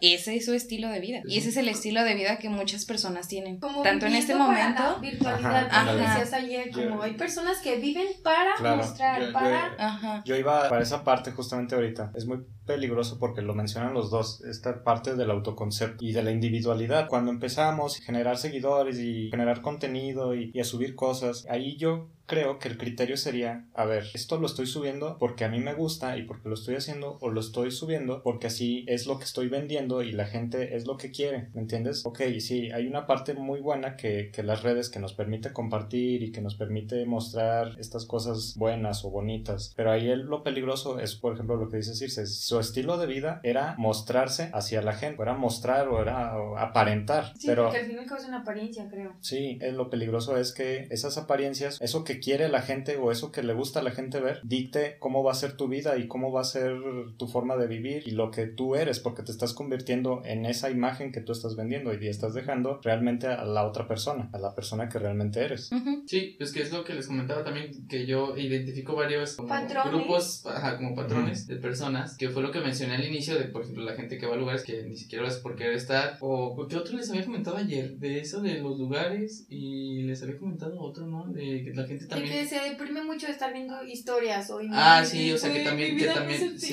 ese 0.00 0.36
es 0.36 0.44
su 0.44 0.52
estilo 0.54 0.88
de 0.88 1.00
vida 1.00 1.20
y 1.26 1.38
ese 1.38 1.48
es 1.50 1.56
el 1.56 1.68
estilo 1.68 2.02
de 2.04 2.14
vida 2.14 2.38
que 2.38 2.48
muchas 2.48 2.84
personas 2.84 3.28
tienen, 3.28 3.58
Como 3.58 3.82
tanto 3.82 4.06
en 4.06 4.14
este 4.14 4.32
para 4.34 4.44
la 4.46 4.68
momento. 4.70 5.00
virtualidad, 5.00 5.68
Ajá, 5.70 5.84
como 5.86 5.96
decías 5.98 6.32
ayer, 6.32 6.70
como 6.70 6.84
Yo- 6.96 7.02
hay 7.02 7.12
personas 7.14 7.58
que 7.60 7.76
viven 7.76 8.06
para 8.22 8.54
Claro, 8.56 8.76
mostrar, 8.76 9.20
yo- 9.20 9.26
yo- 9.28 9.32
para... 9.32 9.74
Ajá. 9.78 10.22
Yo 10.24 10.36
iba 10.36 10.68
para 10.68 10.82
esa 10.82 11.04
parte 11.04 11.32
justamente 11.32 11.74
ahorita. 11.74 12.12
Es 12.14 12.26
muy 12.26 12.38
peligroso 12.66 13.18
porque 13.18 13.42
lo 13.42 13.54
mencionan 13.54 13.92
los 13.94 14.10
dos, 14.10 14.42
esta 14.44 14.82
parte 14.82 15.14
del 15.16 15.30
autoconcepto 15.30 16.04
y 16.04 16.12
de 16.12 16.22
la 16.22 16.30
individualidad. 16.30 17.08
Cuando 17.08 17.30
empezamos 17.30 18.00
a 18.00 18.04
generar 18.04 18.38
seguidores 18.38 18.98
y 18.98 19.28
generar 19.30 19.60
contenido 19.60 20.34
y, 20.34 20.50
y 20.54 20.60
a 20.60 20.64
subir 20.64 20.94
cosas, 20.94 21.46
ahí 21.50 21.76
yo 21.76 22.08
creo 22.26 22.58
que 22.58 22.68
el 22.68 22.78
criterio 22.78 23.16
sería, 23.16 23.66
a 23.74 23.84
ver, 23.84 24.04
esto 24.14 24.38
lo 24.38 24.46
estoy 24.46 24.66
subiendo 24.66 25.16
porque 25.18 25.44
a 25.44 25.48
mí 25.48 25.60
me 25.60 25.74
gusta 25.74 26.16
y 26.16 26.22
porque 26.24 26.48
lo 26.48 26.54
estoy 26.54 26.76
haciendo 26.76 27.18
o 27.20 27.28
lo 27.30 27.40
estoy 27.40 27.70
subiendo 27.70 28.22
porque 28.22 28.46
así 28.48 28.84
es 28.88 29.06
lo 29.06 29.18
que 29.18 29.24
estoy 29.24 29.48
vendiendo 29.48 30.02
y 30.02 30.12
la 30.12 30.26
gente 30.26 30.76
es 30.76 30.86
lo 30.86 30.96
que 30.96 31.10
quiere, 31.10 31.48
¿me 31.54 31.60
entiendes? 31.62 32.04
Ok, 32.06 32.20
sí, 32.40 32.70
hay 32.72 32.86
una 32.86 33.06
parte 33.06 33.34
muy 33.34 33.60
buena 33.60 33.96
que, 33.96 34.30
que 34.32 34.42
las 34.42 34.62
redes 34.62 34.88
que 34.90 34.98
nos 35.00 35.12
permite 35.14 35.52
compartir 35.52 36.22
y 36.22 36.32
que 36.32 36.40
nos 36.40 36.54
permite 36.56 37.04
mostrar 37.06 37.76
estas 37.78 38.06
cosas 38.06 38.54
buenas 38.56 39.04
o 39.04 39.10
bonitas, 39.10 39.72
pero 39.76 39.90
ahí 39.90 40.08
el- 40.08 40.20
lo 40.26 40.42
peligroso 40.42 40.98
es, 41.00 41.14
por 41.16 41.34
ejemplo, 41.34 41.56
lo 41.56 41.68
que 41.68 41.76
dice 41.78 41.94
Circe, 41.94 42.26
su 42.26 42.58
estilo 42.58 42.96
de 42.98 43.06
vida 43.06 43.40
era 43.42 43.74
mostrarse 43.78 44.50
hacia 44.52 44.82
la 44.82 44.94
gente, 44.94 45.18
o 45.20 45.22
era 45.22 45.34
mostrar 45.34 45.88
o 45.88 46.00
era 46.00 46.36
o 46.38 46.56
aparentar, 46.58 47.32
Sí, 47.36 47.46
pero... 47.46 47.64
porque 47.64 47.78
al 47.80 47.86
final 47.86 48.06
causa 48.06 48.28
una 48.28 48.38
apariencia, 48.38 48.88
creo. 48.88 49.16
Sí, 49.20 49.58
eh, 49.60 49.72
lo 49.72 49.90
peligroso 49.90 50.36
es 50.36 50.52
que 50.52 50.86
esas 50.90 51.16
apariencias, 51.18 51.78
eso 51.80 52.04
que 52.04 52.13
que 52.14 52.20
quiere 52.20 52.48
la 52.48 52.62
gente 52.62 52.96
o 52.96 53.10
eso 53.10 53.32
que 53.32 53.42
le 53.42 53.54
gusta 53.54 53.80
a 53.80 53.82
la 53.82 53.90
gente 53.90 54.20
ver 54.20 54.40
dicte 54.44 54.96
cómo 55.00 55.22
va 55.22 55.32
a 55.32 55.34
ser 55.34 55.56
tu 55.56 55.68
vida 55.68 55.96
y 55.98 56.06
cómo 56.06 56.32
va 56.32 56.42
a 56.42 56.44
ser 56.44 56.76
tu 57.16 57.26
forma 57.26 57.56
de 57.56 57.66
vivir 57.66 58.02
y 58.06 58.12
lo 58.12 58.30
que 58.30 58.46
tú 58.46 58.76
eres, 58.76 59.00
porque 59.00 59.22
te 59.22 59.32
estás 59.32 59.52
convirtiendo 59.52 60.22
en 60.24 60.46
esa 60.46 60.70
imagen 60.70 61.12
que 61.12 61.20
tú 61.20 61.32
estás 61.32 61.56
vendiendo 61.56 61.92
y 61.92 62.08
estás 62.08 62.34
dejando 62.34 62.80
realmente 62.82 63.26
a 63.26 63.44
la 63.44 63.66
otra 63.66 63.88
persona, 63.88 64.30
a 64.32 64.38
la 64.38 64.54
persona 64.54 64.88
que 64.88 64.98
realmente 64.98 65.40
eres. 65.40 65.70
Sí, 66.06 66.34
pues 66.38 66.52
que 66.52 66.62
es 66.62 66.72
lo 66.72 66.84
que 66.84 66.94
les 66.94 67.06
comentaba 67.06 67.42
también, 67.42 67.86
que 67.88 68.06
yo 68.06 68.36
identifico 68.36 68.94
varios 68.94 69.36
como 69.36 69.52
grupos, 69.90 70.46
ajá, 70.46 70.76
como 70.76 70.94
patrones 70.94 71.46
de 71.46 71.56
personas, 71.56 72.16
que 72.16 72.30
fue 72.30 72.42
lo 72.42 72.50
que 72.50 72.60
mencioné 72.60 72.94
al 72.94 73.04
inicio 73.04 73.36
de, 73.38 73.46
por 73.46 73.62
ejemplo, 73.62 73.84
la 73.84 73.94
gente 73.94 74.18
que 74.18 74.26
va 74.26 74.34
a 74.34 74.38
lugares 74.38 74.62
que 74.62 74.84
ni 74.84 74.96
siquiera 74.96 75.24
vas 75.24 75.38
por 75.38 75.56
querer 75.56 75.74
estar, 75.74 76.16
o 76.20 76.66
¿qué 76.68 76.76
otro 76.76 76.96
les 76.96 77.10
había 77.10 77.24
comentado 77.24 77.56
ayer? 77.56 77.96
De 77.96 78.20
eso 78.20 78.40
de 78.40 78.60
los 78.60 78.78
lugares, 78.78 79.46
y 79.48 80.02
les 80.02 80.22
había 80.22 80.38
comentado 80.38 80.80
otro, 80.80 81.06
¿no? 81.06 81.26
De 81.26 81.62
que 81.64 81.72
la 81.74 81.86
gente 81.86 82.03
De 82.04 82.08
también... 82.08 82.32
que 82.32 82.46
se 82.48 82.60
deprime 82.60 83.02
mucho 83.02 83.26
de 83.26 83.32
estar 83.32 83.52
viendo 83.52 83.82
historias 83.84 84.48
o 84.50 84.60
Ah, 84.72 85.02
sí, 85.04 85.32
o 85.32 85.38
sea, 85.38 85.52
que 85.52 85.60
también- 85.64 85.96
que 85.96 86.06
también- 86.06 86.58
sí, 86.58 86.72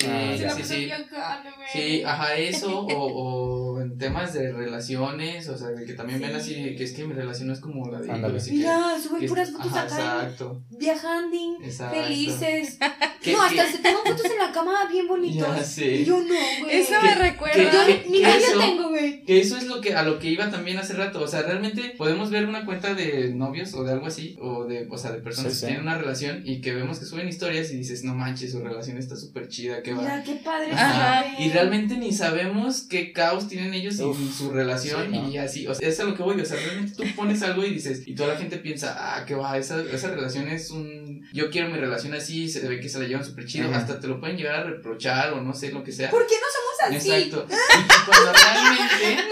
sí. 0.64 0.90
Sí, 1.72 2.02
ajá, 2.04 2.34
eso, 2.36 2.80
o, 2.80 3.06
o 3.74 3.80
en 3.80 3.96
temas 3.98 4.32
de 4.34 4.52
relaciones, 4.52 5.48
o 5.48 5.56
sea, 5.56 5.68
de 5.68 5.84
que 5.86 5.94
también 5.94 6.20
ven 6.20 6.30
Sí. 6.32 6.36
así, 6.36 6.76
que 6.76 6.84
es 6.84 6.92
que 6.92 7.04
mi 7.04 7.14
relación 7.14 7.48
no 7.48 7.54
es 7.54 7.60
como 7.60 7.90
la 7.90 8.00
de 8.00 8.12
ellos, 8.12 8.48
Mira, 8.48 8.96
suben 9.02 9.26
puras 9.26 9.50
fotos 9.50 9.72
acá 9.72 9.84
Exacto, 9.84 10.62
viajando, 10.70 11.36
exacto. 11.62 11.96
felices. 12.00 12.78
No, 13.24 13.40
hasta 13.40 13.70
se 13.70 13.78
toman 13.78 14.02
fotos 14.04 14.24
en 14.24 14.38
la 14.38 14.50
cama 14.52 14.88
bien 14.90 15.06
bonitos. 15.06 15.46
Ya 15.56 15.62
sé. 15.62 15.86
Y 15.98 16.04
yo 16.04 16.18
no, 16.18 16.34
güey. 16.60 16.80
Eso 16.80 17.00
me 17.00 17.14
recuerda. 17.14 17.62
Yo 17.72 18.10
ni 18.10 18.20
eso- 18.24 18.58
tengo, 18.58 18.90
güey. 19.02 19.24
Que 19.24 19.40
eso 19.40 19.56
es 19.56 19.66
lo 19.66 19.80
que 19.80 19.94
a 19.94 20.02
lo 20.02 20.18
que 20.18 20.28
iba 20.30 20.50
también 20.50 20.78
hace 20.78 20.94
rato, 20.94 21.20
o 21.22 21.26
sea, 21.28 21.42
realmente 21.42 21.94
podemos 21.98 22.30
ver 22.30 22.46
una 22.46 22.64
cuenta 22.64 22.94
de 22.94 23.32
novios 23.34 23.74
o 23.74 23.84
de 23.84 23.92
algo 23.92 24.06
así, 24.06 24.36
o 24.40 24.64
de, 24.64 24.86
o 24.90 24.98
sea, 24.98 25.12
de 25.12 25.18
personas 25.18 25.52
Sí, 25.52 25.56
que 25.56 25.60
sí. 25.60 25.66
tienen 25.66 25.82
una 25.82 25.98
relación 25.98 26.42
y 26.44 26.60
que 26.60 26.72
vemos 26.74 26.98
que 26.98 27.04
suben 27.06 27.28
historias 27.28 27.70
y 27.72 27.76
dices, 27.76 28.04
no 28.04 28.14
manches, 28.14 28.52
su 28.52 28.60
relación 28.60 28.96
está 28.98 29.16
súper 29.16 29.48
chida, 29.48 29.82
qué 29.82 29.92
va. 29.92 30.02
Mira, 30.02 30.22
qué 30.24 30.34
padre. 30.36 30.72
Ajá. 30.72 31.24
Y 31.38 31.50
realmente 31.50 31.96
ni 31.96 32.12
sabemos 32.12 32.82
qué 32.82 33.12
caos 33.12 33.48
tienen 33.48 33.74
ellos 33.74 33.98
en 33.98 34.06
Uf, 34.06 34.36
su 34.36 34.50
relación 34.50 35.06
sí, 35.10 35.18
¿no? 35.18 35.28
y 35.30 35.36
así, 35.38 35.66
o 35.66 35.74
sea, 35.74 35.88
es 35.88 35.98
a 36.00 36.04
lo 36.04 36.14
que 36.14 36.22
voy, 36.22 36.40
o 36.40 36.44
sea, 36.44 36.56
realmente 36.58 36.94
tú 36.96 37.02
pones 37.16 37.42
algo 37.42 37.64
y 37.64 37.70
dices, 37.74 38.06
y 38.06 38.14
toda 38.14 38.34
la 38.34 38.38
gente 38.40 38.56
piensa, 38.58 38.94
ah, 38.98 39.24
qué 39.26 39.34
va, 39.34 39.58
esa, 39.58 39.82
esa 39.82 40.08
relación 40.14 40.48
es 40.48 40.70
un, 40.70 41.01
yo 41.32 41.50
quiero 41.50 41.68
mi 41.68 41.78
relación 41.78 42.14
así, 42.14 42.48
se 42.48 42.66
ve 42.66 42.80
que 42.80 42.88
se 42.88 42.98
la 42.98 43.06
llevan 43.06 43.24
súper 43.24 43.46
chido, 43.46 43.72
hasta 43.74 43.98
te 44.00 44.06
lo 44.06 44.20
pueden 44.20 44.36
llegar 44.36 44.54
a 44.56 44.64
reprochar 44.64 45.32
o 45.32 45.40
no 45.40 45.54
sé, 45.54 45.72
lo 45.72 45.82
que 45.84 45.92
sea. 45.92 46.10
¿Por 46.10 46.26
qué 46.26 46.34
no 46.34 46.46
somos 46.90 46.98
así? 47.00 47.10
Exacto. 47.12 47.46
Y 47.72 47.88
que 47.88 47.94
cuando 48.06 48.32
realmente 48.32 49.24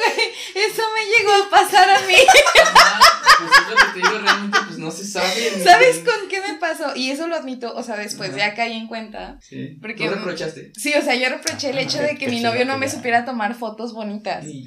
Eso 0.54 0.82
me 0.94 1.04
llegó 1.04 1.32
a 1.44 1.50
pasar 1.50 1.88
a 1.90 2.00
mí. 2.06 2.14
Ajá, 2.64 3.00
pues 3.38 3.50
es 3.50 3.68
lo 3.70 3.76
que 3.76 3.92
te 4.00 4.08
digo, 4.08 4.18
realmente 4.22 4.58
pues 4.66 4.78
no 4.78 4.90
se 4.90 5.04
sabe. 5.04 5.50
¿Sabes 5.64 5.98
con 5.98 6.28
qué 6.28 6.40
me 6.40 6.54
pasó? 6.58 6.94
Y 6.96 7.10
eso 7.10 7.26
lo 7.28 7.36
admito, 7.36 7.74
o 7.74 7.82
sea, 7.82 7.96
después 7.96 8.30
Ajá. 8.30 8.38
ya 8.38 8.54
caí 8.54 8.72
en 8.76 8.86
cuenta. 8.86 9.38
Sí. 9.40 9.78
Porque- 9.80 10.06
Tú 10.08 10.14
reprochaste. 10.14 10.72
Sí, 10.76 10.92
o 10.94 11.02
sea, 11.02 11.14
yo 11.14 11.28
reproché 11.28 11.70
el 11.70 11.78
Ajá, 11.78 11.86
hecho 11.86 11.98
de 12.02 12.16
que 12.16 12.28
mi 12.28 12.40
novio 12.40 12.64
no 12.64 12.78
me 12.78 12.88
supiera 12.90 13.24
tomar 13.24 13.54
fotos 13.54 13.92
bonitas. 13.92 14.44
Sí. 14.44 14.66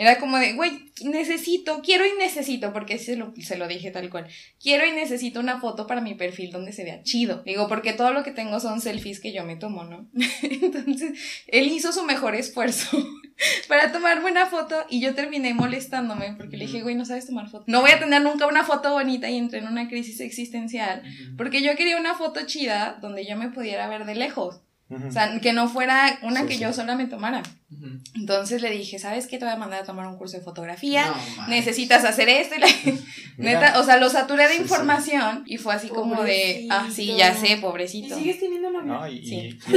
Era 0.00 0.18
como 0.18 0.38
de, 0.38 0.54
güey, 0.54 0.90
necesito, 1.04 1.82
quiero 1.82 2.06
y 2.06 2.18
necesito, 2.18 2.72
porque 2.72 2.96
se 2.96 3.16
lo, 3.16 3.34
se 3.36 3.58
lo 3.58 3.68
dije 3.68 3.90
tal 3.90 4.08
cual. 4.08 4.28
Quiero 4.58 4.86
y 4.86 4.92
necesito 4.92 5.40
una 5.40 5.60
foto 5.60 5.86
para 5.86 6.00
mi 6.00 6.14
perfil 6.14 6.52
donde 6.52 6.72
se 6.72 6.84
vea 6.84 7.02
chido. 7.02 7.42
Digo, 7.44 7.68
porque 7.68 7.92
todo 7.92 8.10
lo 8.14 8.22
que 8.22 8.30
tengo 8.30 8.60
son 8.60 8.80
selfies 8.80 9.20
que 9.20 9.30
yo 9.30 9.44
me 9.44 9.56
tomo, 9.56 9.84
¿no? 9.84 10.08
Entonces, 10.42 11.42
él 11.48 11.66
hizo 11.66 11.92
su 11.92 12.02
mejor 12.04 12.34
esfuerzo 12.34 12.96
para 13.68 13.92
tomar 13.92 14.22
buena 14.22 14.46
foto 14.46 14.86
y 14.88 15.02
yo 15.02 15.14
terminé 15.14 15.52
molestándome 15.52 16.32
porque 16.34 16.56
le 16.56 16.64
dije, 16.64 16.80
güey, 16.80 16.94
no 16.94 17.04
sabes 17.04 17.26
tomar 17.26 17.50
foto. 17.50 17.64
No 17.66 17.82
voy 17.82 17.90
a 17.90 17.98
tener 17.98 18.22
nunca 18.22 18.46
una 18.46 18.64
foto 18.64 18.92
bonita 18.92 19.28
y 19.28 19.36
entré 19.36 19.58
en 19.58 19.66
una 19.66 19.86
crisis 19.86 20.20
existencial 20.20 21.02
porque 21.36 21.60
yo 21.60 21.76
quería 21.76 21.98
una 21.98 22.14
foto 22.14 22.46
chida 22.46 22.96
donde 23.02 23.26
yo 23.26 23.36
me 23.36 23.50
pudiera 23.50 23.86
ver 23.86 24.06
de 24.06 24.14
lejos. 24.14 24.62
O 24.90 25.12
sea, 25.12 25.38
que 25.40 25.52
no 25.52 25.68
fuera 25.68 26.18
una 26.22 26.40
Sí, 26.42 26.46
que 26.48 26.54
sí. 26.54 26.60
yo 26.60 26.72
sola 26.72 26.96
me 26.96 27.06
tomara. 27.06 27.42
Ujú. 27.72 27.86
Entonces 28.16 28.60
le 28.60 28.70
dije, 28.70 28.98
¿sabes 28.98 29.28
qué? 29.28 29.38
Te 29.38 29.44
voy 29.44 29.54
a 29.54 29.56
mandar 29.56 29.82
a 29.82 29.84
tomar 29.84 30.06
un 30.08 30.16
curso 30.16 30.36
de 30.36 30.42
fotografía. 30.42 31.06
No. 31.36 31.46
Necesitas 31.46 32.04
hacer 32.04 32.28
esto 32.28 32.56
y 32.56 32.58
la... 32.58 32.66
Neta, 33.36 33.78
o 33.78 33.84
sea, 33.84 33.96
lo 33.98 34.10
saturé 34.10 34.42
de 34.44 34.50
Sí, 34.50 34.56
sí. 34.56 34.62
información 34.62 35.44
y 35.46 35.56
fue 35.58 35.74
así 35.74 35.88
como 35.88 36.22
de, 36.24 36.66
ah, 36.70 36.88
sí, 36.92 37.14
ya 37.16 37.34
sé, 37.34 37.52
¿Y 37.52 37.56
pobrecito. 37.56 38.14
sigues 38.16 38.38
teniendo 38.40 38.70
novio? 38.70 38.92
No, 38.92 39.08
y, 39.08 39.18
y- 39.18 39.26
Sí. 39.26 39.34
y 39.36 39.48
es 39.48 39.60
que, 39.64 39.76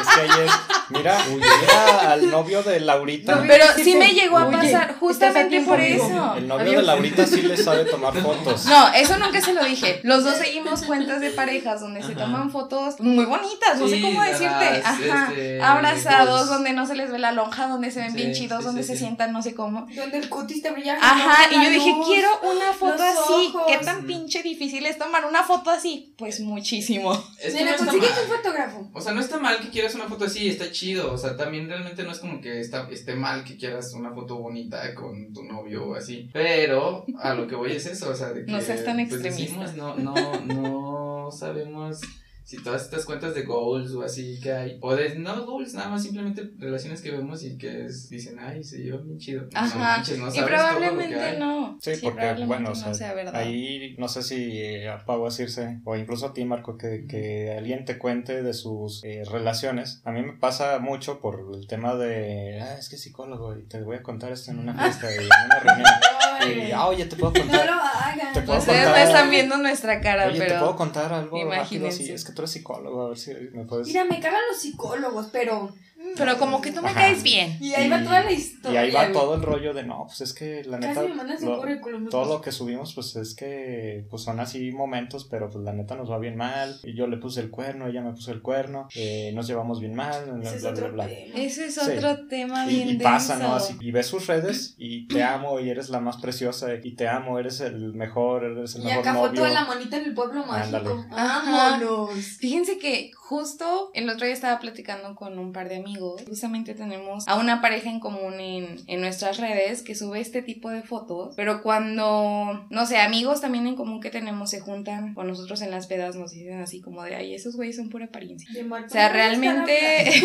es 0.00 0.08
que 0.14 0.44
es, 0.44 0.50
mira, 0.90 1.18
mira 1.28 2.12
al 2.12 2.30
novio 2.30 2.62
de 2.62 2.80
Laurita. 2.80 3.34
Novio 3.34 3.48
Pero 3.52 3.64
Sí, 3.84 3.94
me 3.96 4.10
llegó 4.14 4.38
a 4.38 4.46
Oye, 4.46 4.56
pasar 4.56 4.90
a 4.90 4.94
justamente 4.94 5.60
por 5.62 5.78
amigo. 5.80 6.06
eso. 6.06 6.34
El 6.36 6.48
novio 6.48 6.62
Adiós. 6.66 6.76
de 6.76 6.82
Laurita 6.82 7.26
sí 7.26 7.42
le 7.42 7.56
sabe 7.56 7.84
tomar 7.84 8.14
fotos. 8.22 8.64
No, 8.66 8.88
eso 8.94 9.18
nunca 9.18 9.40
se 9.40 9.52
lo 9.52 9.64
dije. 9.64 10.00
Los 10.04 10.24
dos 10.24 10.36
seguimos 10.36 10.82
cuentas 10.84 11.20
de 11.20 11.30
parejas 11.30 11.80
donde 11.80 12.02
se 12.02 12.12
Ajá. 12.12 12.20
toman 12.24 12.50
fotos 12.50 13.00
muy 13.00 13.24
bonitas, 13.26 13.78
no 13.78 13.88
sé 13.96 14.02
cómo 14.02 14.22
de 14.22 14.28
decirte. 14.30 14.82
Ajá. 14.84 15.28
este, 15.30 15.62
Abrazados, 15.62 16.28
goals. 16.28 16.48
donde 16.48 16.72
no 16.72 16.86
se 16.86 16.94
les 16.94 17.10
ve 17.10 17.18
la 17.18 17.32
lonja, 17.32 17.68
donde 17.68 17.90
se 17.90 18.00
ven 18.00 18.10
Sí, 18.10 18.16
bien 18.16 18.32
chidos, 18.32 18.60
sí, 18.60 18.64
donde 18.64 18.82
sí, 18.82 18.88
se 18.88 18.94
sí. 18.94 19.00
sientan 19.00 19.32
no 19.32 19.42
sé 19.42 19.54
cómo. 19.54 19.86
Donde 19.94 20.18
el 20.18 20.28
cutis 20.28 20.62
te 20.62 20.70
brilla. 20.70 20.96
Ajá, 21.00 21.48
y 21.50 21.64
yo 21.64 21.70
dije, 21.70 21.92
luz. 21.92 22.06
quiero 22.06 22.28
una 22.42 22.72
foto 22.72 23.02
así. 23.02 23.52
ojos. 23.54 23.62
¿Qué 23.68 23.84
tan 23.84 24.06
pinche 24.06 24.42
difícil 24.42 24.86
es 24.86 24.98
tomar 24.98 25.24
una 25.24 25.42
foto 25.42 25.70
así? 25.70 26.14
Pues 26.16 26.40
muchísimo. 26.40 27.12
Es 27.42 27.54
que 27.54 27.64
no 27.64 27.70
mal. 27.84 27.96
un 27.96 28.36
fotógrafo. 28.36 28.90
O 28.92 29.00
sea, 29.00 29.12
no 29.12 29.20
está 29.20 29.38
mal 29.38 29.58
que 29.60 29.68
quieras 29.70 29.94
una 29.94 30.06
foto 30.06 30.24
así, 30.24 30.48
está 30.48 30.70
chido. 30.70 31.12
O 31.12 31.18
sea, 31.18 31.36
también 31.36 31.68
realmente 31.68 32.02
no 32.02 32.12
es 32.12 32.18
como 32.18 32.40
que 32.40 32.60
está, 32.60 32.88
esté 32.90 33.14
mal 33.14 33.44
que 33.44 33.56
quieras 33.56 33.92
una 33.94 34.12
foto 34.12 34.36
bonita 34.36 34.94
con 34.94 35.32
tu 35.32 35.42
novio 35.42 35.88
o 35.88 35.94
así. 35.94 36.28
Pero 36.32 37.04
a 37.18 37.34
lo 37.34 37.46
que 37.46 37.54
voy 37.54 37.72
es 37.72 37.86
eso, 37.86 38.10
o 38.10 38.14
sea, 38.14 38.32
de 38.32 38.44
que. 38.44 38.52
No 38.52 38.60
seas 38.60 38.84
tan 38.84 38.96
pues, 38.96 39.12
extremista. 39.12 39.64
decimos, 39.64 39.74
no, 39.74 39.96
no, 39.96 40.40
no 40.40 41.30
sabemos 41.30 42.00
si 42.46 42.62
todas 42.62 42.82
estas 42.84 43.04
cuentas 43.04 43.34
de 43.34 43.42
goals 43.42 43.90
o 43.92 44.02
así 44.02 44.38
que 44.40 44.52
hay. 44.52 44.78
O 44.80 44.94
de 44.94 45.16
no 45.16 45.44
goals, 45.44 45.74
nada 45.74 45.88
más 45.88 46.04
simplemente 46.04 46.48
relaciones 46.58 47.02
que 47.02 47.10
vemos 47.10 47.42
y 47.42 47.58
que 47.58 47.86
es- 47.86 48.08
dicen, 48.08 48.38
ay, 48.38 48.62
se 48.62 48.78
lleva 48.78 48.98
bien 48.98 49.18
chido. 49.18 49.42
No 49.52 49.58
Ajá. 49.58 49.76
manches, 49.78 50.16
no 50.18 50.28
y 50.28 50.30
sabes 50.30 50.36
todo 50.36 50.42
lo 50.42 50.46
que 50.46 50.54
probablemente 50.54 51.20
hay. 51.20 51.38
no. 51.40 51.76
Sí, 51.82 51.90
porque, 52.00 52.16
probablemente 52.20 52.46
bueno, 52.46 52.66
o 52.68 52.70
no 52.70 52.76
sea, 52.76 52.94
sea 52.94 53.14
verdad. 53.14 53.34
ahí 53.34 53.96
no 53.98 54.06
sé 54.06 54.22
si 54.22 54.58
eh, 54.62 54.88
a 54.88 55.04
Pau 55.04 55.24
decirse, 55.24 55.80
o 55.84 55.96
incluso 55.96 56.26
a 56.26 56.32
ti, 56.34 56.44
Marco, 56.44 56.78
que, 56.78 57.06
que 57.08 57.50
alguien 57.58 57.84
te 57.84 57.98
cuente 57.98 58.42
de 58.44 58.54
sus 58.54 59.02
eh, 59.02 59.24
relaciones. 59.28 60.00
A 60.04 60.12
mí 60.12 60.22
me 60.22 60.34
pasa 60.34 60.78
mucho 60.78 61.18
por 61.20 61.44
el 61.52 61.66
tema 61.66 61.96
de, 61.96 62.60
ah, 62.62 62.76
es 62.78 62.88
que 62.88 62.94
es 62.94 63.02
psicólogo 63.02 63.58
y 63.58 63.64
te 63.64 63.82
voy 63.82 63.96
a 63.96 64.02
contar 64.04 64.30
esto 64.30 64.52
en 64.52 64.60
una 64.60 64.74
fiesta 64.80 65.10
y 65.12 65.16
en 65.18 65.24
una 65.24 65.58
reunión. 65.58 65.86
Y, 66.52 66.72
ah, 66.72 66.86
oye, 66.86 67.04
te 67.06 67.16
puedo 67.16 67.32
No 67.32 67.40
contar. 67.40 67.66
lo 67.66 67.72
hagan. 67.72 68.32
Te 68.34 68.42
puedo 68.42 68.58
Ustedes 68.58 68.80
no 68.80 68.84
contar- 68.86 69.06
están 69.06 69.30
viendo 69.30 69.56
nuestra 69.58 70.00
cara, 70.00 70.26
Oye, 70.26 70.38
te 70.38 70.46
puedo 70.46 70.60
pero. 70.60 70.76
contar 70.76 71.12
algo 71.12 71.36
rápido 71.36 71.54
imagínense. 71.54 72.02
así. 72.04 72.12
Es 72.12 72.24
que 72.24 72.32
tú 72.32 72.42
eres 72.42 72.50
psicólogo, 72.52 73.06
a 73.06 73.08
ver 73.10 73.18
si 73.18 73.32
me 73.52 73.64
puedes. 73.64 73.86
Mira, 73.88 74.04
me 74.04 74.20
cagan 74.20 74.40
los 74.50 74.60
psicólogos, 74.60 75.26
pero. 75.32 75.74
Pero 76.16 76.38
como 76.38 76.60
que 76.60 76.70
tú 76.70 76.82
me 76.82 76.90
Ajá. 76.90 77.00
caes 77.00 77.22
bien. 77.24 77.58
Y 77.60 77.74
ahí 77.74 77.88
va 77.88 78.00
Y- 78.00 78.04
toda 78.04 78.22
la 78.22 78.30
Y 78.30 78.34
historia. 78.36 78.80
ahí 78.80 78.90
va 78.92 79.10
todo 79.10 79.34
el 79.34 79.42
rollo 79.42 79.74
de 79.74 79.82
no, 79.82 80.04
pues 80.06 80.20
es 80.20 80.34
que 80.34 80.62
la 80.64 80.78
neta. 80.78 80.94
Casi 80.94 81.08
me 81.08 81.14
mandan 81.16 81.38
su 81.38 81.46
lo- 81.46 81.58
currículum. 81.58 82.08
todo 82.08 82.34
lo 82.34 82.40
que 82.40 82.52
subimos, 82.52 82.94
pues 82.94 83.16
es 83.16 83.34
que 83.34 84.04
pues 84.08 84.22
son 84.22 84.38
así 84.38 84.70
momentos, 84.70 85.26
pero 85.28 85.48
pues 85.50 85.64
la 85.64 85.72
neta 85.72 85.96
nos 85.96 86.08
va 86.10 86.18
bien 86.18 86.36
mal. 86.36 86.78
Y 86.84 86.94
yo 86.94 87.08
le 87.08 87.16
puse 87.16 87.40
el 87.40 87.50
cuerno, 87.50 87.88
ella 87.88 88.02
me 88.02 88.12
puso 88.12 88.30
el 88.30 88.40
cuerno, 88.40 88.86
eh, 88.94 89.32
nos 89.34 89.48
llevamos 89.48 89.80
bien 89.80 89.94
mal, 89.94 90.30
bla, 90.32 90.46
Ese 90.48 90.56
es 90.56 90.62
bla, 90.62 90.70
otro 90.70 90.92
bla, 90.92 91.06
bla. 91.06 91.14
tema. 91.14 91.34
Ese 91.38 91.66
es 91.66 91.74
Sí. 91.74 91.80
otro 91.90 92.26
tema 92.28 92.66
Y, 92.70 92.74
bien 92.76 92.88
y 92.90 92.94
pasa, 92.98 93.32
denso. 93.36 93.48
¿no? 93.48 93.56
Así, 93.56 93.76
y 93.80 93.90
ves 93.90 94.06
sus 94.06 94.26
redes 94.28 94.74
y 94.78 95.08
te 95.08 95.24
amo 95.24 95.58
y 95.58 95.70
eres 95.70 95.88
la 95.88 95.98
más 95.98 96.18
preciosa 96.18 96.35
y 96.82 96.94
te 96.94 97.08
amo, 97.08 97.38
eres 97.38 97.60
el 97.60 97.92
mejor, 97.94 98.44
eres 98.44 98.74
el 98.76 98.82
Y 98.82 98.84
mejor 98.86 99.00
acá 99.00 99.12
novio. 99.12 99.28
foto 99.30 99.44
de 99.44 99.52
la 99.54 99.64
monita 99.64 99.96
en 99.96 100.04
el 100.04 100.14
pueblo 100.14 100.44
mágico. 100.46 101.04
Vámonos. 101.10 102.10
Fíjense 102.38 102.78
que 102.78 103.10
justo 103.14 103.90
el 103.94 104.08
otro 104.08 104.24
día 104.26 104.34
estaba 104.34 104.58
platicando 104.60 105.14
con 105.14 105.38
un 105.38 105.52
par 105.52 105.68
de 105.68 105.76
amigos. 105.76 106.22
Justamente 106.28 106.74
tenemos 106.74 107.26
a 107.26 107.36
una 107.36 107.60
pareja 107.60 107.90
en 107.90 108.00
común 108.00 108.34
en, 108.40 108.80
en 108.86 109.00
nuestras 109.00 109.38
redes 109.38 109.82
que 109.82 109.94
sube 109.94 110.20
este 110.20 110.42
tipo 110.42 110.70
de 110.70 110.82
fotos. 110.82 111.34
Pero 111.36 111.62
cuando, 111.62 112.66
no 112.70 112.86
sé, 112.86 112.98
amigos 112.98 113.40
también 113.40 113.66
en 113.66 113.76
común 113.76 114.00
que 114.00 114.10
tenemos 114.10 114.50
se 114.50 114.60
juntan 114.60 115.14
con 115.14 115.26
nosotros 115.26 115.60
en 115.62 115.70
las 115.70 115.86
pedas, 115.86 116.16
nos 116.16 116.30
dicen 116.32 116.60
así 116.60 116.80
como 116.80 117.02
de, 117.02 117.16
ay, 117.16 117.34
esos 117.34 117.56
güeyes 117.56 117.76
son 117.76 117.88
pura 117.88 118.06
apariencia. 118.06 118.48
O 118.50 118.88
sea, 118.88 119.08
¿dónde 119.08 119.08
realmente- 119.12 120.22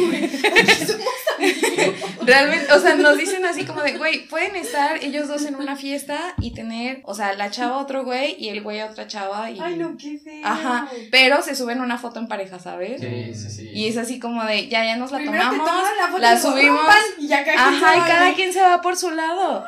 Realmente, 2.25 2.71
o 2.73 2.79
sea, 2.79 2.95
nos 2.95 3.17
dicen 3.17 3.45
así 3.45 3.65
como 3.65 3.81
de, 3.81 3.97
güey, 3.97 4.27
pueden 4.27 4.55
estar 4.55 5.03
ellos 5.03 5.27
dos 5.27 5.45
en 5.45 5.55
una 5.55 5.75
fiesta 5.75 6.33
y 6.39 6.53
tener, 6.53 7.01
o 7.05 7.13
sea, 7.15 7.33
la 7.33 7.49
chava 7.51 7.75
a 7.75 7.79
otro 7.79 8.03
güey 8.03 8.35
y 8.39 8.49
el 8.49 8.61
güey 8.61 8.79
a 8.79 8.87
otra 8.87 9.07
chava 9.07 9.49
y... 9.51 9.59
Ay, 9.59 9.75
no, 9.77 9.95
qué 9.97 10.17
feo. 10.17 10.41
Ajá, 10.45 10.87
pero 11.11 11.41
se 11.41 11.55
suben 11.55 11.81
una 11.81 11.97
foto 11.97 12.19
en 12.19 12.27
pareja, 12.27 12.59
¿sabes? 12.59 13.01
Sí, 13.01 13.33
sí, 13.33 13.49
sí. 13.49 13.69
Y 13.73 13.87
es 13.87 13.97
así 13.97 14.19
como 14.19 14.43
de, 14.45 14.67
ya, 14.67 14.85
ya 14.85 14.95
nos 14.97 15.11
la 15.11 15.17
Primero 15.19 15.43
tomamos, 15.49 15.89
la 15.99 16.07
foto 16.07 16.21
la 16.21 16.37
subimos. 16.39 16.81
y 17.17 17.27
ya 17.27 17.43
cada 17.43 17.69
quien 17.69 17.83
Ajá, 17.83 17.95
y 17.95 17.99
cada 18.09 18.23
güey. 18.25 18.35
quien 18.35 18.53
se 18.53 18.61
va 18.61 18.81
por 18.81 18.95
su 18.97 19.11
lado. 19.11 19.65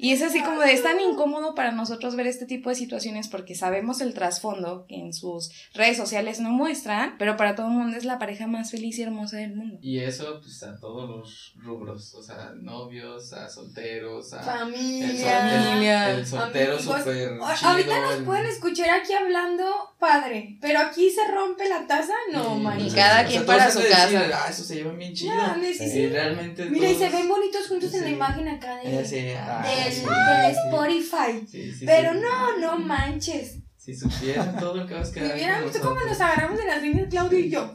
Y 0.00 0.12
es 0.12 0.22
así 0.22 0.40
como 0.42 0.60
de, 0.60 0.72
es 0.72 0.82
tan 0.84 1.00
incómodo 1.00 1.56
para 1.56 1.72
nosotros 1.72 2.14
ver 2.14 2.28
este 2.28 2.46
tipo 2.46 2.70
de 2.70 2.76
situaciones 2.76 3.26
porque 3.28 3.56
sabemos 3.56 4.00
el 4.00 4.14
trasfondo 4.14 4.86
que 4.88 4.94
en 4.94 5.12
sus 5.12 5.50
redes 5.74 5.96
sociales 5.96 6.38
no 6.38 6.50
muestran, 6.50 7.16
pero 7.18 7.36
para 7.36 7.56
todo 7.56 7.66
el 7.66 7.72
mundo 7.72 7.96
es 7.96 8.04
la 8.04 8.18
pareja 8.20 8.46
más 8.46 8.70
feliz 8.70 8.96
y 8.98 9.02
hermosa 9.02 9.38
del 9.38 9.56
mundo. 9.56 9.78
Y 9.82 9.98
eso, 9.98 10.38
pues 10.40 10.62
a 10.62 10.78
todos 10.78 11.08
los 11.10 11.52
rubros, 11.56 12.14
o 12.14 12.22
sea, 12.22 12.52
novios, 12.54 13.32
a 13.32 13.48
solteros, 13.48 14.32
a. 14.34 14.42
Familia. 14.42 15.10
El, 15.10 15.18
sol- 15.18 16.12
el- 16.12 16.18
el 16.20 16.26
soltero 16.26 16.78
súper. 16.78 17.38
Ahorita 17.64 18.00
nos 18.00 18.14
el- 18.18 18.24
pueden 18.24 18.46
escuchar 18.46 18.90
aquí 18.90 19.12
hablando 19.12 19.64
padre, 19.98 20.58
pero 20.60 20.78
aquí 20.80 21.10
se 21.10 21.26
rompe 21.30 21.68
la 21.68 21.86
taza, 21.86 22.12
no 22.32 22.56
Y- 22.56 22.60
manches. 22.60 22.92
Y 22.92 22.96
cada 22.96 23.22
o 23.24 23.26
quien 23.28 23.44
para 23.46 23.70
su 23.70 23.78
de 23.80 23.88
decir, 23.88 24.18
casa. 24.20 24.44
Ah, 24.44 24.50
eso 24.50 24.62
se 24.62 24.76
llevan 24.76 24.96
bien 24.98 25.12
chido. 25.14 25.34
No, 25.34 25.54
sí, 25.56 25.74
sí, 25.74 25.90
sí. 25.90 26.06
realmente. 26.08 26.64
Mira, 26.66 26.88
y 26.90 26.94
se 26.94 27.08
ven 27.08 27.28
bonitos 27.28 27.66
juntos 27.68 27.92
en 27.94 28.00
la 28.02 28.06
Sí. 28.06 28.12
imagen 28.14 28.48
acá 28.48 28.76
de, 28.76 28.90
Ella 28.92 29.04
sí, 29.04 29.28
ah, 29.36 29.64
del. 29.92 30.56
Spotify. 30.66 31.46
Sí, 31.50 31.72
sí, 31.72 31.84
Pero 31.86 32.12
sí. 32.14 32.18
no, 32.20 32.58
no 32.58 32.78
manches. 32.78 33.56
Si 33.76 33.94
supieran 33.96 34.56
todo 34.58 34.74
lo 34.76 34.86
que 34.86 34.94
vas 34.94 35.04
a 35.08 35.12
Si 35.12 35.14
quedar. 35.14 35.38
con 35.62 35.64
visto 35.64 35.80
cómo 35.88 36.00
nos 36.00 36.20
agarramos 36.20 36.58
de 36.58 36.66
las 36.66 36.82
líneas 36.82 37.08
Claudio 37.08 37.38
y 37.38 37.48
yo. 37.50 37.72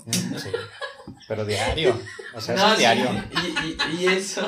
Mm. 1.06 1.12
Pero 1.28 1.46
diario. 1.46 2.00
O 2.36 2.42
sea, 2.42 2.56
eso 2.56 2.66
No, 2.68 2.74
es 2.74 2.80
diario. 2.80 3.06
y, 3.32 4.02
y, 4.02 4.02
y 4.04 4.08
eso, 4.08 4.42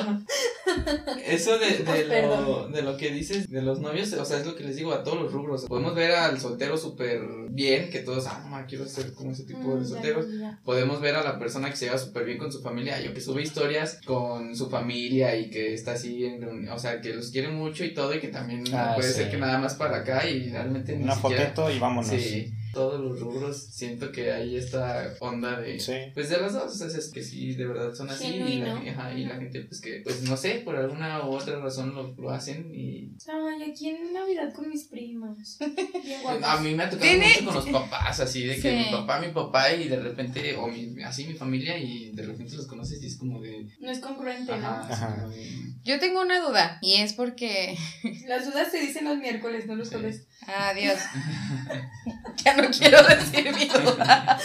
eso 1.24 1.58
de, 1.58 1.66
de, 1.78 1.84
Pues, 1.84 2.08
lo, 2.24 2.68
de 2.68 2.82
lo 2.82 2.96
que 2.96 3.10
dices 3.10 3.48
de 3.48 3.62
los 3.62 3.80
novios, 3.80 4.12
o 4.12 4.24
sea, 4.24 4.38
es 4.38 4.46
lo 4.46 4.56
que 4.56 4.64
les 4.64 4.76
digo 4.76 4.92
a 4.92 5.02
todos 5.02 5.20
los 5.22 5.32
rubros. 5.32 5.64
Podemos 5.66 5.94
ver 5.94 6.12
al 6.12 6.40
soltero 6.40 6.76
súper 6.76 7.20
bien, 7.50 7.90
que 7.90 8.00
todos, 8.00 8.26
ah, 8.26 8.44
no, 8.48 8.66
quiero 8.66 8.86
ser 8.86 9.12
como 9.14 9.32
ese 9.32 9.44
tipo 9.44 9.60
Mm, 9.60 9.78
de 9.80 9.84
solteros. 9.86 10.26
Podemos 10.64 11.00
ver 11.00 11.14
a 11.16 11.22
la 11.24 11.38
persona 11.38 11.70
que 11.70 11.76
se 11.76 11.86
lleva 11.86 11.98
súper 11.98 12.24
bien 12.24 12.38
con 12.38 12.52
su 12.52 12.60
familia, 12.62 13.00
yo 13.00 13.12
que 13.14 13.20
sube 13.20 13.42
historias 13.42 14.00
con 14.04 14.54
su 14.56 14.68
familia 14.68 15.36
y 15.36 15.50
que 15.50 15.74
está 15.74 15.92
así, 15.92 16.24
en, 16.24 16.68
o 16.68 16.78
sea, 16.78 17.00
que 17.00 17.14
los 17.14 17.30
quiere 17.30 17.48
mucho 17.48 17.84
y 17.84 17.94
todo, 17.94 18.14
y 18.14 18.20
que 18.20 18.28
también 18.28 18.64
Ah, 18.72 18.92
puede 18.96 19.08
sí. 19.10 19.14
ser 19.20 19.30
que 19.30 19.36
nada 19.38 19.58
más 19.58 19.74
para 19.74 19.98
acá 19.98 20.28
y 20.28 20.50
realmente 20.50 20.96
ni 20.96 21.04
Una 21.04 21.14
siquiera- 21.14 21.42
fotito 21.44 21.70
y 21.70 21.78
vámonos. 21.78 22.10
Sí, 22.10 22.52
todos 22.76 23.00
los 23.00 23.18
rubros, 23.20 23.56
siento 23.72 24.12
que 24.12 24.30
hay 24.32 24.54
esta 24.56 25.14
onda 25.20 25.58
de... 25.60 25.80
Sí. 25.80 25.94
Pues 26.12 26.28
de 26.28 26.36
las 26.38 26.52
dos, 26.52 26.64
o 26.80 26.88
sea, 26.90 26.98
es 26.98 27.10
que 27.10 27.22
sí, 27.22 27.54
de 27.54 27.66
verdad 27.66 27.94
son 27.94 28.10
así. 28.10 28.26
Y 28.26 28.58
la, 28.58 28.76
ajá, 28.76 29.14
y 29.14 29.24
la 29.24 29.36
gente, 29.36 29.62
pues 29.62 29.80
que, 29.80 30.02
pues 30.04 30.20
no 30.22 30.36
sé, 30.36 30.60
por 30.64 30.76
alguna 30.76 31.26
u 31.26 31.30
otra 31.32 31.58
razón 31.58 31.94
lo, 31.94 32.14
lo 32.18 32.30
hacen 32.30 32.70
y... 32.74 33.14
Ay, 33.26 33.70
aquí 33.70 33.88
en 33.88 34.12
Navidad 34.12 34.52
con 34.52 34.68
mis 34.68 34.84
primos. 34.88 35.56
A 36.44 36.60
mí 36.60 36.74
me 36.74 36.82
ha 36.84 36.90
tocado 36.90 37.10
Tiene- 37.10 37.28
mucho 37.40 37.44
con 37.46 37.54
los 37.54 37.66
papás, 37.68 38.20
así 38.20 38.44
de 38.44 38.56
que 38.56 38.70
Sí. 38.70 38.76
mi 38.76 38.90
papá, 38.90 39.20
mi 39.20 39.32
papá 39.32 39.72
y 39.72 39.88
de 39.88 39.98
repente, 40.00 40.54
o 40.56 40.68
mi, 40.68 41.02
así 41.02 41.24
mi 41.26 41.34
familia 41.34 41.78
y 41.78 42.12
de 42.12 42.22
repente 42.24 42.54
los 42.56 42.66
conoces 42.66 43.02
y 43.02 43.06
es 43.06 43.16
como 43.16 43.40
de... 43.40 43.66
No 43.80 43.90
es 43.90 44.00
congruente, 44.00 44.52
Ajá, 44.52 44.60
¿no? 44.86 44.94
Ajá. 44.94 45.14
como 45.16 45.28
de- 45.30 45.72
Yo 45.84 45.98
tengo 45.98 46.20
una 46.20 46.40
duda 46.46 46.78
y 46.82 46.96
es 46.96 47.14
porque... 47.14 47.76
Las 48.26 48.44
dudas 48.44 48.70
se 48.70 48.80
dicen 48.80 49.04
los 49.06 49.16
miércoles, 49.18 49.66
no 49.66 49.76
los 49.76 49.88
Sí. 49.88 49.94
jueves. 49.94 50.26
Adiós. 50.46 50.98
ya 52.44 52.54
no 52.56 52.70
quiero 52.70 53.02
decir 53.02 53.52
mi 53.54 53.64
duda. 53.68 54.38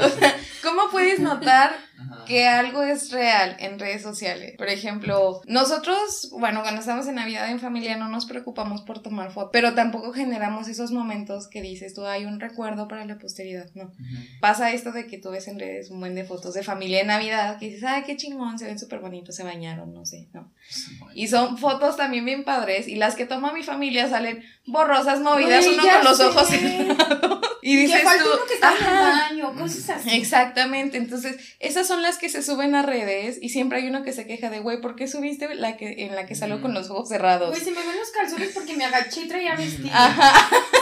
O 0.00 0.08
sea, 0.08 0.36
¿cómo 0.62 0.90
puedes 0.90 1.20
notar 1.20 1.76
Ajá. 2.14 2.24
que 2.24 2.46
algo 2.48 2.82
es 2.82 3.10
real 3.10 3.56
en 3.58 3.78
redes 3.78 4.02
sociales. 4.02 4.54
Por 4.58 4.68
ejemplo, 4.68 5.40
nosotros, 5.46 6.30
bueno, 6.38 6.62
cuando 6.62 6.80
estamos 6.80 7.06
en 7.06 7.16
Navidad 7.16 7.48
en 7.50 7.60
familia 7.60 7.96
no 7.96 8.08
nos 8.08 8.26
preocupamos 8.26 8.82
por 8.82 9.00
tomar 9.02 9.32
fotos, 9.32 9.50
pero 9.52 9.74
tampoco 9.74 10.12
generamos 10.12 10.68
esos 10.68 10.90
momentos 10.90 11.48
que 11.48 11.62
dices 11.62 11.94
tú, 11.94 12.04
hay 12.06 12.24
un 12.24 12.40
recuerdo 12.40 12.88
para 12.88 13.04
la 13.04 13.18
posteridad, 13.18 13.66
no. 13.74 13.84
Ujú. 13.84 13.94
Pasa 14.40 14.72
esto 14.72 14.92
de 14.92 15.06
que 15.06 15.18
tú 15.18 15.30
ves 15.30 15.48
en 15.48 15.58
redes 15.58 15.90
un 15.90 16.00
buen 16.00 16.14
de 16.14 16.24
fotos 16.24 16.54
de 16.54 16.62
familia 16.62 17.00
en 17.00 17.08
Navidad 17.08 17.58
que 17.58 17.66
dices, 17.66 17.84
ay, 17.84 18.02
qué 18.04 18.16
chingón, 18.16 18.58
se 18.58 18.66
ven 18.66 18.78
súper 18.78 19.00
bonitos, 19.00 19.34
se 19.36 19.42
bañaron, 19.44 19.92
no 19.94 20.04
sé, 20.06 20.28
¿no? 20.32 20.52
Y 21.14 21.28
son 21.28 21.58
fotos 21.58 21.96
también 21.96 22.24
bien 22.24 22.44
padres 22.44 22.88
y 22.88 22.96
las 22.96 23.14
que 23.14 23.26
toma 23.26 23.52
mi 23.52 23.62
familia 23.62 24.08
salen 24.08 24.42
borrosas, 24.66 25.20
movidas, 25.20 25.66
Uy, 25.66 25.74
uno 25.74 25.82
con 25.92 26.04
los 26.04 26.16
sé. 26.16 26.24
ojos 26.24 26.48
cerrados. 26.48 27.40
Y 27.66 27.76
Que 27.76 27.80
dices 27.80 28.02
falta 28.02 28.22
tú, 28.22 28.28
uno 28.34 28.42
que 28.46 28.54
está 28.54 28.70
en 28.72 28.76
el 28.76 28.82
"Ajá". 28.84 29.02
baño, 29.30 29.54
cosas 29.54 29.88
así. 29.88 30.10
Exactamente, 30.18 30.98
entonces 30.98 31.36
esas 31.60 31.86
son 31.86 32.02
las 32.04 32.18
que 32.18 32.28
se 32.28 32.42
suben 32.42 32.74
a 32.76 32.82
redes 32.82 33.38
y 33.42 33.48
siempre 33.48 33.78
hay 33.78 33.88
uno 33.88 34.04
que 34.04 34.12
se 34.12 34.26
queja 34.26 34.50
de, 34.50 34.60
güey, 34.60 34.80
¿por 34.80 34.94
qué 34.94 35.08
subiste 35.08 35.52
la 35.56 35.76
que 35.76 36.04
en 36.04 36.14
la 36.14 36.26
que 36.26 36.36
salió 36.36 36.62
con 36.62 36.72
los 36.72 36.90
ojos 36.90 37.08
cerrados? 37.08 37.50
Güey, 37.50 37.60
se 37.60 37.72
me 37.72 37.80
ven 37.84 37.98
los 37.98 38.10
calzones 38.10 38.50
porque 38.54 38.74
me 38.76 38.84
agaché 38.84 39.22
y 39.22 39.28
traía 39.28 39.56
vestido. 39.56 39.90
Ajá. 39.92 40.32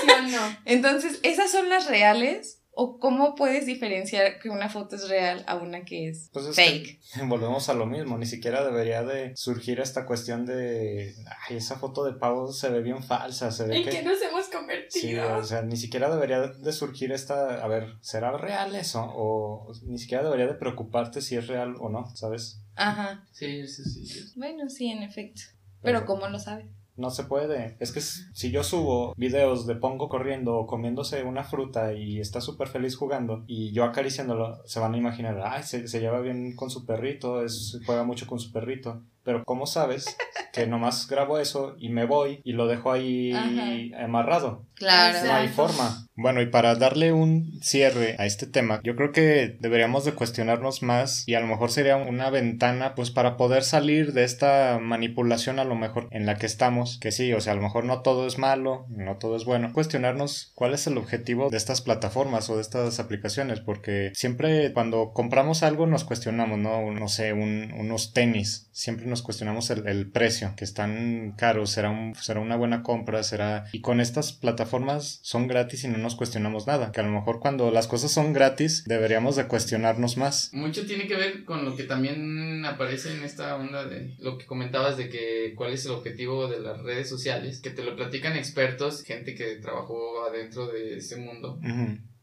¿Sí 0.02 0.10
o 0.10 0.22
no? 0.22 0.56
Entonces, 0.66 1.18
¿esas 1.22 1.50
son 1.50 1.68
las 1.68 1.86
reales? 1.86 2.61
¿O 2.74 2.98
cómo 2.98 3.34
puedes 3.34 3.66
diferenciar 3.66 4.38
que 4.40 4.48
una 4.48 4.70
foto 4.70 4.96
es 4.96 5.08
real 5.08 5.44
a 5.46 5.56
una 5.56 5.84
que 5.84 6.08
es 6.08 6.30
Pues 6.32 6.46
es 6.46 6.56
fake? 6.56 7.00
que 7.14 7.22
volvemos 7.26 7.68
a 7.68 7.74
lo 7.74 7.84
mismo, 7.84 8.16
ni 8.16 8.24
siquiera 8.26 8.64
debería 8.64 9.02
de 9.02 9.36
surgir 9.36 9.78
esta 9.80 10.06
cuestión 10.06 10.46
de, 10.46 11.14
ay, 11.48 11.56
esa 11.58 11.76
foto 11.78 12.02
de 12.04 12.14
pavo 12.14 12.50
se 12.52 12.70
ve 12.70 12.80
bien 12.80 13.02
falsa, 13.02 13.50
se 13.50 13.66
ve 13.66 13.76
¿En 13.76 13.84
que... 13.84 13.90
qué 13.90 14.02
nos 14.02 14.20
hemos 14.22 14.46
Sí, 14.46 14.50
convertido? 14.52 15.36
o 15.36 15.44
sea, 15.44 15.62
ni 15.62 15.76
siquiera 15.76 16.10
debería 16.10 16.40
de 16.40 16.72
surgir 16.72 17.12
esta, 17.12 17.62
a 17.62 17.68
ver, 17.68 17.94
¿será 18.00 18.36
real 18.38 18.74
eso? 18.74 19.02
O 19.14 19.72
ni 19.84 19.98
siquiera 19.98 20.22
debería 20.24 20.46
de 20.46 20.54
preocuparte 20.54 21.20
si 21.20 21.36
es 21.36 21.46
real 21.48 21.74
o 21.78 21.88
no, 21.90 22.14
¿sabes? 22.16 22.60
Ajá. 22.74 23.26
Sí, 23.32 23.66
sí, 23.68 23.84
sí. 23.84 24.06
sí. 24.06 24.32
Bueno, 24.36 24.68
sí, 24.70 24.88
en 24.88 25.02
efecto. 25.02 25.42
Pero 25.82 26.04
¿cómo 26.06 26.28
lo 26.28 26.38
sabes? 26.38 26.66
No 26.96 27.10
se 27.10 27.24
puede. 27.24 27.76
Es 27.80 27.92
que 27.92 28.00
si 28.00 28.50
yo 28.50 28.62
subo 28.62 29.14
videos 29.16 29.66
de 29.66 29.76
Pongo 29.76 30.08
corriendo 30.08 30.56
o 30.56 30.66
comiéndose 30.66 31.22
una 31.22 31.44
fruta 31.44 31.94
y 31.94 32.20
está 32.20 32.40
súper 32.40 32.68
feliz 32.68 32.96
jugando 32.96 33.44
y 33.46 33.72
yo 33.72 33.84
acariciándolo, 33.84 34.60
se 34.66 34.80
van 34.80 34.94
a 34.94 34.98
imaginar, 34.98 35.40
ay, 35.44 35.62
se, 35.62 35.88
se 35.88 36.00
lleva 36.00 36.20
bien 36.20 36.54
con 36.54 36.70
su 36.70 36.84
perrito, 36.84 37.42
es, 37.42 37.80
juega 37.86 38.04
mucho 38.04 38.26
con 38.26 38.38
su 38.38 38.52
perrito. 38.52 39.02
Pero 39.24 39.44
¿cómo 39.44 39.66
sabes 39.66 40.16
que 40.52 40.66
nomás 40.66 41.06
grabo 41.08 41.38
eso 41.38 41.76
y 41.78 41.88
me 41.88 42.04
voy 42.04 42.40
y 42.44 42.52
lo 42.52 42.66
dejo 42.66 42.90
ahí 42.92 43.32
Ajá. 43.32 44.04
amarrado? 44.04 44.66
Claro. 44.74 45.24
No 45.24 45.32
hay 45.32 45.48
forma. 45.48 46.08
Bueno, 46.14 46.42
y 46.42 46.46
para 46.46 46.74
darle 46.74 47.10
un 47.12 47.58
cierre 47.62 48.16
a 48.18 48.26
este 48.26 48.46
tema, 48.46 48.82
yo 48.84 48.96
creo 48.96 49.12
que 49.12 49.56
deberíamos 49.60 50.04
de 50.04 50.12
cuestionarnos 50.12 50.82
más 50.82 51.26
y 51.26 51.34
a 51.36 51.40
lo 51.40 51.46
mejor 51.46 51.70
sería 51.70 51.96
una 51.96 52.28
ventana 52.28 52.94
pues 52.94 53.10
para 53.10 53.38
poder 53.38 53.62
salir 53.62 54.12
de 54.12 54.24
esta 54.24 54.78
manipulación 54.78 55.58
a 55.58 55.64
lo 55.64 55.74
mejor 55.74 56.08
en 56.10 56.26
la 56.26 56.36
que 56.36 56.44
estamos, 56.44 56.98
que 56.98 57.12
sí, 57.12 57.32
o 57.32 57.40
sea, 57.40 57.54
a 57.54 57.56
lo 57.56 57.62
mejor 57.62 57.84
no 57.84 58.02
todo 58.02 58.26
es 58.26 58.36
malo, 58.36 58.84
no 58.90 59.16
todo 59.16 59.36
es 59.36 59.46
bueno. 59.46 59.72
Cuestionarnos 59.72 60.52
cuál 60.54 60.74
es 60.74 60.86
el 60.86 60.98
objetivo 60.98 61.48
de 61.48 61.56
estas 61.56 61.80
plataformas 61.80 62.50
o 62.50 62.56
de 62.56 62.60
estas 62.62 63.00
aplicaciones, 63.00 63.60
porque 63.60 64.12
siempre 64.14 64.74
cuando 64.74 65.12
compramos 65.14 65.62
algo 65.62 65.86
nos 65.86 66.04
cuestionamos, 66.04 66.58
¿no? 66.58 66.90
No 66.92 67.08
sé, 67.08 67.32
un- 67.32 67.72
unos 67.72 68.12
tenis, 68.12 68.68
siempre 68.72 69.06
nos 69.06 69.22
cuestionamos 69.22 69.70
el, 69.70 69.86
el 69.88 70.10
precio, 70.10 70.52
que 70.58 70.64
están 70.64 71.32
caros, 71.38 71.70
será, 71.70 71.88
un, 71.88 72.14
será 72.16 72.40
una 72.40 72.56
buena 72.56 72.82
compra, 72.82 73.22
será... 73.22 73.64
Y 73.72 73.80
con 73.80 73.98
estas 73.98 74.34
plataformas 74.34 75.18
son 75.22 75.48
gratis 75.48 75.84
y 75.84 75.88
no 75.88 76.01
nos 76.02 76.14
cuestionamos 76.14 76.66
nada, 76.66 76.92
que 76.92 77.00
a 77.00 77.04
lo 77.04 77.10
mejor 77.10 77.40
cuando 77.40 77.70
las 77.70 77.86
cosas 77.86 78.10
son 78.10 78.32
gratis 78.32 78.84
deberíamos 78.86 79.36
de 79.36 79.46
cuestionarnos 79.46 80.16
más. 80.16 80.50
Mucho 80.52 80.86
tiene 80.86 81.06
que 81.06 81.16
ver 81.16 81.44
con 81.44 81.64
lo 81.64 81.76
que 81.76 81.84
también 81.84 82.64
aparece 82.64 83.12
en 83.12 83.22
esta 83.22 83.56
onda 83.56 83.84
de 83.84 84.14
lo 84.18 84.38
que 84.38 84.46
comentabas 84.46 84.96
de 84.96 85.08
que 85.08 85.54
cuál 85.56 85.72
es 85.72 85.86
el 85.86 85.92
objetivo 85.92 86.48
de 86.48 86.60
las 86.60 86.82
redes 86.82 87.08
sociales, 87.08 87.60
que 87.60 87.70
te 87.70 87.84
lo 87.84 87.96
platican 87.96 88.36
expertos, 88.36 89.02
gente 89.02 89.34
que 89.34 89.56
trabajó 89.56 90.24
adentro 90.24 90.66
de 90.66 90.98
ese 90.98 91.16
mundo. 91.16 91.58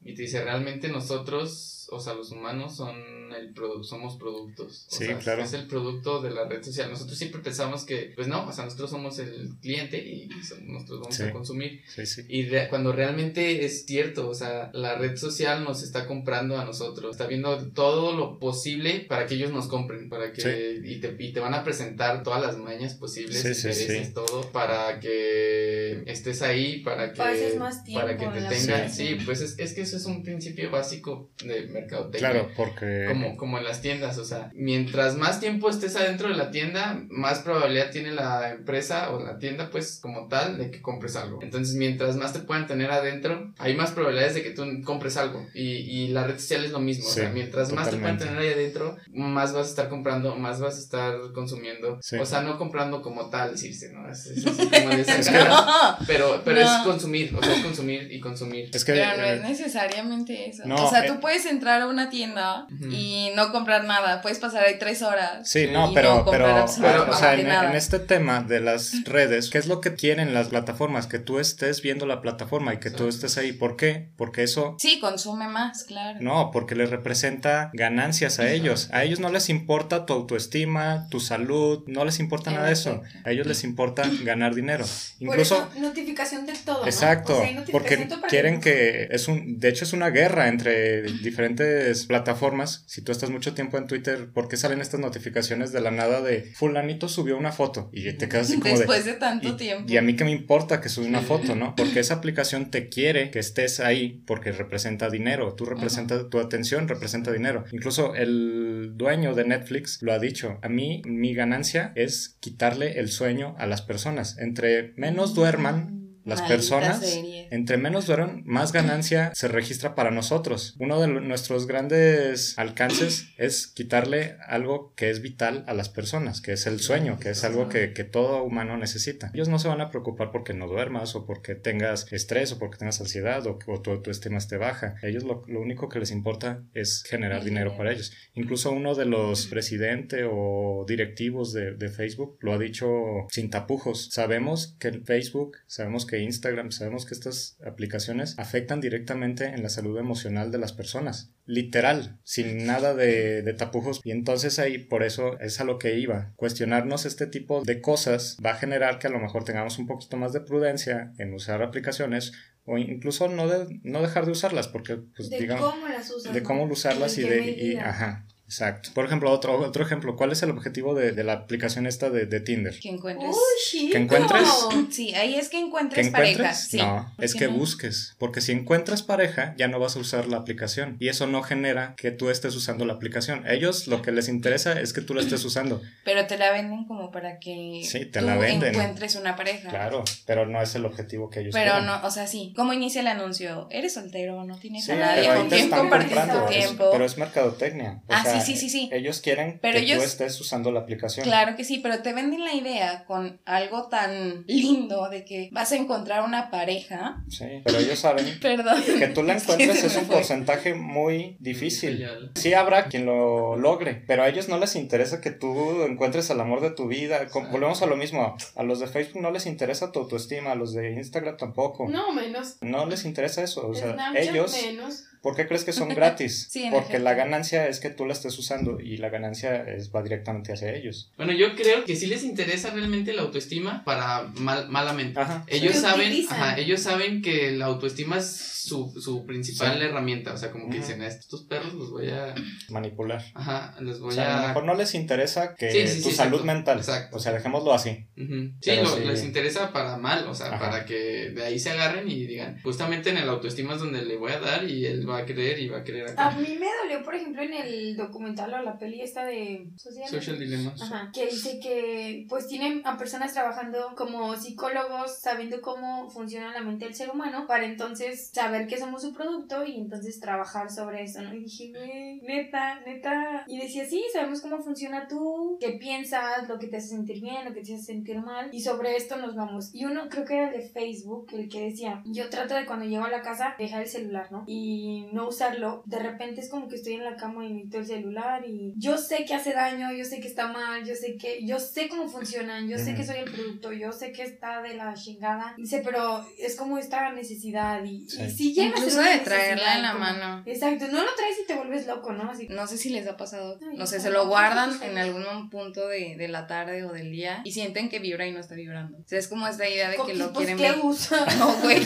Y 0.04 0.16
te 0.16 0.24
dice, 0.24 0.44
realmente 0.44 0.88
nosotros, 0.90 1.79
o 1.92 2.00
sea, 2.00 2.14
los 2.14 2.32
humanos 2.32 2.76
son 2.76 2.96
el 3.34 3.54
produ- 3.54 3.84
somos 3.84 4.18
productos. 4.18 4.88
O 4.92 4.96
Sí, 4.96 5.06
sea, 5.06 5.18
claro. 5.20 5.44
Es 5.44 5.54
el 5.54 5.68
producto 5.68 6.20
de 6.22 6.32
la 6.32 6.46
red 6.48 6.64
social. 6.64 6.90
Nosotros 6.90 7.16
siempre 7.18 7.42
pensamos 7.42 7.84
que, 7.86 8.12
pues 8.16 8.28
no, 8.28 8.48
o 8.48 8.52
sea, 8.52 8.66
nosotros 8.66 8.90
somos 8.90 9.20
el 9.20 9.50
cliente 9.62 9.98
y 10.00 10.28
nosotros 10.66 11.00
vamos 11.02 11.16
Sí. 11.16 11.24
a 11.24 11.32
consumir. 11.32 11.82
Sí, 11.88 12.06
sí. 12.08 12.24
Y 12.28 12.46
re- 12.48 12.68
cuando 12.70 12.92
realmente 12.92 13.64
es 13.66 13.86
cierto, 13.86 14.28
o 14.30 14.34
sea, 14.34 14.72
la 14.74 14.96
red 14.98 15.16
social 15.16 15.64
nos 15.64 15.84
está 15.84 16.08
comprando 16.08 16.58
a 16.58 16.66
nosotros, 16.66 17.12
está 17.12 17.28
viendo 17.28 17.56
todo 17.72 18.14
lo 18.16 18.40
posible 18.40 19.02
para 19.08 19.28
que 19.28 19.36
ellos 19.36 19.52
nos 19.52 19.68
compren, 19.68 20.10
para 20.10 20.34
que 20.34 20.42
Sí. 20.42 20.82
y, 20.96 21.00
te, 21.00 21.16
y 21.20 21.32
te 21.32 21.40
van 21.40 21.54
a 21.54 21.64
presentar 21.64 22.24
todas 22.24 22.42
las 22.42 22.58
mañas 22.58 22.96
posibles, 22.96 23.42
Sí, 23.42 23.54
sí, 23.54 23.68
intereses, 23.68 24.08
sí. 24.08 24.14
todo, 24.14 24.42
para 24.52 25.00
que 25.00 26.04
estés 26.08 26.42
ahí, 26.42 26.80
para 26.82 27.12
que, 27.14 27.18
Pases 27.20 27.58
más 27.58 27.84
tiempo 27.84 28.02
para 28.06 28.18
que 28.18 28.26
te 28.28 28.42
tengan, 28.56 28.92
sí, 28.92 29.18
pues 29.26 29.42
es, 29.42 29.60
es 29.60 29.74
que 29.74 29.82
eso 29.82 29.98
es 29.98 30.06
un 30.06 30.24
principio 30.24 30.72
básico 30.72 31.30
de 31.44 31.68
mercadotecnia. 31.82 32.30
Claro, 32.32 32.50
porque... 32.56 33.06
Como, 33.08 33.38
como 33.38 33.58
en 33.58 33.64
las 33.64 33.82
tiendas, 33.82 34.18
o 34.18 34.26
sea, 34.26 34.50
mientras 34.54 35.16
más 35.16 35.40
tiempo 35.40 35.70
estés 35.70 35.96
adentro 35.96 36.30
de 36.30 36.36
la 36.36 36.52
tienda, 36.52 37.02
más 37.10 37.40
probabilidad 37.40 37.92
tiene 37.92 38.12
la 38.12 38.52
empresa 38.52 39.12
o 39.12 39.24
la 39.24 39.38
tienda, 39.38 39.70
pues, 39.72 40.00
como 40.02 40.28
tal, 40.28 40.58
de 40.58 40.72
que 40.72 40.82
compres 40.82 41.16
algo. 41.16 41.40
Entonces, 41.42 41.76
mientras 41.76 42.16
más 42.16 42.34
te 42.34 42.40
puedan 42.40 42.68
tener 42.68 42.92
adentro, 42.92 43.54
hay 43.58 43.76
más 43.76 43.92
probabilidades 43.92 44.36
de 44.36 44.44
que 44.44 44.52
tú 44.52 44.64
compres 44.84 45.18
algo. 45.18 45.46
Y, 45.54 45.62
y 45.64 46.08
la 46.10 46.26
red 46.26 46.38
social 46.40 46.64
es 46.66 46.72
lo 46.72 46.80
mismo, 46.80 47.06
o 47.08 47.10
Sí, 47.12 47.20
sea, 47.22 47.30
mientras 47.30 47.72
más 47.74 47.90
te 47.90 47.98
puedan 47.98 48.18
totalmente. 48.18 48.26
tener 48.26 48.58
ahí 48.58 48.64
adentro, 48.64 48.98
más 49.14 49.54
vas 49.54 49.68
a 49.68 49.70
estar 49.70 49.90
comprando, 49.90 50.36
más 50.36 50.60
vas 50.60 50.76
a 50.76 50.80
estar 50.80 51.16
consumiendo. 51.34 52.00
Sí. 52.02 52.18
O 52.18 52.26
sea, 52.26 52.42
no 52.42 52.58
comprando 52.58 53.02
como 53.02 53.30
tal, 53.30 53.52
decirse, 53.52 53.92
¿no? 53.94 54.10
Es, 54.10 54.26
es 54.28 54.46
así 54.46 54.68
como 54.70 54.90
de 54.90 55.02
esa 55.08 55.32
cara. 55.32 55.66
Pero, 56.08 56.42
pero 56.44 56.62
No. 56.62 56.62
es 56.62 56.86
consumir, 56.86 57.34
o 57.36 57.44
sea, 57.44 57.54
es 57.56 57.62
consumir 57.64 58.12
y 58.12 58.20
consumir. 58.20 58.70
Es 58.74 58.84
que... 58.86 58.94
Pero 58.94 59.18
no 59.18 59.24
eh, 59.24 59.36
es 59.36 59.42
necesariamente 59.42 60.50
eso. 60.50 60.64
no, 60.66 60.76
o 60.86 60.90
sea, 60.90 61.06
eh. 61.06 61.08
tú 61.08 61.20
puedes 61.20 61.46
entrar 61.46 61.69
a 61.70 61.88
una 61.88 62.10
tienda 62.10 62.66
Ujú. 62.72 62.90
y 62.92 63.10
y 63.20 63.32
no 63.36 63.52
comprar 63.52 63.84
nada. 63.86 64.22
Puedes 64.22 64.40
pasar 64.40 64.64
ahí 64.66 64.76
tres 64.80 65.02
horas. 65.02 65.50
Sí, 65.50 65.62
y 65.62 65.72
no, 65.72 65.92
pero, 65.94 66.24
comprar 66.24 66.48
pero, 66.48 66.58
absolutamente 66.64 67.12
o 67.12 67.14
sea, 67.18 67.34
en, 67.34 67.48
nada. 67.48 67.70
en 67.72 67.76
este 67.76 68.00
tema 68.00 68.42
de 68.42 68.60
las 68.60 69.04
redes, 69.06 69.50
¿qué 69.50 69.58
es 69.58 69.68
lo 69.68 69.82
que 69.82 69.96
quieren 69.96 70.34
las 70.34 70.50
plataformas? 70.50 71.08
Que 71.08 71.20
tú 71.20 71.40
estés 71.40 71.82
viendo 71.82 72.06
la 72.06 72.22
plataforma 72.22 72.74
y 72.74 72.78
que 72.78 72.90
tú 72.92 73.06
Exacto. 73.06 73.26
estés 73.28 73.38
ahí. 73.38 73.52
¿Por 73.52 73.76
qué? 73.78 74.10
Porque 74.16 74.44
eso 74.44 74.76
Sí, 74.80 75.00
consume 75.00 75.48
más, 75.48 75.84
claro. 75.84 76.20
No, 76.22 76.52
porque 76.52 76.76
les 76.76 76.90
representa 76.90 77.72
ganancias 77.74 78.40
a 78.40 78.50
ellos. 78.52 78.90
A 78.92 79.04
ellos 79.04 79.20
no 79.20 79.30
les 79.30 79.50
importa 79.50 80.06
tu 80.06 80.14
autoestima, 80.14 81.08
tu 81.10 81.20
salud, 81.20 81.84
no 81.88 82.06
les 82.06 82.20
importa 82.20 82.52
nada 82.52 82.68
de 82.68 82.74
eso. 82.74 83.02
A 83.26 83.32
ellos 83.32 83.48
les 83.48 83.64
importa 83.64 84.04
ganar 84.24 84.56
dinero. 84.56 84.86
Por 84.86 85.28
Incluso, 85.28 85.56
eso, 85.56 85.80
notificación 85.82 86.46
de 86.46 86.54
todo. 86.66 86.82
¿no? 86.82 86.86
exacto, 86.86 87.34
O 87.34 87.38
sea, 87.40 87.48
hay 87.48 87.56
notificación 87.56 88.10
porque 88.10 88.28
quieren 88.30 88.62
que 88.62 89.08
es 89.12 89.28
un, 89.28 89.60
de 89.60 89.70
hecho 89.70 89.84
es 89.84 89.94
una 89.94 90.10
guerra 90.10 90.48
entre 90.48 91.02
diferentes 91.04 91.59
plataformas. 92.08 92.84
Si 92.88 93.02
tú 93.02 93.12
estás 93.12 93.30
mucho 93.30 93.54
tiempo 93.54 93.78
en 93.78 93.88
Twitter, 93.88 94.30
¿por 94.34 94.48
qué 94.48 94.58
salen 94.58 94.82
estas 94.82 95.00
notificaciones 95.00 95.72
de 95.72 95.82
la 95.82 95.92
nada 95.92 96.22
de 96.22 96.52
fulanito 96.56 97.08
subió 97.08 97.38
una 97.38 97.52
foto 97.52 97.90
y 97.94 98.12
te 98.14 98.30
quedas 98.30 98.48
así 98.48 98.60
como 98.60 98.74
de 98.74 98.80
Después 98.80 99.06
de 99.06 99.14
tanto 99.14 99.50
y, 99.50 99.58
tiempo. 99.58 99.92
y 99.92 99.98
a 99.98 100.02
mí 100.02 100.16
que 100.16 100.24
me 100.24 100.32
importa 100.32 100.82
que 100.82 100.90
subas 100.90 101.10
una 101.10 101.22
foto, 101.22 101.56
¿no? 101.56 101.76
Porque 101.78 102.00
esa 102.00 102.16
aplicación 102.16 102.72
te 102.72 102.90
quiere 102.90 103.32
que 103.32 103.40
estés 103.40 103.80
ahí 103.80 104.24
porque 104.26 104.52
representa 104.52 105.10
dinero. 105.10 105.54
Tú 105.56 105.66
representas, 105.66 106.30
tu 106.30 106.40
atención 106.40 106.88
representa 106.88 107.32
dinero. 107.32 107.66
Incluso 107.72 108.16
el 108.16 108.94
dueño 108.96 109.34
de 109.34 109.46
Netflix 109.46 110.02
lo 110.02 110.14
ha 110.14 110.20
dicho. 110.20 110.60
A 110.62 110.70
mí 110.70 111.02
mi 111.06 111.34
ganancia 111.34 111.92
es 111.96 112.38
quitarle 112.40 113.00
el 113.00 113.10
sueño 113.10 113.56
a 113.58 113.68
las 113.68 113.82
personas. 113.82 114.38
Entre 114.38 114.94
menos 114.96 115.34
duerman 115.34 115.99
las 116.30 116.40
Maldita 116.40 116.56
personas, 116.56 117.00
serie. 117.00 117.48
entre 117.52 117.78
menos 117.78 118.08
duerman, 118.08 118.44
más 118.46 118.72
ganancia 118.72 119.32
se 119.36 119.48
registra 119.48 119.96
para 119.96 120.12
nosotros. 120.12 120.76
Uno 120.80 121.00
de 121.02 121.08
nuestros 121.08 121.68
grandes 121.68 122.58
alcances 122.58 123.28
es 123.38 123.68
quitarle 123.68 124.38
algo 124.48 124.94
que 124.96 125.10
es 125.10 125.22
vital 125.22 125.64
a 125.68 125.74
las 125.74 125.90
personas, 125.90 126.42
que 126.42 126.54
es 126.54 126.66
el 126.66 126.80
sueño, 126.80 127.20
que 127.20 127.32
es 127.32 127.44
algo 127.44 127.70
que, 127.70 127.94
que 127.94 128.04
todo 128.04 128.44
humano 128.44 128.78
necesita. 128.78 129.32
Ellos 129.34 129.50
no 129.50 129.60
se 129.60 129.68
van 129.68 129.82
a 129.82 129.90
preocupar 129.90 130.32
porque 130.32 130.54
no 130.54 130.68
duermas 130.68 131.16
o 131.16 131.26
porque 131.26 131.56
tengas 131.56 132.12
estrés 132.12 132.52
o 132.52 132.60
porque 132.60 132.78
tengas 132.78 133.00
ansiedad 133.02 133.46
o 133.46 133.60
o 133.68 133.82
tu 133.82 133.92
autoestima 133.92 134.38
esté 134.38 134.58
baja. 134.58 134.96
Ellos 135.04 135.24
lo, 135.24 135.44
lo 135.48 135.60
único 135.62 135.90
que 135.90 136.00
les 136.00 136.12
importa 136.12 136.64
es 136.74 137.04
generar 137.04 137.44
dinero 137.44 137.50
dinero. 137.50 137.78
para 137.78 137.92
ellos. 137.92 138.14
Incluso 138.36 138.72
uno 138.72 138.96
de 138.96 139.06
los 139.06 139.48
presidentes 139.48 140.26
o 140.30 140.86
directivos 140.88 141.52
de, 141.54 141.74
de 141.76 141.90
Facebook 141.90 142.38
lo 142.42 142.54
ha 142.54 142.58
dicho 142.58 142.88
sin 143.30 143.50
tapujos. 143.50 144.10
Sabemos 144.12 144.76
que 144.80 144.88
el 144.90 145.04
Facebook, 145.04 145.58
sabemos 145.68 146.06
que 146.06 146.19
Instagram, 146.22 146.72
sabemos 146.72 147.06
que 147.06 147.14
estas 147.14 147.58
aplicaciones 147.66 148.38
afectan 148.38 148.82
directamente 148.82 149.46
en 149.46 149.64
la 149.64 149.70
salud 149.70 149.98
emocional 149.98 150.52
de 150.52 150.58
las 150.58 150.74
personas. 150.74 151.32
Literal, 151.46 152.20
sin 152.24 152.66
nada 152.66 152.94
de, 152.94 153.42
de 153.42 153.54
tapujos. 153.54 154.02
Y 154.04 154.12
entonces 154.12 154.60
ahí, 154.60 154.78
por 154.78 155.04
eso 155.04 155.40
es 155.40 155.60
a 155.60 155.64
lo 155.64 155.80
que 155.80 155.98
iba. 155.98 156.32
Cuestionarnos 156.36 157.06
este 157.06 157.26
tipo 157.28 157.62
de 157.64 157.82
cosas 157.82 158.38
va 158.46 158.52
a 158.52 158.56
generar 158.56 159.00
que 159.00 159.08
a 159.08 159.12
lo 159.12 159.20
mejor 159.20 159.44
tengamos 159.46 159.80
un 159.80 159.88
poquito 159.88 160.16
más 160.18 160.34
de 160.34 160.42
prudencia 160.42 161.12
en 161.18 161.34
usar 161.34 161.62
aplicaciones 161.64 162.32
o 162.66 162.78
incluso 162.78 163.28
no, 163.30 163.48
de- 163.48 163.80
no 163.84 164.02
dejar 164.02 164.26
de 164.26 164.32
usarlas 164.32 164.68
porque, 164.68 164.98
pues, 165.16 165.30
de 165.32 165.40
digamos, 165.40 165.74
cómo 165.74 165.88
las 165.88 166.10
usas. 166.12 166.34
de 166.34 166.44
cómo 166.44 166.64
usarlas 166.66 167.18
y 167.18 167.24
de... 167.24 167.52
y- 167.52 167.76
ajá, 167.78 168.26
exacto. 168.50 168.90
Por 168.94 169.06
ejemplo, 169.06 169.32
otro, 169.32 169.58
otro 169.60 169.84
ejemplo, 169.84 170.16
¿cuál 170.16 170.32
es 170.32 170.42
el 170.44 170.50
objetivo 170.50 170.96
de, 170.96 171.12
de 171.12 171.24
la 171.24 171.34
aplicación 171.34 171.86
esta 171.86 172.10
de, 172.10 172.26
de 172.26 172.40
Tinder? 172.40 172.78
Que 172.80 172.90
encuentres. 172.90 173.30
Uy, 173.30 173.36
chico. 173.70 173.92
¿Que 173.92 173.98
encuentres? 174.00 174.48
Sí, 174.92 175.14
ahí 175.16 175.36
es 175.36 175.50
que 175.50 175.58
¿Que 175.60 175.66
encuentres, 175.66 176.08
encuentres? 176.08 176.38
pareja. 176.38 176.54
Sí. 176.56 176.78
no, 176.78 177.12
¿Por 177.16 177.26
es 177.26 177.36
que 177.36 177.48
no? 177.48 177.54
busques, 177.54 178.16
porque 178.18 178.42
si 178.42 178.52
encuentras 178.54 179.04
pareja 179.04 179.54
ya 179.58 179.68
no 179.68 179.80
vas 179.80 179.96
a 179.96 180.00
usar 180.00 180.28
la 180.28 180.38
aplicación 180.38 180.98
y 181.00 181.10
eso 181.10 181.28
no 181.28 181.44
genera 181.44 181.94
que 181.98 182.12
tú 182.12 182.30
estés 182.30 182.56
usando 182.56 182.86
la 182.86 182.94
aplicación. 182.94 183.46
Ellos 183.48 183.88
lo 183.88 184.02
que 184.02 184.12
les 184.12 184.28
interesa 184.30 184.80
es 184.80 184.94
que 184.94 185.02
tú 185.02 185.14
la 185.14 185.22
estés 185.22 185.44
usando, 185.46 185.82
Pero 186.04 186.26
te 186.28 186.38
la 186.38 186.52
venden 186.52 186.86
como 186.86 187.12
para 187.12 187.40
que 187.40 187.82
Sí, 187.84 188.06
te 188.06 188.20
tú 188.20 188.26
la 188.26 188.38
venden. 188.38 188.74
encuentres 188.74 189.16
una 189.16 189.36
pareja. 189.36 189.70
claro, 189.70 190.04
pero 190.26 190.46
no 190.46 190.62
es 190.62 190.74
el 190.76 190.86
objetivo 190.86 191.30
que 191.30 191.42
ellos 191.42 191.54
Pero 191.54 191.72
quieren. 191.72 191.86
no, 191.88 192.02
o 192.06 192.12
sea, 192.12 192.26
sí. 192.28 192.54
¿Cómo 192.56 192.74
inicia 192.74 193.02
el 193.02 193.08
anuncio? 193.08 193.68
¿Eres 193.70 193.94
soltero? 193.94 194.44
¿No 194.46 194.58
tienes 194.58 194.86
Sí, 194.86 194.92
a 194.94 194.96
nadie? 194.96 195.28
¿Con 195.28 195.70
compartir 195.70 196.18
tu 196.18 196.46
es- 196.46 196.58
tiempo? 196.60 196.90
pero 196.92 197.06
es 197.06 197.18
mercadotecnia. 197.18 198.02
O 198.08 198.14
Ah, 198.14 198.24
sea, 198.24 198.39
sí, 198.39 198.39
sí, 198.42 198.56
sí, 198.56 198.70
sí. 198.70 198.90
Ellos 198.92 199.22
quieren 199.22 199.60
Pero 199.62 199.80
que 199.80 199.96
tú 199.96 200.02
estés 200.02 200.40
usando 200.40 200.72
la 200.72 200.82
aplicación. 200.82 201.24
Claro 201.26 201.56
que 201.56 201.64
sí, 201.64 201.80
pero 201.80 202.02
te 202.02 202.14
venden 202.14 202.44
la 202.44 202.54
idea 202.54 203.06
con 203.06 203.40
algo 203.46 203.88
tan 203.88 204.44
lindo 204.48 205.10
de 205.10 205.26
que 205.26 205.50
vas 205.52 205.72
a 205.72 205.76
encontrar 205.76 206.24
una 206.24 206.50
pareja. 206.50 207.24
Sí, 207.30 207.46
pero 207.64 207.80
ellos 207.80 208.00
saben 208.00 208.40
Perdón. 208.42 208.82
que 209.00 209.08
tú 209.08 209.24
la 209.24 209.34
encuentres 209.38 209.84
es 209.84 209.96
un 209.98 210.06
fue. 210.06 210.16
porcentaje 210.18 210.74
muy 210.74 211.38
difícil. 211.40 212.08
Sí 212.36 212.54
habrá 212.54 212.86
quien 212.88 213.06
lo 213.06 213.56
logre, 213.56 214.04
pero 214.08 214.24
a 214.24 214.30
ellos 214.30 214.50
no 214.50 214.58
les 214.58 214.76
interesa 214.76 215.22
que 215.22 215.32
tú 215.32 215.84
encuentres 215.84 216.30
el 216.30 216.40
amor 216.40 216.62
de 216.62 216.72
tu 216.72 216.88
vida. 216.88 217.20
Volvemos 217.52 217.82
a 217.82 217.86
lo 217.86 217.96
mismo. 217.96 218.36
A 218.56 218.64
los 218.64 218.80
de 218.80 218.88
Facebook 218.88 219.22
no 219.22 219.32
les 219.32 219.46
interesa 219.46 219.92
tu 219.92 220.00
autoestima, 220.00 220.52
a 220.52 220.56
los 220.56 220.74
de 220.74 220.92
Instagram 220.94 221.38
tampoco. 221.38 221.88
No, 221.90 222.12
menos. 222.14 222.58
No 222.62 222.86
les 222.86 223.06
interesa 223.06 223.44
eso. 223.44 223.68
O 223.68 223.74
sea, 223.76 223.94
Snapchat 223.94 224.24
ellos, 224.24 224.52
menos. 224.66 225.04
¿Por 225.22 225.36
qué 225.36 225.48
crees 225.48 225.64
que 225.64 225.74
son 225.74 225.90
gratis? 225.96 226.48
Sí, 226.50 226.68
Porque 226.72 226.88
efecto. 226.90 227.04
la 227.04 227.14
ganancia 227.14 227.68
es 227.68 227.80
que 227.80 227.90
tú 227.90 228.06
la 228.06 228.14
estés 228.14 228.38
usando 228.40 228.80
y 228.80 228.98
la 228.98 229.10
ganancia 229.10 229.64
es, 229.64 229.92
va 229.94 230.02
directamente 230.04 230.54
hacia 230.54 230.74
ellos. 230.74 231.12
Bueno, 231.18 231.34
yo 231.34 231.56
creo 231.56 231.84
que 231.86 231.96
sí 231.96 232.08
les 232.08 232.24
interesa 232.24 232.70
realmente 232.72 233.14
la 233.14 233.22
autoestima 233.24 233.84
para 233.84 234.24
mal, 234.36 234.70
malamente. 234.70 235.20
Ajá. 235.20 235.44
Ellos 235.48 235.76
Lo 235.76 235.82
saben, 235.82 236.26
ajá, 236.30 236.58
ellos 236.58 236.82
saben 236.82 237.22
que 237.22 237.52
la 237.52 237.66
autoestima 237.66 238.18
es 238.18 238.28
su, 238.60 238.94
su 239.02 239.26
principal 239.26 239.78
Sí. 239.80 239.84
herramienta. 239.86 240.34
O 240.34 240.38
sea, 240.38 240.52
como 240.52 240.70
que 240.70 240.78
dicen, 240.78 241.02
a 241.02 241.08
estos 241.08 241.44
perros 241.44 241.74
los 241.74 241.90
voy 241.92 242.10
a. 242.10 242.36
Manipular. 242.70 243.24
Ajá, 243.34 243.76
los 243.80 244.00
O 244.00 244.06
voy 244.06 244.14
sea, 244.16 244.34
a 244.38 244.38
lo 244.40 244.44
a. 244.44 244.48
mejor 244.50 244.64
no 244.66 244.76
les 244.76 244.94
interesa 244.96 245.56
que 245.56 245.72
Sí, 245.72 245.88
sí, 245.88 246.04
tu 246.04 246.10
sí, 246.10 246.16
salud 246.16 246.40
exacto, 246.42 246.46
mental. 246.46 246.78
exacto. 246.80 247.18
O 247.18 247.20
sea, 247.20 247.32
dejémoslo 247.34 247.74
así. 247.74 248.06
Sí, 248.16 248.72
lo- 248.76 249.00
les 249.00 249.24
interesa 249.24 249.72
para 249.74 249.98
mal, 249.98 250.28
o 250.28 250.36
sea, 250.36 250.48
Ajá. 250.48 250.60
para 250.60 250.86
que 250.86 251.32
de 251.32 251.44
ahí 251.44 251.58
se 251.60 251.72
agarren 251.72 252.10
y 252.10 252.26
digan, 252.28 252.60
justamente 252.62 253.10
en 253.10 253.18
el 253.18 253.30
autoestima 253.30 253.74
es 253.74 253.80
donde 253.80 254.04
le 254.04 254.18
voy 254.18 254.32
a 254.34 254.40
dar 254.40 254.64
y 254.70 254.86
él 254.86 255.06
va 255.10 255.20
a 255.20 255.26
creer 255.26 255.60
y 255.60 255.70
va 255.70 255.80
a 255.80 255.84
creer 255.84 256.08
A 256.18 256.28
acá. 256.28 256.38
mí 256.38 256.58
me 256.60 256.68
dolió, 256.84 257.04
por 257.04 257.16
ejemplo, 257.16 257.42
en 257.42 257.54
el 257.54 257.98
documental 257.98 258.54
o 258.54 258.62
la 258.62 258.78
peli 258.78 259.02
esta 259.02 259.26
de 259.26 259.68
Social, 259.76 260.08
Social 260.08 260.40
Dilemma. 260.40 260.74
Ajá, 260.82 261.12
que 261.14 261.26
dice 261.28 261.60
que 261.60 262.26
pues 262.30 262.48
tienen 262.48 262.82
a 262.86 262.98
personas 262.98 263.34
trabajando 263.34 263.94
como 263.96 264.36
psicólogos 264.36 265.20
sabiendo 265.20 265.62
cómo 265.62 266.10
funciona 266.10 266.54
la 266.54 266.62
mente 266.62 266.86
del 266.86 266.94
ser 266.96 267.10
humano 267.10 267.46
para 267.48 267.66
entonces 267.66 268.30
saber 268.34 268.68
que 268.68 268.78
somos 268.78 269.02
su 269.02 269.14
producto 269.14 269.66
y 269.66 269.78
entonces 269.78 270.20
trabajar 270.20 270.72
sobre 270.72 271.04
eso, 271.04 271.22
¿no? 271.22 271.34
Y 271.34 271.40
dije, 271.40 271.72
güey, 271.72 272.22
neta, 272.22 272.80
neta. 272.86 273.44
Y 273.48 273.60
decía, 273.60 273.86
sí, 273.86 274.04
sabemos 274.14 274.42
cómo 274.42 274.60
funciona 274.60 275.08
tú, 275.08 275.58
qué 275.60 275.72
piensas, 275.74 276.48
lo 276.48 276.60
que 276.60 276.68
te 276.68 276.78
hace 276.78 276.90
sentir 276.90 277.22
bien, 277.22 277.46
lo 277.46 277.54
que 277.54 277.62
te 277.62 277.74
hace 277.74 277.84
sentir 277.84 278.20
mal 278.22 278.50
y 278.52 278.62
sobre 278.62 278.96
esto 278.96 279.18
nos 279.18 279.36
vamos. 279.36 279.74
Y 279.74 279.86
uno 279.86 280.08
creo 280.10 280.26
que 280.26 280.36
era 280.36 280.52
el 280.52 280.62
de 280.62 280.70
Facebook, 280.70 281.28
el 281.34 281.50
que 281.50 281.62
decía, 281.62 282.02
yo 282.06 282.30
trato 282.30 282.54
de 282.56 282.66
cuando 282.66 282.86
llego 282.86 283.06
a 283.06 283.10
la 283.10 283.22
casa 283.22 283.56
dejar 283.58 283.82
el 283.82 283.88
celular, 283.88 284.32
¿no? 284.32 284.44
Y 284.48 284.99
no 285.12 285.28
usarlo. 285.28 285.84
De 285.86 286.00
repente 286.00 286.42
es 286.42 286.50
como 286.50 286.68
que 286.68 286.76
estoy 286.76 286.94
en 286.94 287.04
la 287.04 287.16
cama 287.16 287.46
y 287.46 287.54
necesito 287.54 287.78
el 287.80 287.86
celular 287.88 288.44
y 288.48 288.74
yo 288.78 288.98
sé 288.98 289.26
que 289.26 289.34
hace 289.36 289.54
daño, 289.54 289.92
yo 289.92 290.06
sé 290.06 290.20
que 290.20 290.28
está 290.28 290.48
mal, 290.52 290.86
yo 290.86 290.96
sé 290.96 291.18
que, 291.18 291.46
yo 291.46 291.60
sé 291.60 291.88
cómo 291.90 292.08
funcionan, 292.08 292.68
yo 292.70 292.78
sé 292.78 292.96
que 292.96 293.06
soy 293.06 293.18
el 293.18 293.32
producto, 293.32 293.72
yo 293.74 293.92
sé 293.92 294.12
que 294.12 294.24
está 294.24 294.62
de 294.62 294.76
la 294.76 294.94
chingada. 294.94 295.54
Dice, 295.58 295.82
pero 295.84 296.26
es 296.38 296.56
como 296.56 296.78
esta 296.78 297.12
necesidad 297.12 297.84
y, 297.84 298.08
Sí. 298.10 298.24
y 298.24 298.30
si 298.32 298.54
llega 298.54 298.70
a 298.76 298.78
ser 298.78 298.90
Incluso 298.90 299.02
de 299.02 299.18
traerla 299.20 299.76
en 299.76 299.82
la 299.82 299.92
como- 299.94 300.06
mano. 300.06 300.44
Exacto, 300.46 300.86
no 300.88 301.00
lo 301.04 301.16
traes 301.16 301.40
y 301.44 301.48
te 301.48 301.56
vuelves 301.56 301.88
loco, 301.88 302.12
¿no? 302.14 302.30
Así, 302.32 302.48
No 302.50 302.68
sé 302.68 302.78
si 302.78 302.90
les 302.90 303.08
ha 303.08 303.18
pasado, 303.18 303.58
Ay, 303.62 303.78
no 303.78 303.86
sé, 303.88 304.00
se 304.00 304.10
lo 304.10 304.28
guardan 304.28 304.72
en 304.84 304.98
algún 304.98 305.50
punto 305.50 305.88
de, 305.88 306.16
de 306.18 306.28
la 306.28 306.48
tarde 306.48 306.84
o 306.84 306.92
del 306.94 307.12
día 307.12 307.42
y 307.44 307.52
sienten 307.52 307.90
que 307.90 308.00
vibra 308.00 308.28
y 308.28 308.32
no 308.32 308.40
está 308.40 308.56
vibrando. 308.56 308.98
O 308.98 309.04
sea, 309.08 309.20
es 309.20 309.28
como 309.28 309.48
esta 309.48 309.68
idea 309.68 309.90
de 309.90 309.98
que 310.06 310.14
lo 310.16 310.32
pues, 310.34 310.46
quieren 310.48 310.58
¿qué 310.58 310.72
ver. 310.72 310.80
usa? 310.84 311.26
No, 311.40 311.54
güey. 311.62 311.80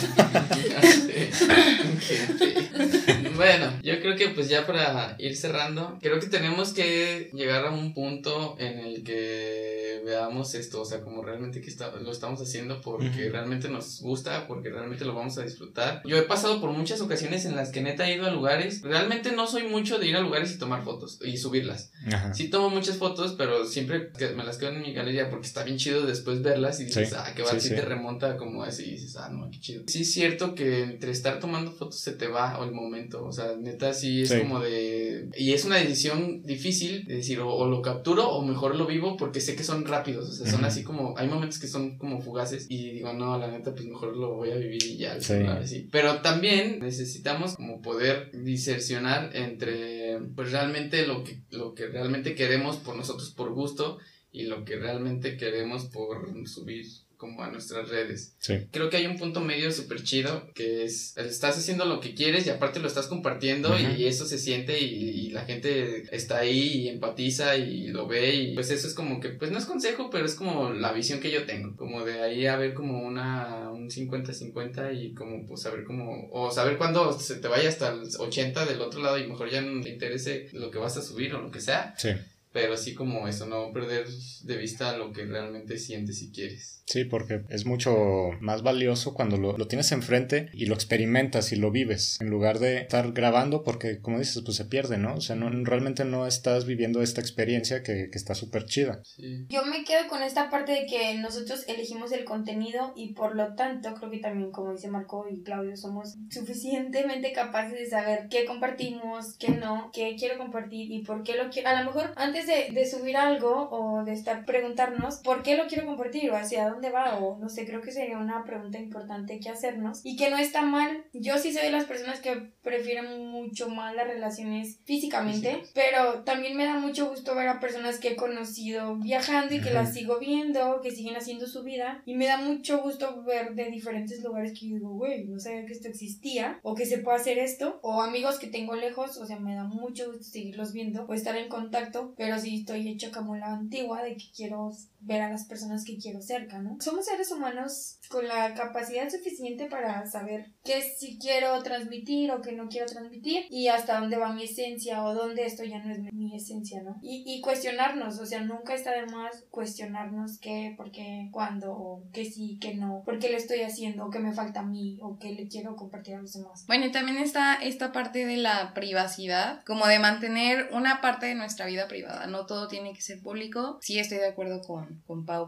Gente. 2.04 3.30
bueno, 3.36 3.72
yo 3.82 4.00
creo 4.00 4.16
que 4.16 4.23
pues 4.34 4.48
ya 4.48 4.66
para 4.66 5.16
ir 5.18 5.36
cerrando, 5.36 5.98
creo 6.00 6.20
que 6.20 6.26
tenemos 6.26 6.72
que 6.72 7.30
llegar 7.32 7.66
a 7.66 7.70
un 7.70 7.94
punto 7.94 8.56
en 8.58 8.78
el 8.78 9.04
que 9.04 9.83
veamos 10.04 10.54
esto, 10.54 10.82
o 10.82 10.84
sea, 10.84 11.00
como 11.00 11.22
realmente 11.22 11.60
que 11.60 11.70
está- 11.70 11.94
lo 11.96 12.10
estamos 12.12 12.40
haciendo 12.40 12.80
porque 12.80 13.06
Ujú. 13.08 13.32
realmente 13.32 13.68
nos 13.68 14.00
gusta, 14.00 14.46
porque 14.46 14.70
realmente 14.70 15.04
lo 15.04 15.14
vamos 15.14 15.38
a 15.38 15.42
disfrutar. 15.42 16.02
Yo 16.04 16.16
he 16.16 16.22
pasado 16.22 16.60
por 16.60 16.70
muchas 16.70 17.00
ocasiones 17.00 17.44
en 17.44 17.56
las 17.56 17.70
que 17.70 17.82
neta 17.82 18.08
he 18.08 18.14
ido 18.16 18.26
a 18.26 18.30
lugares, 18.30 18.82
realmente 18.82 19.32
no 19.32 19.46
soy 19.46 19.64
mucho 19.64 19.98
de 19.98 20.06
ir 20.08 20.16
a 20.16 20.20
lugares 20.20 20.52
y 20.52 20.58
tomar 20.58 20.84
fotos 20.84 21.18
y 21.24 21.36
subirlas. 21.38 21.90
Ajá. 22.12 22.32
Sí 22.34 22.48
tomo 22.48 22.70
muchas 22.70 22.96
fotos, 22.98 23.34
pero 23.36 23.66
siempre 23.66 24.10
que- 24.16 24.30
me 24.30 24.44
las 24.44 24.58
quedo 24.58 24.70
en 24.70 24.82
mi 24.82 24.92
galería 24.92 25.30
porque 25.30 25.46
está 25.46 25.64
bien 25.64 25.78
chido 25.78 26.04
después 26.06 26.42
verlas 26.42 26.80
y 26.80 26.84
dices, 26.86 27.08
Sí, 27.10 27.14
ah, 27.18 27.32
qué 27.34 27.42
va, 27.42 27.50
sí, 27.52 27.60
sí, 27.60 27.74
te 27.74 27.80
remonta 27.82 28.36
como 28.36 28.62
así 28.62 28.84
y 28.84 28.90
dices, 28.92 29.16
ah, 29.16 29.28
no, 29.30 29.50
qué 29.50 29.60
chido. 29.60 29.82
Sí 29.86 30.02
es 30.02 30.12
cierto 30.12 30.54
que 30.54 30.82
entre 30.82 31.10
estar 31.10 31.40
tomando 31.40 31.72
fotos 31.72 31.98
se 32.00 32.12
te 32.12 32.26
va 32.28 32.58
o 32.58 32.64
el 32.64 32.72
momento, 32.72 33.24
o 33.24 33.32
sea, 33.32 33.54
neta 33.58 33.92
sí 33.94 34.22
es 34.22 34.32
como 34.34 34.60
de... 34.60 35.28
Y 35.36 35.52
es 35.52 35.64
una 35.64 35.76
decisión 35.76 36.42
difícil 36.44 37.04
de 37.06 37.16
decir, 37.16 37.40
o, 37.40 37.48
o 37.48 37.66
lo 37.68 37.80
capturo 37.82 38.28
o 38.30 38.44
mejor 38.44 38.74
lo 38.76 38.86
vivo 38.86 39.16
porque 39.16 39.40
sé 39.40 39.56
que 39.56 39.64
son 39.64 39.84
rápidos, 39.94 40.28
o 40.28 40.32
sea, 40.32 40.50
son 40.50 40.64
así 40.64 40.82
como, 40.82 41.14
hay 41.16 41.28
momentos 41.28 41.58
que 41.58 41.66
son 41.66 41.98
como 41.98 42.20
fugaces 42.20 42.66
y 42.68 42.90
digo, 42.90 43.12
no, 43.12 43.38
la 43.38 43.48
neta, 43.48 43.72
pues 43.74 43.86
mejor 43.86 44.16
lo 44.16 44.34
voy 44.34 44.50
a 44.50 44.56
vivir 44.56 44.82
y 44.84 44.96
ya, 44.98 45.20
Sí. 45.20 45.34
así. 45.34 45.88
Pero 45.90 46.20
también 46.20 46.78
necesitamos 46.80 47.56
como 47.56 47.80
poder 47.82 48.30
disercionar 48.32 49.30
entre 49.36 50.18
pues 50.34 50.52
realmente 50.52 51.06
lo 51.06 51.24
que, 51.24 51.42
lo 51.50 51.74
que 51.74 51.86
realmente 51.86 52.34
queremos 52.34 52.76
por 52.76 52.96
nosotros 52.96 53.30
por 53.30 53.52
gusto 53.52 53.98
y 54.32 54.44
lo 54.44 54.64
que 54.64 54.76
realmente 54.76 55.36
queremos 55.36 55.84
por 55.86 56.32
subir 56.46 56.86
como 57.24 57.42
a 57.42 57.50
nuestras 57.50 57.88
redes. 57.88 58.34
Sí. 58.38 58.66
Creo 58.70 58.90
que 58.90 58.98
hay 58.98 59.06
un 59.06 59.16
punto 59.16 59.40
medio 59.40 59.72
súper 59.72 60.02
chido 60.02 60.46
que 60.54 60.84
es, 60.84 61.16
estás 61.16 61.56
haciendo 61.56 61.86
lo 61.86 62.00
que 62.00 62.14
quieres 62.14 62.46
y 62.46 62.50
aparte 62.50 62.80
lo 62.80 62.86
estás 62.86 63.06
compartiendo 63.06 63.74
y 63.78 64.04
eso 64.04 64.26
se 64.26 64.38
siente 64.38 64.78
y, 64.78 64.94
y 64.94 65.30
la 65.30 65.46
gente 65.46 66.04
está 66.14 66.38
ahí 66.38 66.82
y 66.82 66.88
empatiza 66.88 67.56
y 67.56 67.88
lo 67.88 68.06
ve 68.06 68.34
y 68.34 68.54
pues 68.54 68.70
eso 68.70 68.86
es 68.86 68.92
como 68.92 69.20
que, 69.20 69.30
pues 69.30 69.50
no 69.50 69.58
es 69.58 69.64
consejo, 69.64 70.10
pero 70.10 70.26
es 70.26 70.34
como 70.34 70.70
la 70.70 70.92
visión 70.92 71.20
que 71.20 71.30
yo 71.30 71.46
tengo, 71.46 71.74
como 71.76 72.04
de 72.04 72.20
ahí 72.20 72.46
a 72.46 72.56
ver 72.56 72.74
como 72.74 73.02
una, 73.02 73.70
un 73.70 73.88
50-50 73.88 74.94
y 74.94 75.14
como 75.14 75.46
pues 75.46 75.62
saber 75.62 75.84
como, 75.84 76.28
o 76.30 76.50
saber 76.50 76.76
cuándo 76.76 77.18
se 77.18 77.36
te 77.36 77.48
vaya 77.48 77.68
hasta 77.68 77.92
el 77.92 78.02
80 78.18 78.66
del 78.66 78.80
otro 78.80 79.02
lado 79.02 79.18
y 79.18 79.26
mejor 79.26 79.50
ya 79.50 79.62
no 79.62 79.82
te 79.82 79.90
interese 79.90 80.48
lo 80.52 80.70
que 80.70 80.78
vas 80.78 80.96
a 80.96 81.02
subir 81.02 81.34
o 81.34 81.40
lo 81.40 81.50
que 81.50 81.60
sea. 81.60 81.94
Sí. 81.96 82.10
Pero 82.54 82.76
sí 82.76 82.94
como 82.94 83.26
eso, 83.26 83.46
no 83.46 83.72
perder 83.72 84.06
de 84.06 84.56
vista 84.56 84.96
lo 84.96 85.12
que 85.12 85.24
realmente 85.24 85.76
sientes 85.76 86.22
y 86.22 86.30
quieres. 86.30 86.84
Sí, 86.86 87.04
porque 87.04 87.42
es 87.48 87.66
mucho 87.66 88.30
más 88.40 88.62
valioso 88.62 89.12
cuando 89.12 89.38
lo, 89.38 89.58
lo 89.58 89.66
tienes 89.66 89.90
enfrente 89.90 90.50
y 90.52 90.66
lo 90.66 90.74
experimentas 90.74 91.50
y 91.50 91.56
lo 91.56 91.72
vives, 91.72 92.20
en 92.20 92.30
lugar 92.30 92.60
de 92.60 92.82
estar 92.82 93.10
grabando, 93.12 93.64
porque 93.64 93.98
como 94.00 94.20
dices, 94.20 94.40
pues 94.44 94.56
se 94.56 94.66
pierde, 94.66 94.98
¿no? 94.98 95.16
O 95.16 95.20
sea, 95.20 95.34
no, 95.34 95.50
realmente 95.64 96.04
no 96.04 96.28
estás 96.28 96.64
viviendo 96.64 97.02
esta 97.02 97.20
experiencia 97.20 97.82
que, 97.82 98.08
que 98.08 98.18
está 98.18 98.36
súper 98.36 98.66
chida. 98.66 99.02
Sí. 99.02 99.46
Yo 99.48 99.64
me 99.64 99.82
quedo 99.82 100.06
con 100.08 100.22
esta 100.22 100.48
parte 100.48 100.72
de 100.72 100.86
que 100.86 101.14
nosotros 101.14 101.64
elegimos 101.66 102.12
el 102.12 102.24
contenido 102.24 102.92
y 102.94 103.14
por 103.14 103.34
lo 103.34 103.56
tanto 103.56 103.94
creo 103.94 104.12
que 104.12 104.18
también 104.18 104.52
como 104.52 104.70
dice 104.70 104.86
Marco 104.86 105.26
y 105.28 105.42
Claudio 105.42 105.76
somos 105.76 106.14
suficientemente 106.30 107.32
capaces 107.32 107.72
de 107.72 107.86
saber 107.86 108.28
qué 108.30 108.44
compartimos, 108.44 109.36
qué 109.38 109.48
no, 109.48 109.90
qué 109.92 110.14
quiero 110.16 110.38
compartir 110.38 110.92
y 110.92 111.02
por 111.02 111.24
qué 111.24 111.34
lo 111.34 111.50
quiero. 111.50 111.70
A 111.70 111.80
lo 111.80 111.86
mejor 111.86 112.12
antes 112.14 112.43
de, 112.46 112.70
de 112.72 112.86
subir 112.86 113.16
algo 113.16 113.68
o 113.70 114.04
de 114.04 114.12
estar 114.12 114.44
preguntarnos 114.44 115.16
por 115.18 115.42
qué 115.42 115.56
lo 115.56 115.66
quiero 115.66 115.86
compartir 115.86 116.30
o 116.30 116.36
hacia 116.36 116.68
dónde 116.68 116.90
va 116.90 117.18
o 117.18 117.38
no 117.38 117.48
sé, 117.48 117.66
creo 117.66 117.80
que 117.80 117.92
sería 117.92 118.18
una 118.18 118.44
pregunta 118.44 118.78
importante 118.78 119.40
que 119.40 119.50
hacernos. 119.50 120.00
Y 120.04 120.16
que 120.16 120.30
no 120.30 120.38
está 120.38 120.62
mal. 120.62 121.04
Yo 121.12 121.38
sí 121.38 121.52
soy 121.52 121.64
de 121.64 121.70
las 121.70 121.84
personas 121.84 122.20
que 122.20 122.52
prefieren 122.62 123.26
mucho 123.28 123.68
más 123.68 123.94
las 123.94 124.06
relaciones 124.06 124.80
físicamente, 124.84 125.50
Físicas. 125.50 125.70
pero 125.74 126.24
también 126.24 126.56
me 126.56 126.64
da 126.64 126.78
mucho 126.78 127.08
gusto 127.08 127.34
ver 127.34 127.48
a 127.48 127.60
personas 127.60 127.98
que 127.98 128.08
he 128.08 128.16
conocido 128.16 128.96
viajando 128.96 129.54
y 129.54 129.60
que 129.60 129.70
las 129.70 129.92
sigo 129.92 130.18
viendo, 130.18 130.80
que 130.82 130.90
siguen 130.90 131.16
haciendo 131.16 131.46
su 131.46 131.62
vida. 131.62 132.02
Y 132.06 132.14
me 132.14 132.26
da 132.26 132.38
mucho 132.38 132.82
gusto 132.82 133.22
ver 133.22 133.54
de 133.54 133.66
diferentes 133.70 134.22
lugares 134.22 134.52
que 134.52 134.68
yo 134.68 134.74
digo, 134.76 134.94
güey, 134.94 135.24
no 135.24 135.38
sabía 135.38 135.66
que 135.66 135.72
esto 135.72 135.88
existía 135.88 136.58
o 136.62 136.74
que 136.74 136.86
se 136.86 136.98
puede 136.98 137.18
hacer 137.18 137.38
esto 137.38 137.78
o 137.82 138.02
amigos 138.02 138.38
que 138.38 138.46
tengo 138.46 138.74
lejos, 138.74 139.16
o 139.18 139.26
sea, 139.26 139.38
me 139.38 139.54
da 139.54 139.64
mucho 139.64 140.06
gusto 140.06 140.24
seguirlos 140.24 140.72
viendo 140.72 141.04
o 141.06 141.14
estar 141.14 141.36
en 141.36 141.48
contacto, 141.48 142.14
pero 142.16 142.33
sí 142.38 142.60
estoy 142.60 142.88
hecha 142.88 143.10
como 143.10 143.36
la 143.36 143.52
antigua 143.52 144.02
de 144.02 144.16
que 144.16 144.30
quiero 144.34 144.70
ver 145.04 145.22
a 145.22 145.30
las 145.30 145.44
personas 145.44 145.84
que 145.84 145.98
quiero 145.98 146.20
cerca, 146.20 146.60
¿no? 146.60 146.76
Somos 146.80 147.06
seres 147.06 147.30
humanos 147.30 147.98
con 148.08 148.26
la 148.26 148.54
capacidad 148.54 149.08
suficiente 149.10 149.66
para 149.66 150.06
saber 150.06 150.52
qué 150.64 150.82
sí 150.82 151.18
quiero 151.20 151.62
transmitir 151.62 152.30
o 152.32 152.40
qué 152.40 152.52
no 152.52 152.68
quiero 152.68 152.86
transmitir 152.86 153.46
y 153.50 153.68
hasta 153.68 154.00
dónde 154.00 154.16
va 154.16 154.32
mi 154.32 154.44
esencia 154.44 155.04
o 155.04 155.14
dónde 155.14 155.46
esto 155.46 155.64
ya 155.64 155.78
no 155.78 155.92
es 155.92 156.00
mi, 156.00 156.34
esencia, 156.34 156.82
¿no? 156.82 156.98
Y, 157.00 157.22
y 157.26 157.40
cuestionarnos, 157.40 158.18
o 158.18 158.26
sea, 158.26 158.40
nunca 158.40 158.74
está 158.74 158.90
de 158.92 159.06
más 159.06 159.44
cuestionarnos 159.50 160.38
qué, 160.38 160.74
por 160.76 160.90
qué, 160.90 161.28
cuándo, 161.30 161.72
o 161.72 162.02
qué 162.12 162.24
sí, 162.24 162.58
qué 162.60 162.74
no, 162.74 163.02
por 163.04 163.18
qué 163.18 163.30
lo 163.30 163.36
estoy 163.36 163.60
haciendo, 163.60 164.06
o 164.06 164.10
qué 164.10 164.18
me 164.18 164.32
falta 164.32 164.60
a 164.60 164.64
mí, 164.64 164.98
o 165.00 165.18
qué 165.18 165.32
le 165.32 165.48
quiero 165.48 165.76
compartir 165.76 166.14
a 166.16 166.22
los 166.22 166.32
demás. 166.32 166.64
Bueno, 166.66 166.86
y 166.86 166.92
también 166.92 167.18
está 167.18 167.54
esta 167.54 167.92
parte 167.92 168.26
de 168.26 168.36
la 168.36 168.74
privacidad, 168.74 169.62
como 169.64 169.86
de 169.86 169.98
mantener 169.98 170.68
una 170.72 171.00
parte 171.00 171.26
de 171.26 171.34
nuestra 171.34 171.66
vida 171.66 171.88
privada. 171.88 172.26
No 172.26 172.46
todo 172.46 172.68
tiene 172.68 172.92
que 172.92 173.00
ser 173.00 173.20
público. 173.20 173.78
Sí, 173.82 173.98
estoy 173.98 174.18
de 174.18 174.28
acuerdo 174.28 174.62
con, 174.62 174.93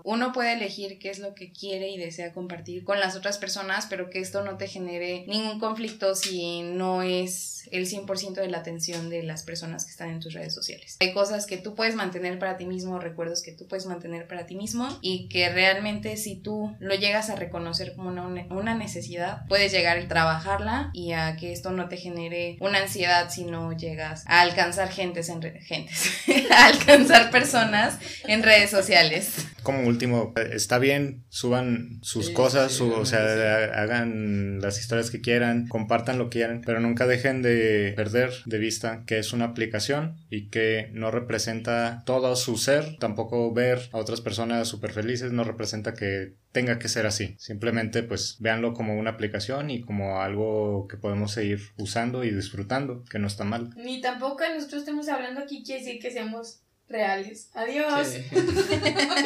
Uno 0.05 0.33
puede 0.33 0.53
elegir 0.53 0.99
qué 0.99 1.11
es 1.11 1.19
lo 1.19 1.35
que 1.35 1.53
quiere 1.53 1.89
y 1.91 1.99
desea 1.99 2.33
compartir 2.33 2.85
con 2.85 3.01
las 3.01 3.17
otras 3.17 3.39
personas, 3.39 3.87
pero 3.89 4.11
que 4.11 4.21
esto 4.21 4.45
no 4.45 4.57
te 4.57 4.69
genere 4.69 5.25
ningún 5.27 5.59
conflicto 5.59 6.15
si 6.15 6.63
no 6.63 7.03
es 7.03 7.69
el 7.73 7.87
100% 7.87 8.35
de 8.35 8.49
la 8.49 8.59
atención 8.59 9.11
de 9.11 9.23
las 9.23 9.43
personas 9.43 9.85
que 9.85 9.91
están 9.91 10.11
en 10.11 10.21
tus 10.21 10.35
redes 10.35 10.55
sociales. 10.55 10.97
Hay 11.01 11.13
cosas 11.13 11.47
que 11.47 11.57
tú 11.57 11.75
puedes 11.75 11.95
mantener 11.95 12.39
para 12.39 12.57
ti 12.57 12.67
mismo, 12.67 12.99
recuerdos 12.99 13.43
que 13.43 13.53
tú 13.53 13.67
puedes 13.67 13.87
mantener 13.87 14.27
para 14.27 14.47
ti 14.47 14.55
mismo 14.55 14.89
y 15.01 15.29
que 15.29 15.49
realmente 15.49 16.17
si 16.17 16.37
tú 16.37 16.75
lo 16.79 16.95
llegas 16.95 17.31
a 17.31 17.37
reconocer 17.37 17.95
como 17.95 18.11
una, 18.11 18.47
una 18.51 18.75
necesidad, 18.75 19.47
puedes 19.49 19.73
llegar 19.73 20.01
y 20.01 20.07
trabajarla 20.07 20.91
y 20.93 21.13
a 21.13 21.37
que 21.37 21.53
esto 21.53 21.71
no 21.71 21.89
te 21.89 21.97
genere 21.97 22.57
una 22.61 22.79
ansiedad 22.79 23.31
si 23.31 23.45
no 23.45 23.73
llegas 23.73 24.25
a 24.27 24.41
alcanzar 24.41 24.91
gentes 24.91 25.29
en 25.29 25.43
gentes, 25.43 26.11
a 26.51 26.67
alcanzar 26.67 27.31
personas 27.31 27.99
en 28.25 28.43
redes 28.43 28.71
sociales. 28.71 29.36
Como 29.63 29.87
último, 29.89 30.33
está 30.53 30.79
bien, 30.79 31.25
suban 31.29 31.99
sus 32.03 32.27
Sí, 32.27 32.33
cosas, 32.35 32.71
sí, 32.71 32.79
su- 32.79 32.93
o 32.93 33.05
sea, 33.05 33.21
sí. 33.35 33.71
hagan 33.75 34.61
las 34.61 34.79
historias 34.79 35.11
que 35.11 35.21
quieran, 35.21 35.67
compartan 35.69 36.19
lo 36.19 36.31
que 36.31 36.39
quieran, 36.39 36.63
pero 36.65 36.79
nunca 36.81 37.07
dejen 37.07 37.43
de 37.43 37.93
perder 37.97 38.31
de 38.45 38.59
vista 38.59 39.03
que 39.07 39.19
es 39.19 39.33
una 39.33 39.47
aplicación 39.47 40.17
y 40.31 40.51
que 40.51 40.89
no 40.93 41.11
representa 41.11 42.03
todo 42.07 42.37
su 42.37 42.57
ser, 42.59 42.97
tampoco 42.99 43.53
ver 43.53 43.89
a 43.93 43.99
otras 43.99 44.21
personas 44.21 44.69
súper 44.69 44.93
felices 44.93 45.33
no 45.33 45.43
representa 45.45 45.95
que 45.95 46.35
tenga 46.53 46.79
que 46.79 46.89
ser 46.89 47.07
así. 47.07 47.35
Simplemente 47.39 48.03
pues 48.03 48.37
véanlo 48.39 48.73
como 48.73 48.97
una 48.97 49.11
aplicación 49.11 49.71
y 49.71 49.83
como 49.83 50.21
algo 50.23 50.87
que 50.89 50.97
podemos 50.97 51.33
seguir 51.33 51.61
usando 51.77 52.25
y 52.25 52.31
disfrutando, 52.31 53.05
que 53.11 53.19
no 53.19 53.27
está 53.27 53.45
mal. 53.45 53.71
Ni 53.77 54.01
tampoco 54.01 54.45
nosotros 54.55 54.83
estemos 54.83 55.09
hablando 55.09 55.41
aquí 55.41 55.63
quiere 55.65 55.83
decir 55.85 56.01
que 56.01 56.11
seamos 56.11 56.61
reales. 56.89 57.51
Adiós. 57.55 58.09
Sí. 58.09 58.25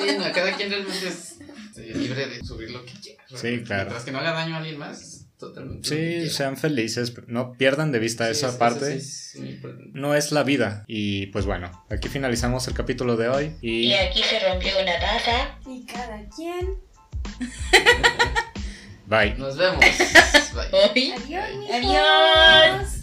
Sí, 0.00 0.16
no, 0.18 0.32
cada 0.32 0.56
quien 0.56 0.70
realmente 0.70 1.08
es 1.08 1.38
libre 1.76 2.26
de 2.26 2.44
subir 2.44 2.70
lo 2.70 2.84
que 2.84 2.92
quiera. 2.92 3.22
Sí, 3.28 3.62
claro. 3.62 3.84
Mientras 3.84 4.04
que 4.04 4.12
no 4.12 4.18
haga 4.18 4.32
daño 4.32 4.54
a 4.54 4.58
alguien 4.58 4.78
más, 4.78 5.00
es 5.00 5.26
totalmente. 5.38 5.88
Sí, 5.88 6.30
sean 6.30 6.56
felices, 6.56 7.12
no 7.26 7.52
pierdan 7.52 7.92
de 7.92 7.98
vista 7.98 8.26
Sí, 8.26 8.32
esa 8.32 8.58
parte. 8.58 9.00
sí 9.00 9.61
es 9.62 9.62
no 9.92 10.14
es 10.14 10.32
la 10.32 10.42
vida. 10.42 10.84
Y 10.88 11.26
pues 11.28 11.46
bueno, 11.46 11.70
aquí 11.90 12.08
finalizamos 12.08 12.66
el 12.68 12.74
capítulo 12.74 13.16
de 13.16 13.28
hoy. 13.28 13.56
Y 13.61 13.86
Y 13.88 13.94
aquí 13.94 14.22
se 14.22 14.38
rompió 14.48 14.72
una 14.80 14.98
taza. 14.98 15.58
Y 15.66 15.84
cada 15.86 16.22
quien. 16.36 16.80
bye. 19.06 19.34
Nos 19.36 19.56
vemos. 19.56 19.84
Bye. 20.54 21.12
Adiós. 21.14 21.70
Adiós. 21.72 22.99